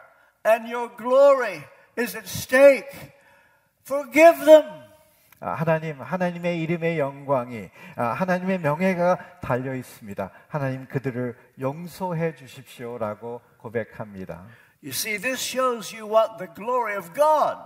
and 0.45 0.67
your 0.67 0.89
glory 0.97 1.63
is 1.97 2.15
at 2.17 2.27
stake. 2.27 3.13
Forgive 3.85 4.43
them. 4.43 4.65
아, 5.39 5.51
하나님, 5.51 6.01
하나님의 6.01 6.61
이름의 6.63 6.97
영광이, 6.97 7.69
아, 7.95 8.05
하나님의 8.07 8.59
명예가 8.59 9.39
달려 9.39 9.75
있습니다. 9.75 10.31
하나님 10.47 10.87
그들을 10.87 11.37
용서해 11.59 12.35
주십시오라고 12.35 13.41
고백합니다. 13.57 14.45
You 14.83 14.91
see, 14.91 15.17
this 15.17 15.39
shows 15.41 15.95
you 15.95 16.11
what 16.11 16.37
the 16.37 16.51
glory 16.55 16.97
of 16.97 17.13
God. 17.13 17.57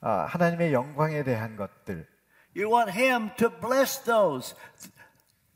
아, 0.00 0.26
하나님의 0.28 0.72
영광에 0.72 1.22
대한 1.22 1.56
것들, 1.56 2.08
You 2.55 2.69
want 2.69 2.91
Him 2.91 3.31
to 3.37 3.49
bless 3.49 4.03
those 4.03 4.55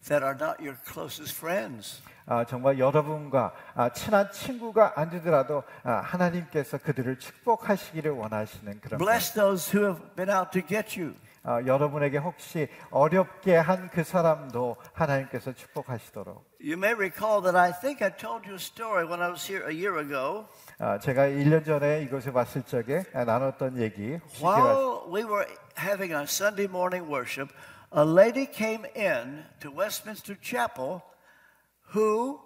that 0.08 0.24
are 0.24 0.36
not 0.38 0.60
your 0.62 0.78
closest 0.86 1.36
friends. 1.36 2.02
아, 2.28 2.46
정말 2.46 2.78
여러분과 2.80 3.54
아, 3.76 3.90
친한 3.92 4.32
친구가 4.32 4.94
아니더라도 4.96 5.64
아, 5.84 5.94
하나님께서 6.02 6.78
그들을 6.78 7.18
축복하시기를 7.20 8.12
원하시는 8.12 8.80
그런 8.80 8.98
Bless 9.00 9.34
those 9.34 9.76
who 9.76 9.86
have 9.90 10.16
been 10.16 10.30
out 10.30 10.52
to 10.52 10.62
get 10.66 11.00
you. 11.00 11.16
아, 11.44 11.60
여러분에게 11.66 12.18
혹시 12.20 12.70
어렵게 12.92 13.56
한 13.58 13.90
그 13.90 14.04
사람도 14.04 14.78
하나님께서 14.94 15.54
축복하시도록 15.54 16.46
You 16.62 16.78
may 16.78 16.94
recall 16.94 17.42
that 17.42 17.58
I 17.58 17.72
think 17.74 18.04
I 18.06 18.16
told 18.16 18.46
you 18.48 18.54
a 18.54 18.62
story 18.62 19.04
when 19.04 19.22
I 19.22 19.30
was 19.30 19.44
here 19.52 19.66
a 19.68 19.74
year 19.74 19.98
ago. 19.98 20.46
아, 20.80 20.98
제가 21.00 21.28
1년 21.28 21.64
전에 21.66 22.02
이곳에 22.04 22.30
왔을 22.32 22.64
적에 22.64 23.04
아, 23.14 23.24
나눴던 23.24 23.78
얘기 23.82 24.16
혹시 24.16 24.42
기억하- 24.42 24.44
While 24.44 25.02
we 25.14 25.24
were 25.24 25.46
having 25.78 26.14
our 26.14 26.26
Sunday 26.28 26.66
morning 26.68 27.08
worship, 27.12 27.54
a 27.94 28.04
lady 28.04 28.46
came 28.50 28.86
in 28.96 29.46
to 29.60 29.70
Westminster 29.72 30.36
Chapel 30.42 31.02
who 31.94 32.40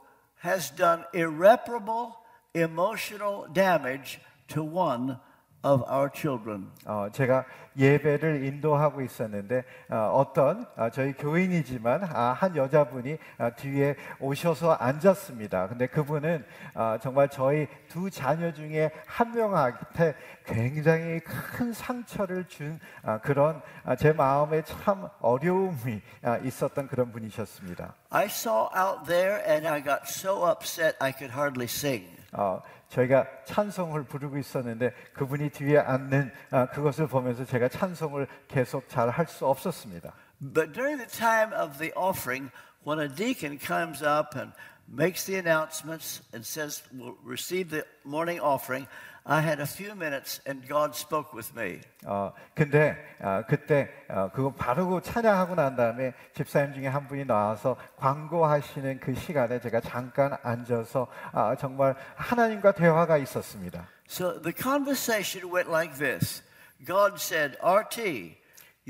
has 0.43 0.69
done 0.75 1.05
irreparable 1.13 2.13
emotional 2.53 3.47
damage 3.53 4.19
to 4.49 4.63
one 4.63 5.17
of 5.62 5.84
our 5.90 6.10
children. 6.12 6.70
어, 6.86 7.08
제가 7.12 7.44
예배를 7.76 8.44
인도하고 8.44 9.00
있었는데 9.00 9.64
어, 9.88 10.32
떤 10.34 10.66
저희 10.92 11.12
교인이지만 11.12 12.04
아, 12.04 12.32
한 12.32 12.56
여자분이 12.56 13.18
아, 13.38 13.50
뒤에 13.50 13.96
오셔서 14.18 14.72
앉았습니다. 14.72 15.68
근데 15.68 15.86
그분은 15.86 16.44
아, 16.74 16.98
정말 17.00 17.28
저희 17.28 17.68
두 17.88 18.10
자녀 18.10 18.52
중에 18.52 18.90
한 19.06 19.32
명한테 19.32 20.14
굉장히 20.44 21.20
큰 21.20 21.72
상처를 21.72 22.46
준 22.48 22.78
아, 23.02 23.18
그런 23.18 23.60
아, 23.84 23.94
제 23.96 24.12
마음에 24.12 24.62
참 24.62 25.08
어려움이 25.20 26.00
아, 26.22 26.38
있었던 26.38 26.88
그런 26.88 27.12
분이셨습니다. 27.12 27.94
I 28.10 28.26
saw 28.26 28.68
out 28.76 29.06
there 29.06 29.42
and 29.48 29.68
I 29.68 29.82
got 29.82 30.02
so 30.06 30.48
upset 30.48 30.96
I 31.00 31.12
could 31.12 31.32
hardly 31.32 31.66
sing. 31.66 32.20
어, 32.32 32.60
저희가 32.89 33.25
찬송을 33.45 34.03
부르고 34.03 34.37
있었는데 34.37 34.91
그분이 35.13 35.49
뒤에 35.49 35.79
앉는 35.79 36.31
아, 36.51 36.65
그것을 36.67 37.07
보면서 37.07 37.45
제가 37.45 37.67
찬송을 37.69 38.27
계속 38.47 38.87
잘 38.89 39.09
할 39.09 39.27
수 39.27 39.45
없었습니다. 39.47 40.13
But 40.41 40.73
during 40.73 40.97
the 40.97 41.09
time 41.09 41.53
of 41.53 41.77
the 41.77 41.91
offering, 41.95 42.51
when 42.85 42.99
a 42.99 43.07
deacon 43.07 43.57
comes 43.57 44.03
up 44.03 44.35
and 44.37 44.51
makes 44.87 45.25
the 45.25 45.37
announcements 45.39 46.21
and 46.33 46.45
says, 46.45 46.83
We'll 46.93 47.17
receive 47.23 47.69
the 47.69 47.85
morning 48.05 48.39
offering, 48.39 48.87
I 49.27 49.41
had 49.41 49.59
a 49.59 49.65
few 49.65 49.95
minutes 49.95 50.39
and 50.45 50.67
God 50.67 50.95
spoke 50.95 51.33
with 51.33 51.51
me. 51.57 51.81
어, 52.05 52.31
근데 52.53 52.95
아, 53.19 53.43
그때 53.47 53.89
어, 54.07 54.29
그거 54.31 54.53
바르고 54.53 55.01
찬양하고 55.01 55.55
난 55.55 55.75
다음에 55.75 56.13
집사님 56.35 56.75
중에 56.75 56.87
한 56.87 57.07
분이 57.07 57.25
나와서 57.25 57.75
광고하시는 57.97 58.99
그 58.99 59.15
시간에 59.15 59.59
제가 59.59 59.81
잠깐 59.81 60.37
앉아서 60.43 61.07
아, 61.31 61.55
정말 61.55 61.95
하나님과 62.15 62.73
대화가 62.73 63.17
있었습니다. 63.17 63.87
So 64.07 64.39
the 64.39 64.53
conversation 64.53 65.51
went 65.51 65.71
like 65.71 65.97
this 65.97 66.43
God 66.85 67.19
said, 67.19 67.57
RT, 67.63 68.37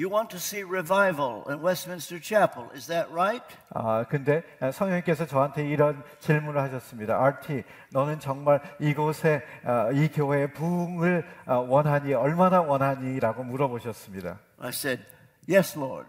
you 0.01 0.09
want 0.09 0.31
to 0.31 0.39
see 0.39 0.63
revival 0.63 1.45
in 1.51 1.61
Westminster 1.61 2.19
Chapel, 2.19 2.71
is 2.75 2.87
that 2.87 3.11
right? 3.13 3.45
아, 3.75 4.05
근데 4.09 4.43
성령님께서 4.73 5.27
저한테 5.27 5.69
이런 5.69 6.03
질문을 6.21 6.61
하셨습니다. 6.63 7.23
RT, 7.23 7.65
너는 7.93 8.19
정말 8.19 8.63
이곳에 8.81 9.43
아, 9.63 9.91
이 9.93 10.09
교회의 10.09 10.55
부흥을 10.55 11.25
아, 11.45 11.57
원하니 11.57 12.15
얼마나 12.15 12.63
원하니라고 12.63 13.45
물어보셨습니다. 13.45 14.39
I 14.59 14.71
said, 14.71 15.05
Yes, 15.49 15.79
Lord. 15.79 16.09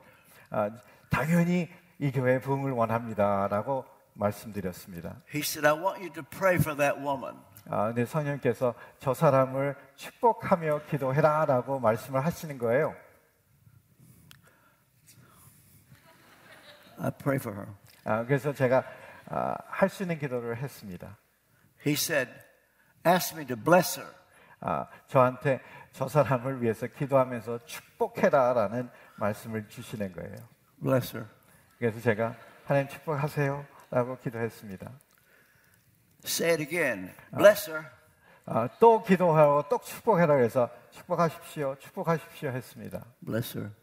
아, 0.50 0.70
당연히 1.10 1.70
이 2.00 2.12
교회의 2.12 2.39
부흥을 2.39 2.72
원합니다라고 2.72 3.84
말씀드렸습니다. 4.14 5.16
He 5.34 5.42
said, 5.42 5.68
I 5.68 5.74
want 5.74 6.00
you 6.00 6.12
to 6.14 6.24
pray 6.24 6.56
for 6.56 6.76
that 6.78 6.98
woman. 7.00 7.36
아, 7.70 7.88
근데 7.88 8.06
성령께서 8.06 8.74
저 9.00 9.14
사람을 9.14 9.76
축복하며 9.96 10.82
기도해라라고 10.89 11.80
말씀을 11.80 12.26
하시는 12.26 12.58
거예요. 12.58 12.96
I 17.02 17.10
pray 17.10 17.38
for 17.38 17.58
her. 17.58 17.74
아, 18.04 18.24
그래서 18.26 18.54
제가 18.54 18.84
아, 19.26 19.56
할수 19.68 20.04
있는 20.04 20.20
기도를 20.20 20.58
했습니다. 20.58 21.18
He 21.86 21.93
said, 21.93 22.32
Ask 23.06 23.36
me 23.36 23.45
to 23.47 23.56
bless 23.56 23.99
her. 23.99 24.14
아, 24.60 24.88
저한테 25.08 25.62
저 25.91 26.08
사람을 26.08 26.62
위해서 26.62 26.86
기도하면서 26.88 27.66
축복해라라는 27.66 28.89
말씀을 29.16 29.68
주시는 29.68 30.14
거예요. 30.14 30.36
Bless 30.82 31.16
her. 31.18 31.28
그래서 31.80 31.99
제가 31.99 32.36
하나님 32.66 32.88
축복하세요라고 32.89 34.20
기도했습니다. 34.20 34.91
Say 36.24 36.52
it 36.54 36.64
again. 36.64 37.12
Bless 37.36 37.70
her. 37.70 37.88
아, 38.45 38.70
또 38.80 39.04
기도하고 39.04 39.68
또 39.70 39.80
축복해라 39.80 40.36
그래서 40.36 40.70
축복하십시오, 40.91 41.76
축복하십시오 41.80 42.52
했습니다. 42.52 43.04
Bless 43.26 43.58
her. 43.58 43.74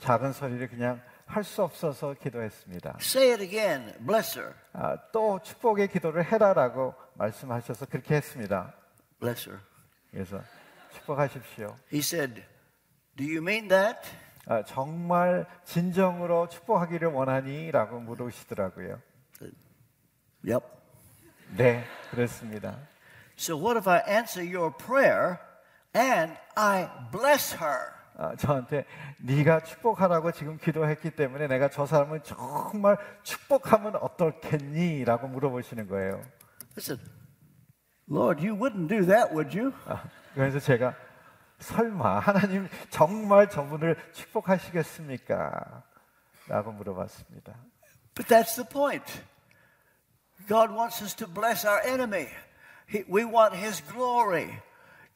작은 0.00 0.32
소리를 0.32 0.68
그냥 0.68 1.00
할 1.26 1.42
수 1.44 1.62
없어서 1.62 2.14
기도했습니다. 2.14 2.98
Say 3.00 3.32
it 3.32 3.42
again. 3.42 3.92
Bless 4.04 4.38
her. 4.38 4.54
아, 4.72 4.96
또 5.12 5.40
축복의 5.42 5.88
기도를 5.88 6.24
해라라고 6.24 6.94
말씀하셔서 7.14 7.86
그렇게 7.86 8.14
했습니다. 8.14 8.72
Bless 9.20 9.48
her. 9.48 9.62
그래서 10.10 10.40
축복하십시오. 10.92 11.76
He 11.92 11.98
said, 12.00 12.42
Do 13.16 13.24
you 13.26 13.38
mean 13.38 13.68
that? 13.68 13.98
아, 14.46 14.62
정말 14.62 15.46
진정으로 15.64 16.48
축복하기를 16.48 17.08
원하니?라고 17.08 17.98
물으시더라고요. 17.98 19.00
Yep. 20.44 20.64
네, 21.56 21.84
그렇습니다. 22.12 22.78
So 23.36 23.56
what 23.56 23.76
if 23.76 23.88
I 23.90 24.00
answer 24.08 24.40
your 24.42 24.72
prayer 24.76 25.38
and 25.94 26.38
I 26.54 26.88
bless 27.10 27.56
her? 27.56 27.95
아, 28.18 28.34
저한테 28.36 28.86
네가 29.20 29.60
축복하라고 29.60 30.32
지금 30.32 30.56
기도했기 30.56 31.10
때문에 31.10 31.46
내가 31.48 31.68
저 31.68 31.84
사람을 31.84 32.22
정말 32.22 32.96
축복하면 33.22 33.96
어떻겠니?라고 33.96 35.28
물어보시는 35.28 35.86
거예요. 35.88 36.22
Said, 36.78 37.02
Lord, 38.10 38.40
you 38.40 38.58
wouldn't 38.58 38.88
do 38.88 39.04
that, 39.04 39.32
would 39.32 39.58
you? 39.58 39.72
아, 39.86 40.04
그래서 40.34 40.58
제가 40.58 40.94
설마 41.58 42.20
하나님 42.20 42.68
정말 42.90 43.48
저분을 43.50 43.96
축복하시겠습니까? 44.12 45.82
라고 46.48 46.72
물어봤습니다. 46.72 47.54
But 48.14 48.28
that's 48.28 48.54
the 48.54 48.66
point. 48.66 49.04
God 50.48 50.70
wants 50.72 51.02
us 51.02 51.14
to 51.16 51.26
bless 51.26 51.66
our 51.66 51.80
enemy. 51.84 52.28
He, 52.88 53.04
we 53.08 53.24
want 53.24 53.54
His 53.54 53.82
glory. 53.92 54.62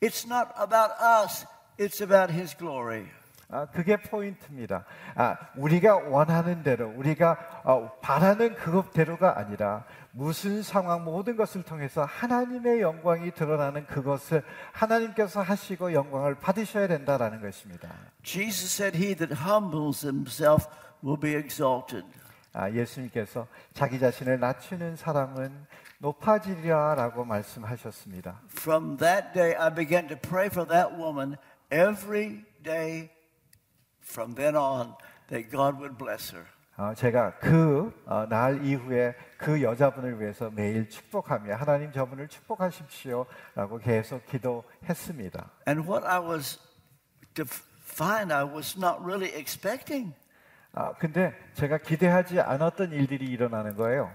It's 0.00 0.26
not 0.26 0.52
about 0.58 0.92
us, 1.00 1.46
it's 1.80 2.02
about 2.02 2.32
His 2.32 2.56
glory. 2.56 3.06
아, 3.52 3.66
그게 3.66 3.96
포인트입니다. 3.96 4.84
아, 5.16 5.36
우리가 5.56 5.96
원하는 5.96 6.62
대로, 6.62 6.92
우리가 6.94 7.62
어, 7.64 7.90
바라는 8.00 8.54
그것대로가 8.54 9.38
아니라 9.38 9.84
무슨 10.12 10.62
상황, 10.62 11.04
모든 11.04 11.36
것을 11.36 11.64
통해서 11.64 12.04
하나님의 12.04 12.80
영광이 12.80 13.32
드러나는 13.32 13.86
그것을 13.86 14.44
하나님께서 14.72 15.42
하시고 15.42 15.92
영광을 15.92 16.36
받으셔야 16.36 16.86
된다라는 16.86 17.40
것입니다. 17.40 17.88
Jesus 18.22 18.82
said, 18.82 18.96
He 18.96 19.16
that 19.16 19.34
humbles 19.34 20.06
himself 20.06 20.66
will 21.02 21.18
be 21.18 21.34
exalted. 21.34 22.06
아, 22.52 22.70
예수님께서 22.70 23.48
자기 23.72 23.98
자신을 23.98 24.38
낮추는 24.38 24.96
사람은 24.96 25.66
높아지리라라고 25.98 27.24
말씀하셨습니다. 27.24 28.40
From 28.48 28.96
that 28.98 29.32
day, 29.34 29.54
I 29.54 29.72
began 29.74 30.08
to 30.08 30.16
pray 30.16 30.46
for 30.46 30.66
that 30.68 30.94
woman 30.96 31.36
every 31.70 32.44
day 32.62 33.10
from 34.00 34.34
then 34.34 34.56
on 34.56 34.94
that 35.28 35.50
God 35.50 35.78
would 35.78 35.96
bless 35.96 36.34
her. 36.34 36.46
어, 36.76 36.94
제가 36.94 37.38
그날 37.38 38.64
이후에 38.64 39.14
그 39.36 39.62
여자분을 39.62 40.18
위해서 40.18 40.50
매일 40.50 40.88
축복하며 40.88 41.54
하나님 41.54 41.92
저분을 41.92 42.28
축복하십시오라고 42.28 43.78
계속 43.82 44.24
기도했습니다. 44.26 45.50
And 45.68 45.86
what 45.86 46.06
I 46.06 46.18
was 46.20 46.58
to 47.34 47.44
find, 47.82 48.32
I 48.32 48.44
was 48.44 48.78
not 48.78 49.02
really 49.02 49.30
expecting. 49.36 50.14
아, 50.72 50.94
근데 50.94 51.34
제가 51.52 51.78
기대하지 51.78 52.40
않았던 52.40 52.92
일들이 52.92 53.26
일어나는 53.26 53.76
거예요. 53.76 54.10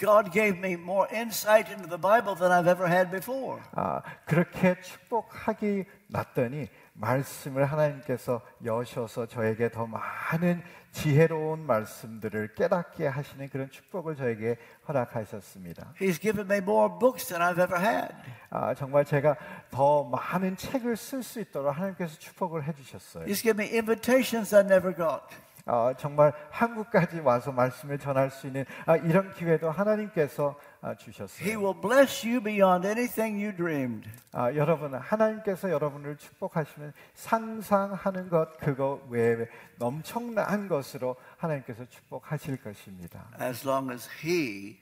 God 0.00 0.32
gave 0.32 0.58
me 0.58 0.74
more 0.74 1.06
insight 1.12 1.70
into 1.70 1.88
the 1.88 1.98
Bible 1.98 2.34
than 2.34 2.50
I've 2.50 2.66
ever 2.66 2.88
had 2.88 3.10
before. 3.10 3.62
아, 3.72 4.02
그렇게 4.24 4.80
축복하기 4.80 5.84
났더니 6.08 6.68
말씀을 6.94 7.64
하나님께서 7.64 8.40
여셔서 8.64 9.26
저에게 9.26 9.70
더 9.70 9.86
많은 9.86 10.62
지혜로운 10.92 11.66
말씀들을 11.66 12.54
깨닫게 12.54 13.06
하시는 13.06 13.48
그런 13.48 13.68
축복을 13.68 14.14
저에게 14.14 14.56
허락하셨습니다. 14.86 15.94
He's 16.00 16.20
given 16.20 16.46
me 16.50 16.58
more 16.58 16.88
books 16.98 17.26
than 17.26 17.42
I've 17.42 17.62
ever 17.62 17.80
had. 17.80 18.14
아, 18.50 18.74
정말 18.74 19.04
제가 19.04 19.36
더 19.70 20.04
많은 20.04 20.56
책을 20.56 20.96
쓸 20.96 21.22
수 21.22 21.40
있도록 21.40 21.76
하나님께서 21.76 22.16
축복을 22.18 22.64
해 22.64 22.72
주셨어요. 22.74 23.24
He's 23.26 23.42
given 23.42 23.66
me 23.66 23.76
invitations 23.76 24.54
I 24.54 24.62
never 24.62 24.94
got. 24.94 25.22
아, 25.66 25.94
정말 25.96 26.32
한국까지 26.50 27.20
와서 27.20 27.50
말씀을 27.50 27.98
전할 27.98 28.30
수 28.30 28.46
있는 28.46 28.66
아, 28.84 28.96
이런 28.96 29.32
기회도 29.32 29.70
하나님께서 29.70 30.58
아, 30.82 30.88
He 30.90 30.96
주셨어요. 30.98 31.58
will 31.58 31.80
bless 31.80 32.26
you 32.26 32.42
beyond 32.42 32.86
anything 32.86 33.42
you 33.42 33.56
dreamed. 33.56 34.08
아, 34.32 34.52
여러분 34.54 34.94
하나님께서 34.94 35.70
여러분을 35.70 36.16
축복하시면 36.18 36.92
상상하는 37.14 38.28
것 38.28 38.58
그거 38.58 39.00
외에 39.08 39.46
엄청난 39.80 40.68
것으로 40.68 41.16
하나님께서 41.38 41.86
축복하실 41.86 42.62
것입니다. 42.62 43.26
as 43.40 43.66
long 43.66 43.90
as 43.90 44.08
He 44.22 44.78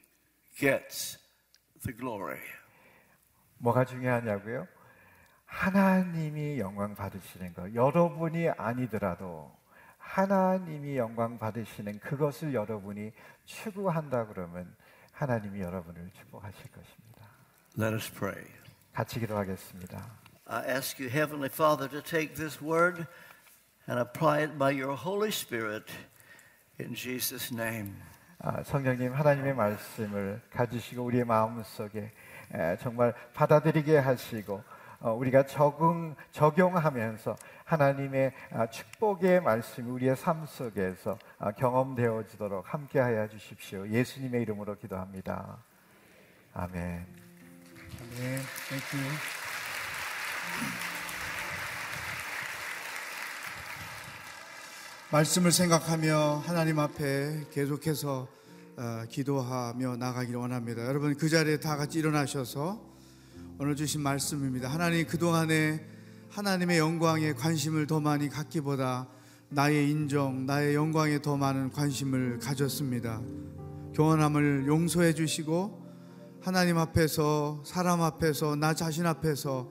gets 0.56 1.18
the 1.84 1.96
glory. 1.96 2.40
뭐가 3.58 3.84
중요하냐고요? 3.84 4.66
하나님이 5.46 6.58
영광 6.58 6.96
받으시는 6.96 7.54
것. 7.54 7.72
여러분이 7.72 8.48
아니더라도 8.48 9.54
하나님이 10.12 10.98
영광 10.98 11.38
받으시는 11.38 11.98
그것을 11.98 12.52
여러분이 12.52 13.12
추구한다 13.46 14.26
그러면 14.26 14.76
하나님이 15.10 15.62
여러분을 15.62 16.10
축복하실 16.12 16.70
것입니다. 16.70 17.28
Let 17.80 17.94
us 17.94 18.12
pray. 18.12 18.44
같이 18.92 19.18
기도하겠습니다. 19.20 20.06
I 20.44 20.68
ask 20.68 21.02
you, 21.02 21.10
Heavenly 21.10 21.48
Father, 21.50 21.88
to 21.88 22.02
take 22.02 22.34
this 22.34 22.62
word 22.62 23.06
and 23.88 23.98
apply 23.98 24.42
it 24.42 24.58
by 24.58 24.70
your 24.70 24.94
Holy 24.94 25.30
Spirit 25.30 25.90
in 26.78 26.94
Jesus' 26.94 27.50
name. 27.50 27.94
아, 28.40 28.62
성령님 28.64 29.14
하나님의 29.14 29.54
말씀을 29.54 30.42
가지시고 30.50 31.04
우리의 31.04 31.24
마음 31.24 31.62
속에 31.62 32.12
에, 32.52 32.76
정말 32.82 33.14
받아들이게 33.32 33.96
하시고 33.96 34.56
어, 34.56 34.71
우리가 35.10 35.46
적응 35.46 36.14
적용하면서 36.30 37.36
하나님의 37.64 38.32
아, 38.52 38.66
축복의 38.68 39.42
말씀이 39.42 39.90
우리의 39.90 40.16
삶 40.16 40.46
속에서 40.46 41.18
아, 41.38 41.50
경험되어지도록 41.50 42.72
함께하여 42.72 43.28
주십시오. 43.28 43.88
예수님의 43.88 44.42
이름으로 44.42 44.76
기도합니다. 44.76 45.58
아멘. 46.54 47.06
네, 48.16 48.36
thank 48.68 48.84
you. 48.84 48.96
말씀을 55.10 55.52
생각하며 55.52 56.42
하나님 56.46 56.78
앞에 56.78 57.48
계속해서 57.52 58.28
어, 58.78 59.04
기도하며 59.10 59.96
나가기를 59.96 60.40
원합니다. 60.40 60.86
여러분 60.86 61.14
그 61.14 61.28
자리에 61.28 61.58
다 61.58 61.76
같이 61.76 61.98
일어나셔서 61.98 62.91
오늘 63.58 63.76
주신 63.76 64.00
말씀입니다. 64.00 64.68
하나님 64.68 65.06
그동안에 65.06 65.86
하나님의 66.30 66.78
영광에 66.78 67.34
관심을 67.34 67.86
더 67.86 68.00
많이 68.00 68.28
갖기보다 68.28 69.06
나의 69.50 69.90
인정, 69.90 70.46
나의 70.46 70.74
영광에 70.74 71.20
더 71.20 71.36
많은 71.36 71.70
관심을 71.70 72.38
가졌습니다. 72.40 73.20
교원함을 73.94 74.64
용서해 74.66 75.12
주시고 75.12 75.80
하나님 76.40 76.78
앞에서 76.78 77.62
사람 77.64 78.00
앞에서 78.02 78.56
나 78.56 78.74
자신 78.74 79.06
앞에서 79.06 79.70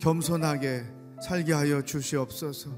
겸손하게 0.00 0.84
살게 1.22 1.52
하여 1.52 1.82
주시옵소서. 1.82 2.70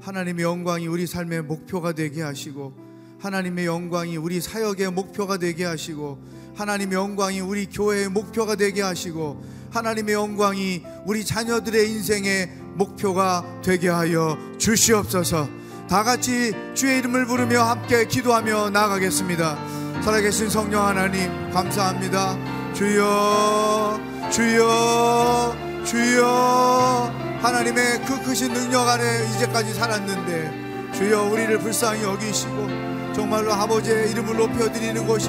하나님의 0.00 0.44
영광이 0.44 0.86
우리 0.88 1.06
삶의 1.06 1.42
목표가 1.42 1.92
되게 1.92 2.20
하시고 2.20 2.74
하나님의 3.20 3.64
영광이 3.64 4.16
우리 4.16 4.40
사역의 4.40 4.90
목표가 4.90 5.38
되게 5.38 5.64
하시고 5.64 6.22
하나님의 6.56 6.94
영광이 6.94 7.40
우리 7.40 7.66
교회의 7.66 8.08
목표가 8.10 8.54
되게 8.56 8.82
하시고 8.82 9.53
하나님의 9.74 10.14
영광이 10.14 10.82
우리 11.04 11.24
자녀들의 11.24 11.90
인생의 11.90 12.48
목표가 12.74 13.44
되게 13.60 13.88
하여 13.88 14.38
주시옵소서. 14.56 15.48
다 15.88 16.04
같이 16.04 16.52
주의 16.74 16.98
이름을 16.98 17.26
부르며 17.26 17.62
함께 17.62 18.06
기도하며 18.06 18.70
나가겠습니다. 18.70 19.58
살아계신 20.02 20.48
성령 20.48 20.86
하나님 20.86 21.50
감사합니다. 21.50 22.38
주여 22.72 24.00
주여 24.30 25.56
주여 25.84 27.12
하나님의 27.42 28.04
그 28.06 28.22
크신 28.24 28.52
능력 28.52 28.88
안에 28.88 29.28
이제까지 29.30 29.74
살았는데 29.74 30.92
주여 30.94 31.24
우리를 31.24 31.58
불쌍히 31.58 32.04
여기시고 32.04 33.12
정말로 33.12 33.52
아버지의 33.52 34.12
이름을 34.12 34.36
높여드리는 34.36 35.04
것이 35.06 35.28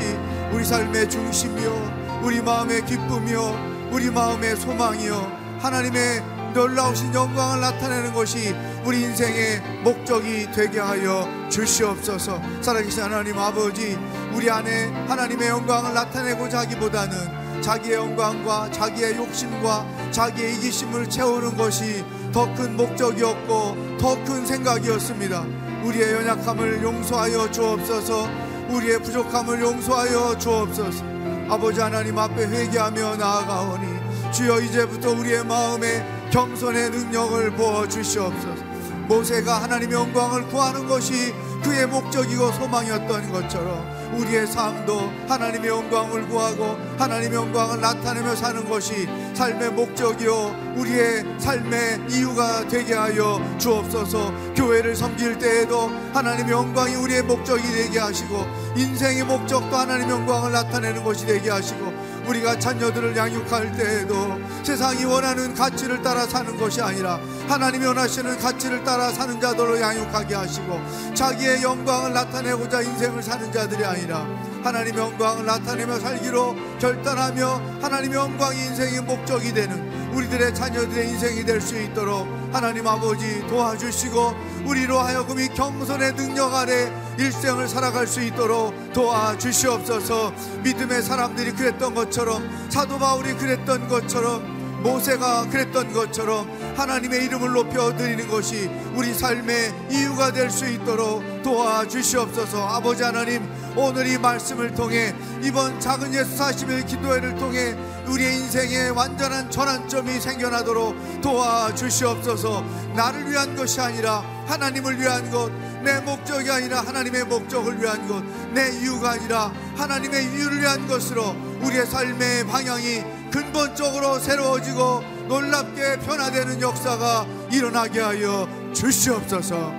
우리 0.54 0.64
삶의 0.64 1.10
중심이요 1.10 2.22
우리 2.24 2.42
마음의 2.42 2.86
기쁨이요 2.86 3.75
우리 3.92 4.10
마음의 4.10 4.56
소망이요 4.58 5.60
하나님의 5.60 6.24
놀라우신 6.54 7.14
영광을 7.14 7.60
나타내는 7.62 8.14
것이 8.14 8.56
우리 8.86 9.02
인생의 9.02 9.62
목적이 9.84 10.48
되게 10.54 10.80
하여 10.80 11.28
주시옵소서 11.50 12.42
살아계신 12.62 13.04
하나님 13.04 13.38
아버지 13.38 13.98
우리 14.34 14.50
안에 14.50 14.86
하나님의 15.08 15.50
영광을 15.50 15.94
나타내고자 15.94 16.60
하기보다는 16.60 17.62
자기의 17.62 17.96
영광과 17.96 18.72
자기의 18.72 19.18
욕심과 19.18 20.12
자기의 20.12 20.56
이기심을 20.56 21.10
채우는 21.10 21.58
것이 21.58 22.04
더 22.32 22.54
큰 22.54 22.76
목적이었고 22.76 23.98
더 23.98 24.16
큰 24.26 24.46
생각이었습니다. 24.46 25.46
우리의 25.86 26.14
연약함을 26.16 26.84
용서하여 26.84 27.50
주옵소서. 27.52 28.28
우리의 28.70 29.02
부족함을 29.02 29.62
용서하여 29.62 30.38
주옵소서. 30.38 31.15
아버지 31.48 31.80
하나님 31.80 32.18
앞에 32.18 32.48
회개하며 32.48 33.18
나아가오니 33.18 34.32
주여 34.32 34.62
이제부터 34.62 35.12
우리의 35.12 35.46
마음에 35.46 36.04
겸손의 36.32 36.90
능력을 36.90 37.52
부어 37.56 37.88
주시옵소서. 37.88 38.64
모세가 39.08 39.62
하나님의 39.64 39.96
영광을 39.96 40.48
구하는 40.48 40.88
것이 40.88 41.34
그의 41.66 41.88
목적이고 41.88 42.52
소망이었던 42.52 43.32
것처럼 43.32 43.84
우리의 44.14 44.46
삶도 44.46 45.12
하나님의 45.28 45.68
영광을 45.68 46.28
구하고 46.28 46.78
하나님의 47.00 47.34
영광을 47.34 47.82
나타내며 47.82 48.36
사는 48.36 48.70
것이 48.70 49.08
삶의 49.34 49.72
목적이요 49.72 50.76
우리의 50.78 51.26
삶의 51.40 52.06
이유가 52.12 52.68
되게 52.68 52.94
하여 52.94 53.42
주옵소서. 53.58 54.54
교회를 54.54 54.96
섬길 54.96 55.40
때에도 55.40 55.88
하나님의 56.14 56.52
영광이 56.52 56.96
우리의 56.96 57.24
목적이 57.24 57.64
되게 57.64 57.98
하시고 57.98 58.46
인생의 58.78 59.24
목적도 59.24 59.76
하나님의 59.76 60.12
영광을 60.12 60.52
나타내는 60.52 61.04
것이 61.04 61.26
되게 61.26 61.50
하시고 61.50 61.92
우리가 62.28 62.58
자녀들을 62.60 63.16
양육할 63.16 63.72
때에도 63.78 64.40
세상이 64.64 65.06
원하는 65.06 65.54
가치를 65.54 66.02
따라 66.02 66.26
사는 66.26 66.58
것이 66.58 66.82
아니라 66.82 67.20
하나님이 67.48 67.86
원하시는 67.86 68.40
가치를 68.40 68.84
따라 68.84 69.12
사는 69.12 69.40
자들로 69.40 69.80
양육하게 69.80 70.36
하시고 70.36 70.80
자기의 71.14 71.62
영광을 71.64 72.14
나타내고자 72.14 72.82
인생을 72.82 73.22
사는 73.22 73.52
자들이 73.52 73.86
아니라 73.86 74.26
하나님의 74.64 75.00
영광을 75.00 75.46
나타내며 75.46 76.00
살기로 76.00 76.56
결단하며 76.80 77.80
하나님의 77.82 78.18
영광이 78.18 78.58
인생의 78.58 79.02
목적이 79.02 79.54
되는 79.54 79.94
우리들의 80.16 80.56
자녀들의 80.56 81.10
인생이 81.10 81.46
될 81.46 81.62
수 81.62 81.80
있도록 81.82 82.28
하나님 82.52 82.88
아버지 82.88 83.46
도와주시고 83.48 84.34
우리로 84.66 85.00
하여금 85.00 85.40
이 85.40 85.48
경선의 85.50 86.16
능력 86.16 86.54
아래 86.54 86.92
일생을 87.18 87.68
살아갈 87.68 88.08
수 88.08 88.22
있도록 88.22 88.94
도와주시옵소서. 88.94 90.34
믿음의 90.64 91.02
사람들이 91.02 91.52
그랬던 91.54 91.94
것처럼 91.94 92.70
사도 92.70 92.98
바울이 92.98 93.36
그랬던 93.36 93.88
것처럼 93.88 94.56
모세가 94.84 95.50
그랬던 95.50 95.94
것처럼 95.94 96.48
하나님의 96.78 97.26
이름을 97.26 97.54
높여 97.54 97.96
드리는 97.96 98.28
것이 98.28 98.70
우리 98.94 99.14
삶의 99.16 99.74
이유가 99.90 100.32
될 100.32 100.52
수 100.52 100.68
있도록 100.70 101.42
도와주시옵소서. 101.42 102.64
아버지 102.68 103.02
하나님 103.02 103.50
오늘 103.76 104.06
이 104.08 104.18
말씀을 104.18 104.74
통해 104.76 105.14
이번 105.42 105.80
작은 105.80 106.14
예수 106.14 106.38
40일 106.38 106.86
기도회를 106.86 107.36
통해 107.36 107.76
우리의 108.08 108.36
인생에 108.36 108.90
완전한 108.90 109.50
전환점이 109.50 110.20
생겨나도록 110.20 111.22
도와주시옵소서. 111.22 112.64
나를 112.96 113.30
위한 113.32 113.56
것이 113.56 113.82
아니라 113.82 114.24
하나님을 114.46 115.00
위한 115.00 115.30
것 115.32 115.52
내 115.86 116.00
목적이 116.00 116.50
아니라 116.50 116.82
하나님의 116.82 117.26
목적을 117.26 117.80
위한 117.80 118.08
것, 118.08 118.24
내 118.56 118.72
이유가 118.76 119.12
아니라 119.12 119.54
하나님의 119.76 120.34
이유를 120.34 120.60
위한 120.60 120.88
것으로 120.88 121.36
우리의 121.62 121.86
삶의 121.86 122.48
방향이 122.48 123.04
근본적으로 123.32 124.18
새로워지고 124.18 125.04
놀랍게 125.28 126.00
변화되는 126.00 126.60
역사가 126.60 127.28
일어나게 127.52 128.00
하여 128.00 128.50
주시옵소서. 128.74 129.74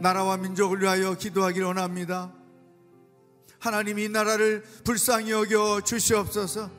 나라와 0.00 0.38
민족을 0.38 0.80
위하여 0.80 1.12
기도하기를 1.12 1.66
원합니다. 1.66 2.32
하나님 3.58 3.98
이 3.98 4.08
나라를 4.08 4.62
불쌍히 4.82 5.30
여겨 5.30 5.82
주시옵소서. 5.82 6.70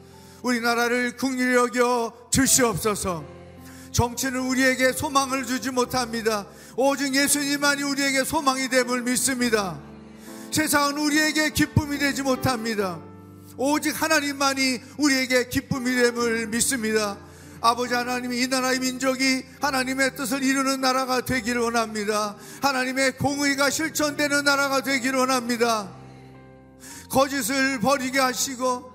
우리나라를 0.41 1.17
국리히 1.17 1.53
여겨 1.53 2.29
주시옵소서. 2.31 3.41
정치는 3.91 4.39
우리에게 4.39 4.93
소망을 4.93 5.45
주지 5.45 5.69
못합니다. 5.69 6.47
오직 6.83 7.13
예수님만이 7.13 7.83
우리에게 7.83 8.23
소망이 8.23 8.67
됨을 8.67 9.03
믿습니다. 9.03 9.79
세상은 10.51 10.97
우리에게 10.97 11.51
기쁨이 11.51 11.99
되지 11.99 12.23
못합니다. 12.23 12.99
오직 13.55 14.01
하나님만이 14.01 14.79
우리에게 14.97 15.47
기쁨이 15.49 15.93
됨을 15.93 16.47
믿습니다. 16.47 17.19
아버지 17.61 17.93
하나님이 17.93 18.41
이 18.41 18.47
나라의 18.47 18.79
민족이 18.79 19.43
하나님의 19.61 20.15
뜻을 20.15 20.41
이루는 20.41 20.81
나라가 20.81 21.21
되기를 21.21 21.61
원합니다. 21.61 22.35
하나님의 22.63 23.17
공의가 23.17 23.69
실천되는 23.69 24.43
나라가 24.43 24.81
되기를 24.81 25.19
원합니다. 25.19 25.87
거짓을 27.11 27.79
버리게 27.79 28.17
하시고 28.19 28.91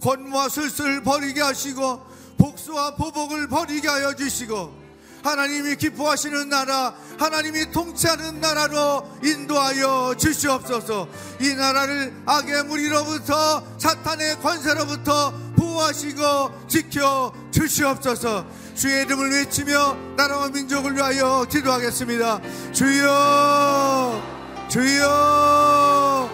권무와 0.00 0.48
슬슬 0.48 1.02
버리게 1.02 1.42
하시고 1.42 2.06
복수와 2.38 2.94
보복을 2.94 3.48
버리게 3.48 3.88
하여 3.88 4.14
주시고 4.14 4.85
하나님이 5.26 5.74
기뻐하시는 5.74 6.48
나라, 6.48 6.94
하나님이 7.18 7.72
통치하는 7.72 8.40
나라로 8.40 9.18
인도하여 9.24 10.14
주시옵소서. 10.16 11.08
이 11.40 11.52
나라를 11.54 12.14
악의 12.24 12.64
무리로부터 12.64 13.60
사탄의 13.76 14.40
권세로부터 14.40 15.32
보호하시고 15.56 16.68
지켜 16.68 17.32
주시옵소서. 17.50 18.46
주의 18.76 19.02
이름을 19.02 19.32
외치며 19.32 19.96
나라와 20.16 20.48
민족을 20.48 20.94
위하여 20.94 21.44
기도하겠습니다. 21.50 22.40
주여, 22.72 24.22
주여, 24.68 26.30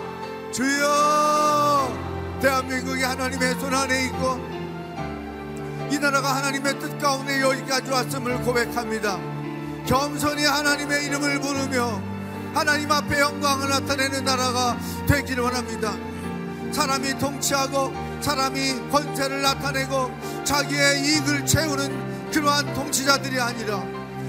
주여. 0.52 2.02
대한민국이 2.42 3.02
하나님의 3.02 3.54
손 3.54 3.72
안에 3.72 4.04
있고 4.06 4.61
이 5.92 5.98
나라가 5.98 6.36
하나님의 6.36 6.78
뜻 6.78 6.98
가운데 6.98 7.42
여기까지 7.42 7.90
왔음을 7.90 8.40
고백합니다. 8.44 9.18
겸손히 9.86 10.42
하나님의 10.42 11.04
이름을 11.04 11.38
부르며 11.38 12.00
하나님 12.54 12.90
앞에 12.90 13.20
영광을 13.20 13.68
나타내는 13.68 14.24
나라가 14.24 14.78
되기를 15.06 15.44
원합니다. 15.44 15.92
사람이 16.72 17.18
통치하고 17.18 17.92
사람이 18.22 18.88
권세를 18.88 19.42
나타내고 19.42 20.10
자기의 20.44 21.02
이익을 21.02 21.44
채우는 21.44 22.30
그러한 22.30 22.72
통치자들이 22.72 23.38
아니라 23.38 23.84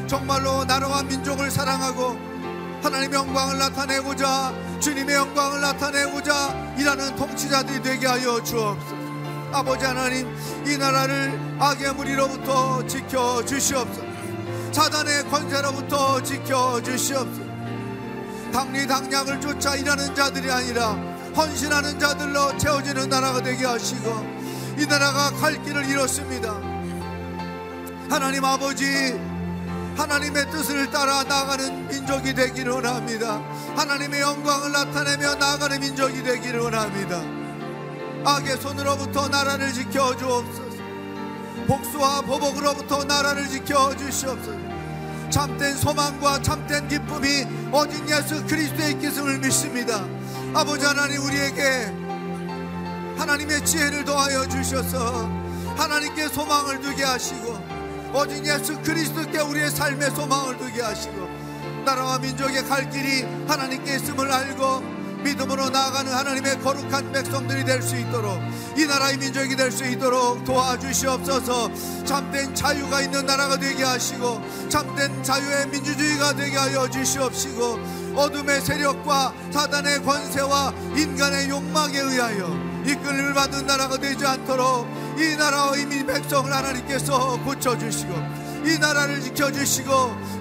정말로 0.06 0.66
나라와 0.66 1.02
민족을 1.04 1.50
사랑하고 1.50 2.18
하나님의 2.84 3.20
영광을 3.20 3.58
나타내고자 3.58 4.54
주님의 4.82 5.16
영광을 5.16 5.62
나타내고자 5.62 6.76
일하는 6.78 7.16
통치자들이 7.16 7.82
되게 7.82 8.06
하여 8.06 8.44
주옵소서. 8.44 9.03
아버지 9.54 9.86
하나님 9.86 10.36
이 10.66 10.78
나라를 10.78 11.58
악의 11.60 11.94
무리로부터 11.94 12.86
지켜 12.88 13.46
주시옵소서. 13.46 14.02
사단의 14.72 15.30
권세로부터 15.30 16.22
지켜 16.24 16.82
주시옵소서. 16.82 17.44
당리당략을 18.52 19.40
쫓아 19.40 19.76
일하는 19.76 20.16
자들이 20.16 20.52
아니라 20.52 20.94
헌신하는 21.36 22.00
자들로 22.00 22.58
채워지는 22.58 23.10
나라가 23.10 23.42
되게 23.42 23.66
하시고 23.66 24.10
이 24.80 24.88
나라가 24.88 25.30
갈 25.32 25.62
길을 25.64 25.86
잃었습니다. 25.86 26.52
하나님 28.10 28.44
아버지 28.46 29.20
하나님의 29.96 30.50
뜻을 30.50 30.90
따라 30.90 31.24
나가는 31.24 31.88
민족이 31.88 32.34
되기를 32.34 32.74
원합니다. 32.74 33.40
하나님의 33.76 34.22
영광을 34.22 34.72
나타내며 34.72 35.36
나가는 35.36 35.80
민족이 35.80 36.24
되기를 36.24 36.60
원합니다 36.60 37.43
악의 38.26 38.58
손으로부터 38.58 39.28
나라를 39.28 39.74
지켜 39.74 40.16
주옵소서. 40.16 40.74
복수와 41.68 42.22
보복으로부터 42.22 43.04
나라를 43.04 43.48
지켜 43.48 43.96
주시옵소서. 43.96 44.58
참된 45.30 45.76
소망과 45.76 46.42
참된 46.42 46.88
기쁨이 46.88 47.46
어진 47.72 48.08
예수 48.10 48.46
그리스도의 48.46 49.00
있음을 49.02 49.40
믿습니다. 49.40 50.06
아버지 50.54 50.86
하나님 50.86 51.24
우리에게 51.24 51.92
하나님의 53.18 53.66
지혜를 53.66 54.06
더하여 54.06 54.48
주셔서 54.48 55.28
하나님께 55.76 56.28
소망을 56.30 56.80
두게 56.82 57.04
하시고 57.04 57.60
어진 58.14 58.46
예수 58.46 58.80
그리스도께 58.82 59.40
우리의 59.40 59.72
삶의 59.72 60.12
소망을 60.12 60.58
두게 60.58 60.82
하시고 60.82 61.28
나라와 61.84 62.20
민족의 62.20 62.64
갈 62.66 62.90
길이 62.90 63.24
하나님께 63.48 63.96
있음을 63.96 64.32
알고 64.32 64.93
믿음으로 65.24 65.70
나아가는 65.70 66.12
하나님의 66.12 66.60
거룩한 66.62 67.12
백성들이 67.12 67.64
될 67.66 67.82
수 67.82 67.96
있도록 67.98 68.40
이 68.78 68.86
나라의 68.86 69.18
민족이 69.18 69.56
될 69.56 69.72
수 69.72 69.86
있도록 69.86 70.44
도와주시옵소서. 70.46 71.72
참된 72.06 72.54
자유가 72.54 73.02
있는 73.02 73.26
나라가 73.26 73.58
되게 73.58 73.84
하시고 73.84 74.42
참된 74.70 75.24
자유의 75.24 75.68
민주주의가 75.70 76.34
되게 76.34 76.58
하여 76.58 76.90
주시옵시고 76.90 77.80
어둠의 78.16 78.62
세력과 78.62 79.34
사단의 79.52 80.04
권세와 80.04 80.74
인간의 80.96 81.50
욕망에 81.50 81.98
의하여 81.98 82.74
이끌림을 82.86 83.34
받는 83.34 83.66
나라가 83.66 83.98
되지 83.98 84.26
않도록 84.26 84.88
이 85.18 85.36
나라와 85.36 85.76
이민 85.78 86.06
백성을 86.06 86.52
하나님께서 86.54 87.40
고쳐주시고 87.44 88.14
이 88.66 88.78
나라를 88.80 89.22
지켜주시고 89.22 89.92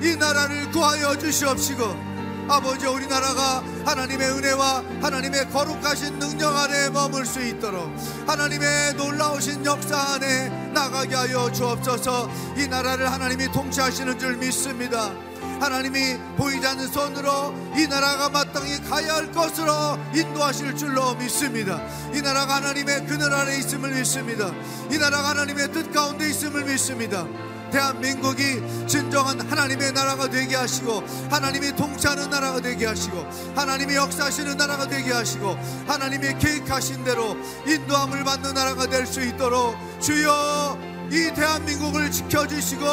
이 0.02 0.16
나라를 0.16 0.70
구하여 0.70 1.16
주시옵시고 1.16 2.11
아버지 2.52 2.86
우리나라가 2.86 3.64
하나님의 3.86 4.30
은혜와 4.30 4.84
하나님의 5.00 5.48
거룩하신 5.48 6.18
능력 6.18 6.54
안에 6.54 6.90
머물 6.90 7.24
수 7.24 7.40
있도록 7.40 7.90
하나님의 8.26 8.92
놀라우신 8.92 9.64
역사 9.64 9.96
안에 10.12 10.50
나가게 10.74 11.14
하여 11.14 11.50
주옵소서 11.50 12.28
이 12.58 12.68
나라를 12.68 13.10
하나님이 13.10 13.50
통치하시는 13.52 14.18
줄 14.18 14.36
믿습니다 14.36 15.12
하나님이 15.60 16.18
보이지 16.36 16.66
않는 16.66 16.88
손으로 16.88 17.54
이 17.74 17.86
나라가 17.86 18.28
마땅히 18.28 18.78
가야 18.82 19.14
할 19.14 19.32
것으로 19.32 19.96
인도하실 20.12 20.76
줄로 20.76 21.14
믿습니다. 21.14 21.80
이 22.12 22.20
나라가 22.20 22.56
하나님의 22.56 23.06
그늘 23.06 23.32
아래 23.32 23.56
있음을 23.58 23.94
믿습니다. 23.94 24.52
이 24.90 24.98
나라가 24.98 25.28
하나님의 25.30 25.70
뜻 25.70 25.92
가운데 25.92 26.28
있음을 26.28 26.64
믿습니다. 26.64 27.28
대한민국이 27.72 28.62
진정한 28.86 29.40
하나님의 29.40 29.92
나라가 29.92 30.28
되게 30.28 30.54
하시고 30.54 31.02
하나님이 31.30 31.74
통치하는 31.74 32.30
나라가 32.30 32.60
되게 32.60 32.86
하시고 32.86 33.26
하나님이 33.56 33.96
역사하시는 33.96 34.56
나라가 34.56 34.86
되게 34.86 35.12
하시고 35.12 35.56
하나님이 35.88 36.38
계획하신 36.38 37.02
대로 37.02 37.36
인도함을 37.66 38.22
받는 38.24 38.54
나라가 38.54 38.86
될 38.86 39.06
수 39.06 39.20
있도록 39.20 39.76
주여 40.00 40.78
이 41.10 41.30
대한민국을 41.34 42.10
지켜주시고 42.10 42.86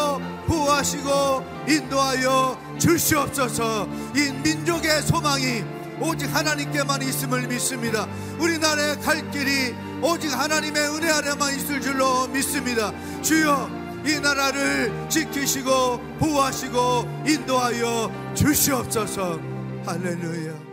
보호하시고 0.47 1.45
인도하여 1.67 2.59
주시옵소서. 2.77 3.87
이 4.15 4.31
민족의 4.43 5.01
소망이 5.03 5.63
오직 6.01 6.25
하나님께만 6.33 7.01
있음을 7.01 7.47
믿습니다. 7.47 8.07
우리나라의 8.39 8.99
갈 9.01 9.31
길이 9.31 9.75
오직 10.01 10.29
하나님의 10.37 10.89
은혜 10.89 11.11
아래만 11.11 11.55
있을 11.55 11.79
줄로 11.79 12.27
믿습니다. 12.27 12.91
주여 13.21 13.69
이 14.05 14.19
나라를 14.19 15.09
지키시고 15.09 15.99
보호하시고 16.19 17.23
인도하여 17.27 18.33
주시옵소서 18.35 19.39
할렐루야 19.85 20.69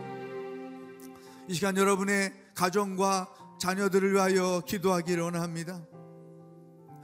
이 1.49 1.53
시간 1.53 1.77
여러분의 1.77 2.33
가정과 2.55 3.27
자녀들을 3.59 4.13
위하여 4.13 4.61
기도하기를 4.65 5.23
원합니다. 5.23 5.81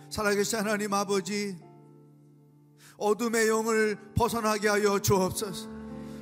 살아계신 0.10 0.60
하나님 0.60 0.94
아버지, 0.94 1.58
어둠의 2.98 3.48
영을 3.48 3.98
벗어나게 4.16 4.68
하여 4.68 5.00
주옵소서. 5.00 5.70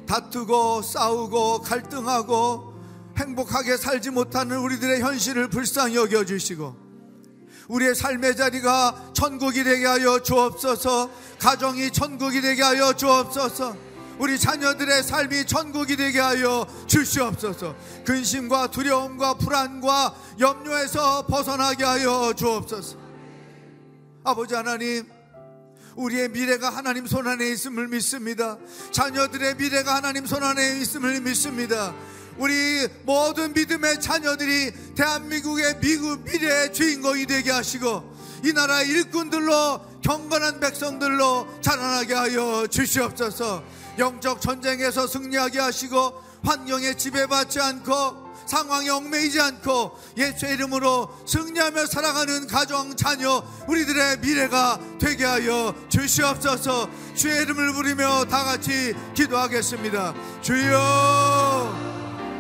다투고 0.07 0.81
싸우고 0.81 1.61
갈등하고 1.61 2.73
행복하게 3.17 3.77
살지 3.77 4.11
못하는 4.11 4.57
우리들의 4.59 5.01
현실을 5.01 5.49
불쌍히 5.49 5.95
여겨 5.95 6.25
주시고 6.25 6.75
우리의 7.71 7.95
삶의 7.95 8.35
자리가 8.35 9.11
천국이 9.13 9.63
되게 9.63 9.85
하여 9.85 10.19
주옵소서. 10.21 11.09
가정이 11.39 11.91
천국이 11.91 12.41
되게 12.41 12.61
하여 12.61 12.91
주옵소서. 12.91 13.77
우리 14.19 14.37
자녀들의 14.37 15.01
삶이 15.01 15.45
천국이 15.45 15.95
되게 15.95 16.19
하여 16.19 16.67
주시옵소서. 16.87 17.73
근심과 18.05 18.71
두려움과 18.71 19.35
불안과 19.35 20.13
염려에서 20.37 21.25
벗어나게 21.27 21.85
하여 21.85 22.33
주옵소서. 22.35 22.97
아버지 24.25 24.53
하나님, 24.53 25.05
우리의 25.95 26.27
미래가 26.27 26.69
하나님 26.69 27.07
손 27.07 27.25
안에 27.25 27.49
있음을 27.51 27.87
믿습니다. 27.87 28.57
자녀들의 28.91 29.55
미래가 29.55 29.95
하나님 29.95 30.25
손 30.25 30.43
안에 30.43 30.77
있음을 30.81 31.21
믿습니다. 31.21 31.95
우리 32.37 32.87
모든 33.03 33.53
믿음의 33.53 33.99
자녀들이 33.99 34.71
대한민국의 34.95 35.79
미국 35.79 36.23
미래의 36.23 36.73
주인공이 36.73 37.25
되게 37.25 37.51
하시고 37.51 38.11
이 38.43 38.53
나라의 38.53 38.87
일꾼들로 38.87 39.81
경건한 40.01 40.59
백성들로 40.59 41.47
자라나게 41.61 42.13
하여 42.13 42.65
주시옵소서. 42.67 43.63
영적 43.99 44.41
전쟁에서 44.41 45.05
승리하게 45.05 45.59
하시고 45.59 46.13
환경에 46.43 46.95
지배받지 46.95 47.59
않고 47.59 48.31
상황에 48.47 48.89
얽매이지 48.89 49.39
않고 49.39 49.97
예수의 50.17 50.53
이름으로 50.53 51.09
승리하며 51.25 51.85
살아가는 51.85 52.47
가정 52.47 52.95
자녀 52.95 53.43
우리들의 53.67 54.19
미래가 54.19 54.79
되게 54.99 55.23
하여 55.23 55.73
주시옵소서. 55.89 56.89
주의 57.15 57.41
이름을 57.43 57.73
부리며 57.73 58.25
다 58.25 58.43
같이 58.43 58.95
기도하겠습니다. 59.13 60.13
주여 60.41 61.90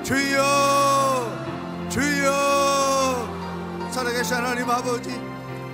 주여 0.03 1.89
주여. 1.89 3.89
살아계신 3.91 4.37
하나님 4.37 4.69
아버지 4.69 5.09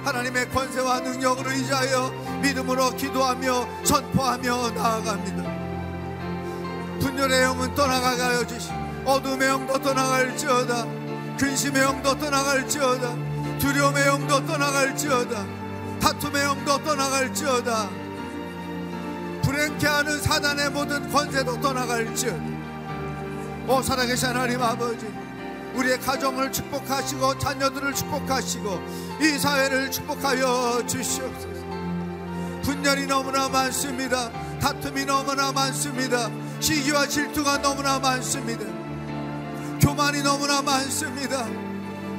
하나님의 0.04 0.50
권세와 0.50 1.02
능력으로 1.02 1.52
의지하여 1.52 2.10
믿음으로 2.42 2.90
기도하며 2.92 3.68
선포하며 3.84 4.72
나아갑니다. 4.72 5.58
분열의 7.00 7.44
영은 7.44 7.76
떠나가게 7.76 8.22
하여 8.22 8.48
주시고 8.48 8.76
어둠의 9.06 9.48
영도 9.48 9.80
떠나갈지어다. 9.80 10.86
근심의 11.38 11.84
영도 11.84 12.18
떠나갈지어다. 12.18 13.16
두려움의 13.60 14.08
영도 14.08 14.46
떠나갈지어다. 14.46 15.46
다툼의 16.00 16.44
영도 16.44 16.84
떠나갈지어다. 16.84 17.90
불행케 19.44 19.88
하는 19.88 20.22
사단의 20.22 20.72
모든 20.72 21.10
권세도 21.10 21.62
떠나갈지어다 21.62 22.57
오 23.68 23.82
살아계신 23.82 24.30
하나님 24.30 24.62
아버지 24.62 25.06
우리의 25.76 26.00
가정을 26.00 26.52
축복하시고 26.52 27.38
자녀들을 27.38 27.94
축복하시고 27.94 28.82
이 29.22 29.38
사회를 29.38 29.92
축복하여 29.92 30.86
주시옵소서 30.88 31.68
분열이 32.64 33.08
너무나 33.08 33.50
많습니다 33.50 34.32
다툼이 34.60 35.06
너무나 35.06 35.52
많습니다 35.52 36.30
시기와 36.60 37.08
질투가 37.08 37.62
너무나 37.62 38.00
많습니다 38.00 38.78
교만이 39.88 40.22
너무나 40.22 40.62
많습니다. 40.62 41.48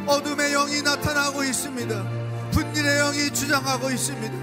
어둠의 0.07 0.53
영이 0.53 0.83
나타나고 0.83 1.45
있습니다. 1.45 2.03
분일의 2.51 2.99
영이 2.99 3.31
주장하고 3.31 3.91
있습니다. 3.91 4.35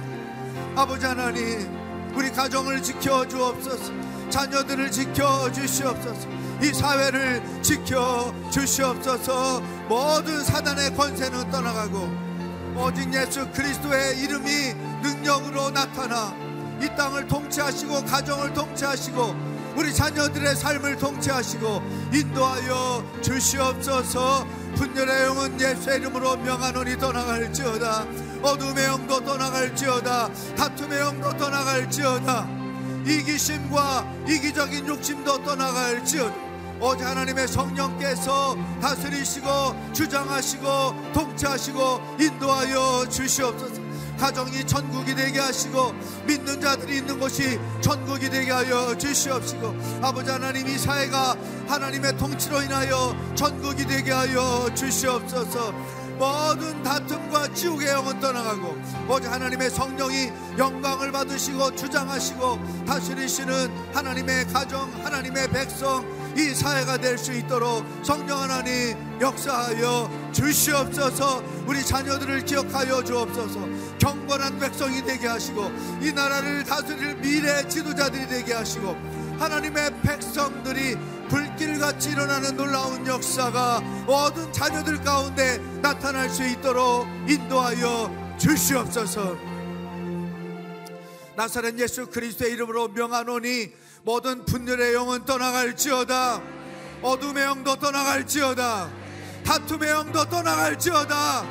아버지 0.76 1.06
하나님, 1.06 1.68
우리 2.14 2.30
가정을 2.30 2.84
지켜 2.84 3.28
주옵소서. 3.28 3.92
자녀들을 4.30 4.92
지켜 4.92 5.52
주시옵소서. 5.52 6.28
이 6.62 6.74
사회를 6.74 7.42
지켜 7.62 8.34
주시옵소서. 8.50 9.62
모든 9.88 10.44
사단의 10.44 10.96
권세는 10.96 11.50
떠나가고 11.52 12.10
오직 12.78 13.14
예수 13.14 13.48
그리스도의 13.52 14.20
이름이 14.20 14.74
능력으로 15.02 15.72
나타나 15.72 16.34
이 16.82 16.88
땅을 16.96 17.28
통치하시고 17.28 18.06
가정을 18.06 18.54
통치하시고 18.54 19.56
우리 19.76 19.94
자녀들의 19.94 20.56
삶을 20.56 20.98
통치하시고 20.98 21.84
인도하여 22.14 23.04
주시옵소서. 23.22 24.48
분열의 24.76 25.26
영은 25.26 25.60
예수의 25.60 26.00
이름으로 26.00 26.38
명하노니 26.38 26.98
떠나갈지어다. 26.98 28.06
어둠의 28.42 28.86
영도 28.86 29.24
떠나갈지어다. 29.24 30.30
다툼의 30.56 31.00
영도 31.00 31.36
떠나갈지어다. 31.38 32.48
이기심과 33.06 34.14
이기적인 34.28 34.88
욕심도 34.88 35.44
떠나갈지어다 35.44 36.45
어제 36.80 37.04
하나님의 37.04 37.48
성령께서 37.48 38.56
다스리시고 38.82 39.48
주장하시고 39.94 41.14
통치하시고 41.14 42.18
인도하여 42.20 43.08
주시옵소서. 43.10 43.86
가정이 44.20 44.66
천국이 44.66 45.14
되게 45.14 45.40
하시고 45.40 45.94
믿는 46.26 46.62
자들이 46.62 46.98
있는 46.98 47.20
곳이 47.20 47.60
천국이 47.82 48.30
되게 48.30 48.52
하여 48.52 48.98
주시옵시고 48.98 49.76
아버지 50.02 50.32
하나님 50.32 50.68
이 50.68 50.78
사회가 50.78 51.36
하나님의 51.68 52.18
통치로 52.18 52.62
인하여 52.62 53.16
천국이 53.36 53.86
되게 53.86 54.12
하여 54.12 54.70
주시옵소서. 54.74 55.74
모든 56.18 56.82
다툼과 56.82 57.54
지옥의 57.54 57.88
영은 57.90 58.20
떠나가고 58.22 58.78
오직 59.10 59.30
하나님의 59.30 59.70
성령이 59.70 60.32
영광을 60.58 61.12
받으시고 61.12 61.76
주장하시고 61.76 62.86
다스리시는 62.88 63.70
하나님의 63.94 64.46
가정 64.48 64.90
하나님의 65.04 65.50
백성 65.50 66.06
이 66.36 66.54
사회가 66.54 66.98
될 66.98 67.18
수 67.18 67.32
있도록 67.32 67.86
성령 68.04 68.42
하나님 68.42 68.96
역사하여 69.22 70.32
주시옵소서. 70.34 71.42
우리 71.66 71.84
자녀들을 71.84 72.44
기억하여 72.44 73.04
주옵소서. 73.04 73.60
경건한 74.00 74.60
백성이 74.60 75.02
되게 75.04 75.28
하시고 75.28 75.72
이 76.02 76.12
나라를 76.12 76.64
다스릴 76.66 77.16
미래 77.16 77.66
지도자들이 77.68 78.28
되게 78.28 78.54
하시고 78.54 78.96
하나님의 79.40 80.02
백성들이 80.02 80.98
불길같이 81.30 82.12
일어나는 82.12 82.56
놀라운 82.56 83.08
역사가 83.08 83.80
모든 84.06 84.52
자녀들 84.52 85.02
가운데 85.02 85.58
나타날 85.82 86.30
수 86.30 86.46
있도록 86.46 87.08
인도하여 87.28 88.36
주시옵소서. 88.38 89.36
나사렛 91.36 91.78
예수 91.80 92.08
그리스도의 92.08 92.54
이름으로 92.54 92.90
명하노니 92.90 93.72
모든 94.06 94.46
분열의 94.46 94.94
영은 94.94 95.26
떠나갈지어다. 95.26 96.40
어둠의 97.02 97.44
영도 97.44 97.76
떠나갈지어다. 97.76 98.92
다툼의 99.44 99.90
영도 99.90 100.24
떠나갈지어다. 100.26 101.44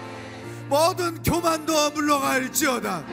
모든 0.69 1.21
교만도 1.21 1.91
물러갈지어다. 1.91 3.05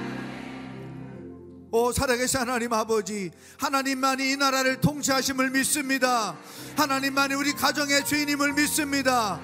오 1.71 1.91
살아계신 1.91 2.41
하나님 2.41 2.71
아버지 2.71 3.31
하나님만이 3.57 4.31
이 4.31 4.37
나라를 4.37 4.79
통치하심을 4.79 5.49
믿습니다. 5.49 6.35
하나님만이 6.77 7.33
우리 7.33 7.53
가정의 7.53 8.05
주인임을 8.05 8.53
믿습니다. 8.53 9.39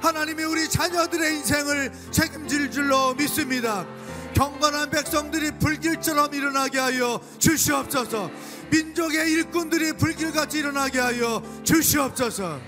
하나님이 0.00 0.44
우리 0.44 0.66
자녀들의 0.66 1.36
인생을 1.36 1.92
책임질 2.10 2.70
줄로 2.70 3.12
믿습니다. 3.14 3.84
경건한 4.34 4.88
백성들이 4.88 5.58
불길처럼 5.58 6.32
일어나게 6.32 6.78
하여 6.78 7.20
주시옵소서 7.38 8.30
민족의 8.72 9.30
일꾼들이 9.30 9.92
불길같이 9.92 10.60
일어나게 10.60 10.98
하여 10.98 11.42
주시옵소서. 11.62 12.58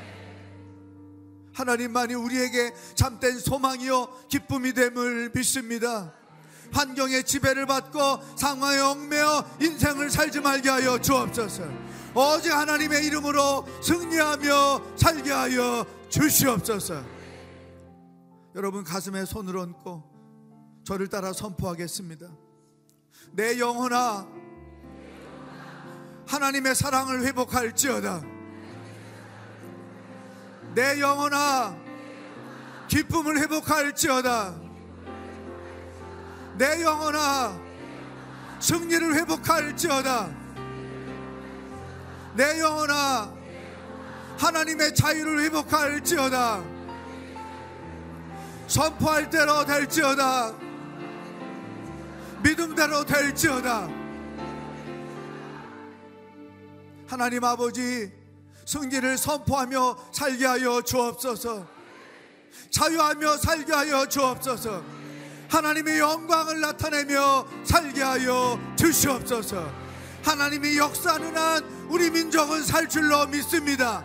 하나님만이 1.55 2.15
우리에게 2.15 2.75
참된 2.95 3.39
소망이요 3.39 4.27
기쁨이 4.29 4.75
됨을 4.75 5.31
믿습니다. 5.35 6.13
환경의 6.73 7.25
지배를 7.25 7.67
받고 7.67 8.37
상황에 8.37 8.79
얽매여 8.79 9.57
인생을 9.63 10.11
살지 10.11 10.41
말게 10.41 10.69
하여 10.69 11.01
주옵소서. 11.01 11.63
오직 12.15 12.53
하나님의 12.53 13.07
이름으로 13.07 13.67
승리하며 13.83 14.97
살게 14.97 15.31
하여 15.31 15.87
주시옵소서. 16.11 17.03
여러분 18.57 18.85
가슴에 18.85 19.25
손을 19.25 19.57
얹고 19.57 20.83
저를 20.85 21.09
따라 21.09 21.33
선포하겠습니다. 21.33 22.29
내 23.33 23.59
영혼아 23.59 24.27
하나님의 26.27 26.75
사랑을 26.75 27.25
회복할지어다. 27.25 28.23
내 30.75 31.01
영혼아 31.01 31.77
기쁨을 32.89 33.39
회복할지어다. 33.41 34.55
내 36.57 36.83
영혼아 36.83 37.61
승리를 38.61 39.15
회복할지어다. 39.15 40.45
내 42.35 42.59
영혼아 42.59 43.33
하나님의 44.39 44.95
자유를 44.95 45.41
회복할지어다 45.45 46.65
선포할 48.67 49.31
대로 49.31 49.65
될지어다 49.65 50.53
믿음대로 52.43 53.05
될지어다 53.05 54.04
하나님 57.15 57.45
아버지 57.45 58.11
승리를 58.66 59.16
선포하며 59.19 59.97
살게 60.11 60.47
하여 60.47 60.82
주옵소서. 60.82 61.65
자유하며 62.70 63.36
살게 63.36 63.73
하여 63.73 64.05
주옵소서. 64.09 64.82
하나님의 65.49 66.01
영광을 66.01 66.61
나타내며 66.61 67.47
살게 67.62 68.03
하여 68.03 68.59
주시옵소서. 68.77 69.73
하나님이 70.24 70.77
역사하는 70.77 71.36
한 71.36 71.86
우리 71.89 72.11
민족은 72.11 72.65
살 72.65 72.89
줄로 72.89 73.24
믿습니다. 73.28 74.05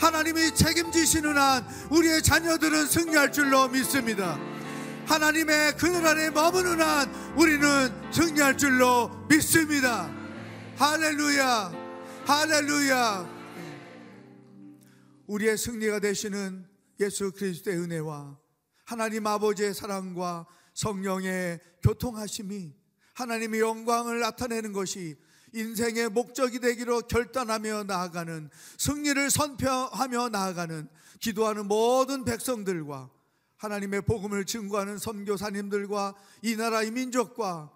하나님이 0.00 0.54
책임지시는 0.54 1.36
한 1.36 1.62
우리의 1.90 2.22
자녀들은 2.22 2.86
승리할 2.86 3.32
줄로 3.32 3.68
믿습니다. 3.68 4.38
하나님의 5.04 5.76
그늘 5.76 6.06
안에 6.06 6.30
머무는 6.30 6.80
한 6.80 7.12
우리는 7.36 7.92
승리할 8.10 8.56
줄로 8.56 9.10
믿습니다. 9.28 10.10
할렐루야 10.78 11.85
할렐루야. 12.26 13.36
우리의 15.28 15.56
승리가 15.56 16.00
되시는 16.00 16.66
예수 16.98 17.30
그리스도의 17.30 17.78
은혜와 17.78 18.36
하나님 18.84 19.28
아버지의 19.28 19.72
사랑과 19.72 20.44
성령의 20.74 21.60
교통하심이 21.84 22.74
하나님의 23.14 23.60
영광을 23.60 24.18
나타내는 24.18 24.72
것이 24.72 25.16
인생의 25.52 26.08
목적이 26.08 26.58
되기로 26.58 27.02
결단하며 27.02 27.84
나아가는 27.84 28.50
승리를 28.76 29.30
선표하며 29.30 30.30
나아가는 30.30 30.88
기도하는 31.20 31.68
모든 31.68 32.24
백성들과 32.24 33.08
하나님의 33.56 34.02
복음을 34.02 34.44
증거하는 34.44 34.98
선교사님들과 34.98 36.16
이 36.42 36.56
나라 36.56 36.82
이 36.82 36.90
민족과 36.90 37.75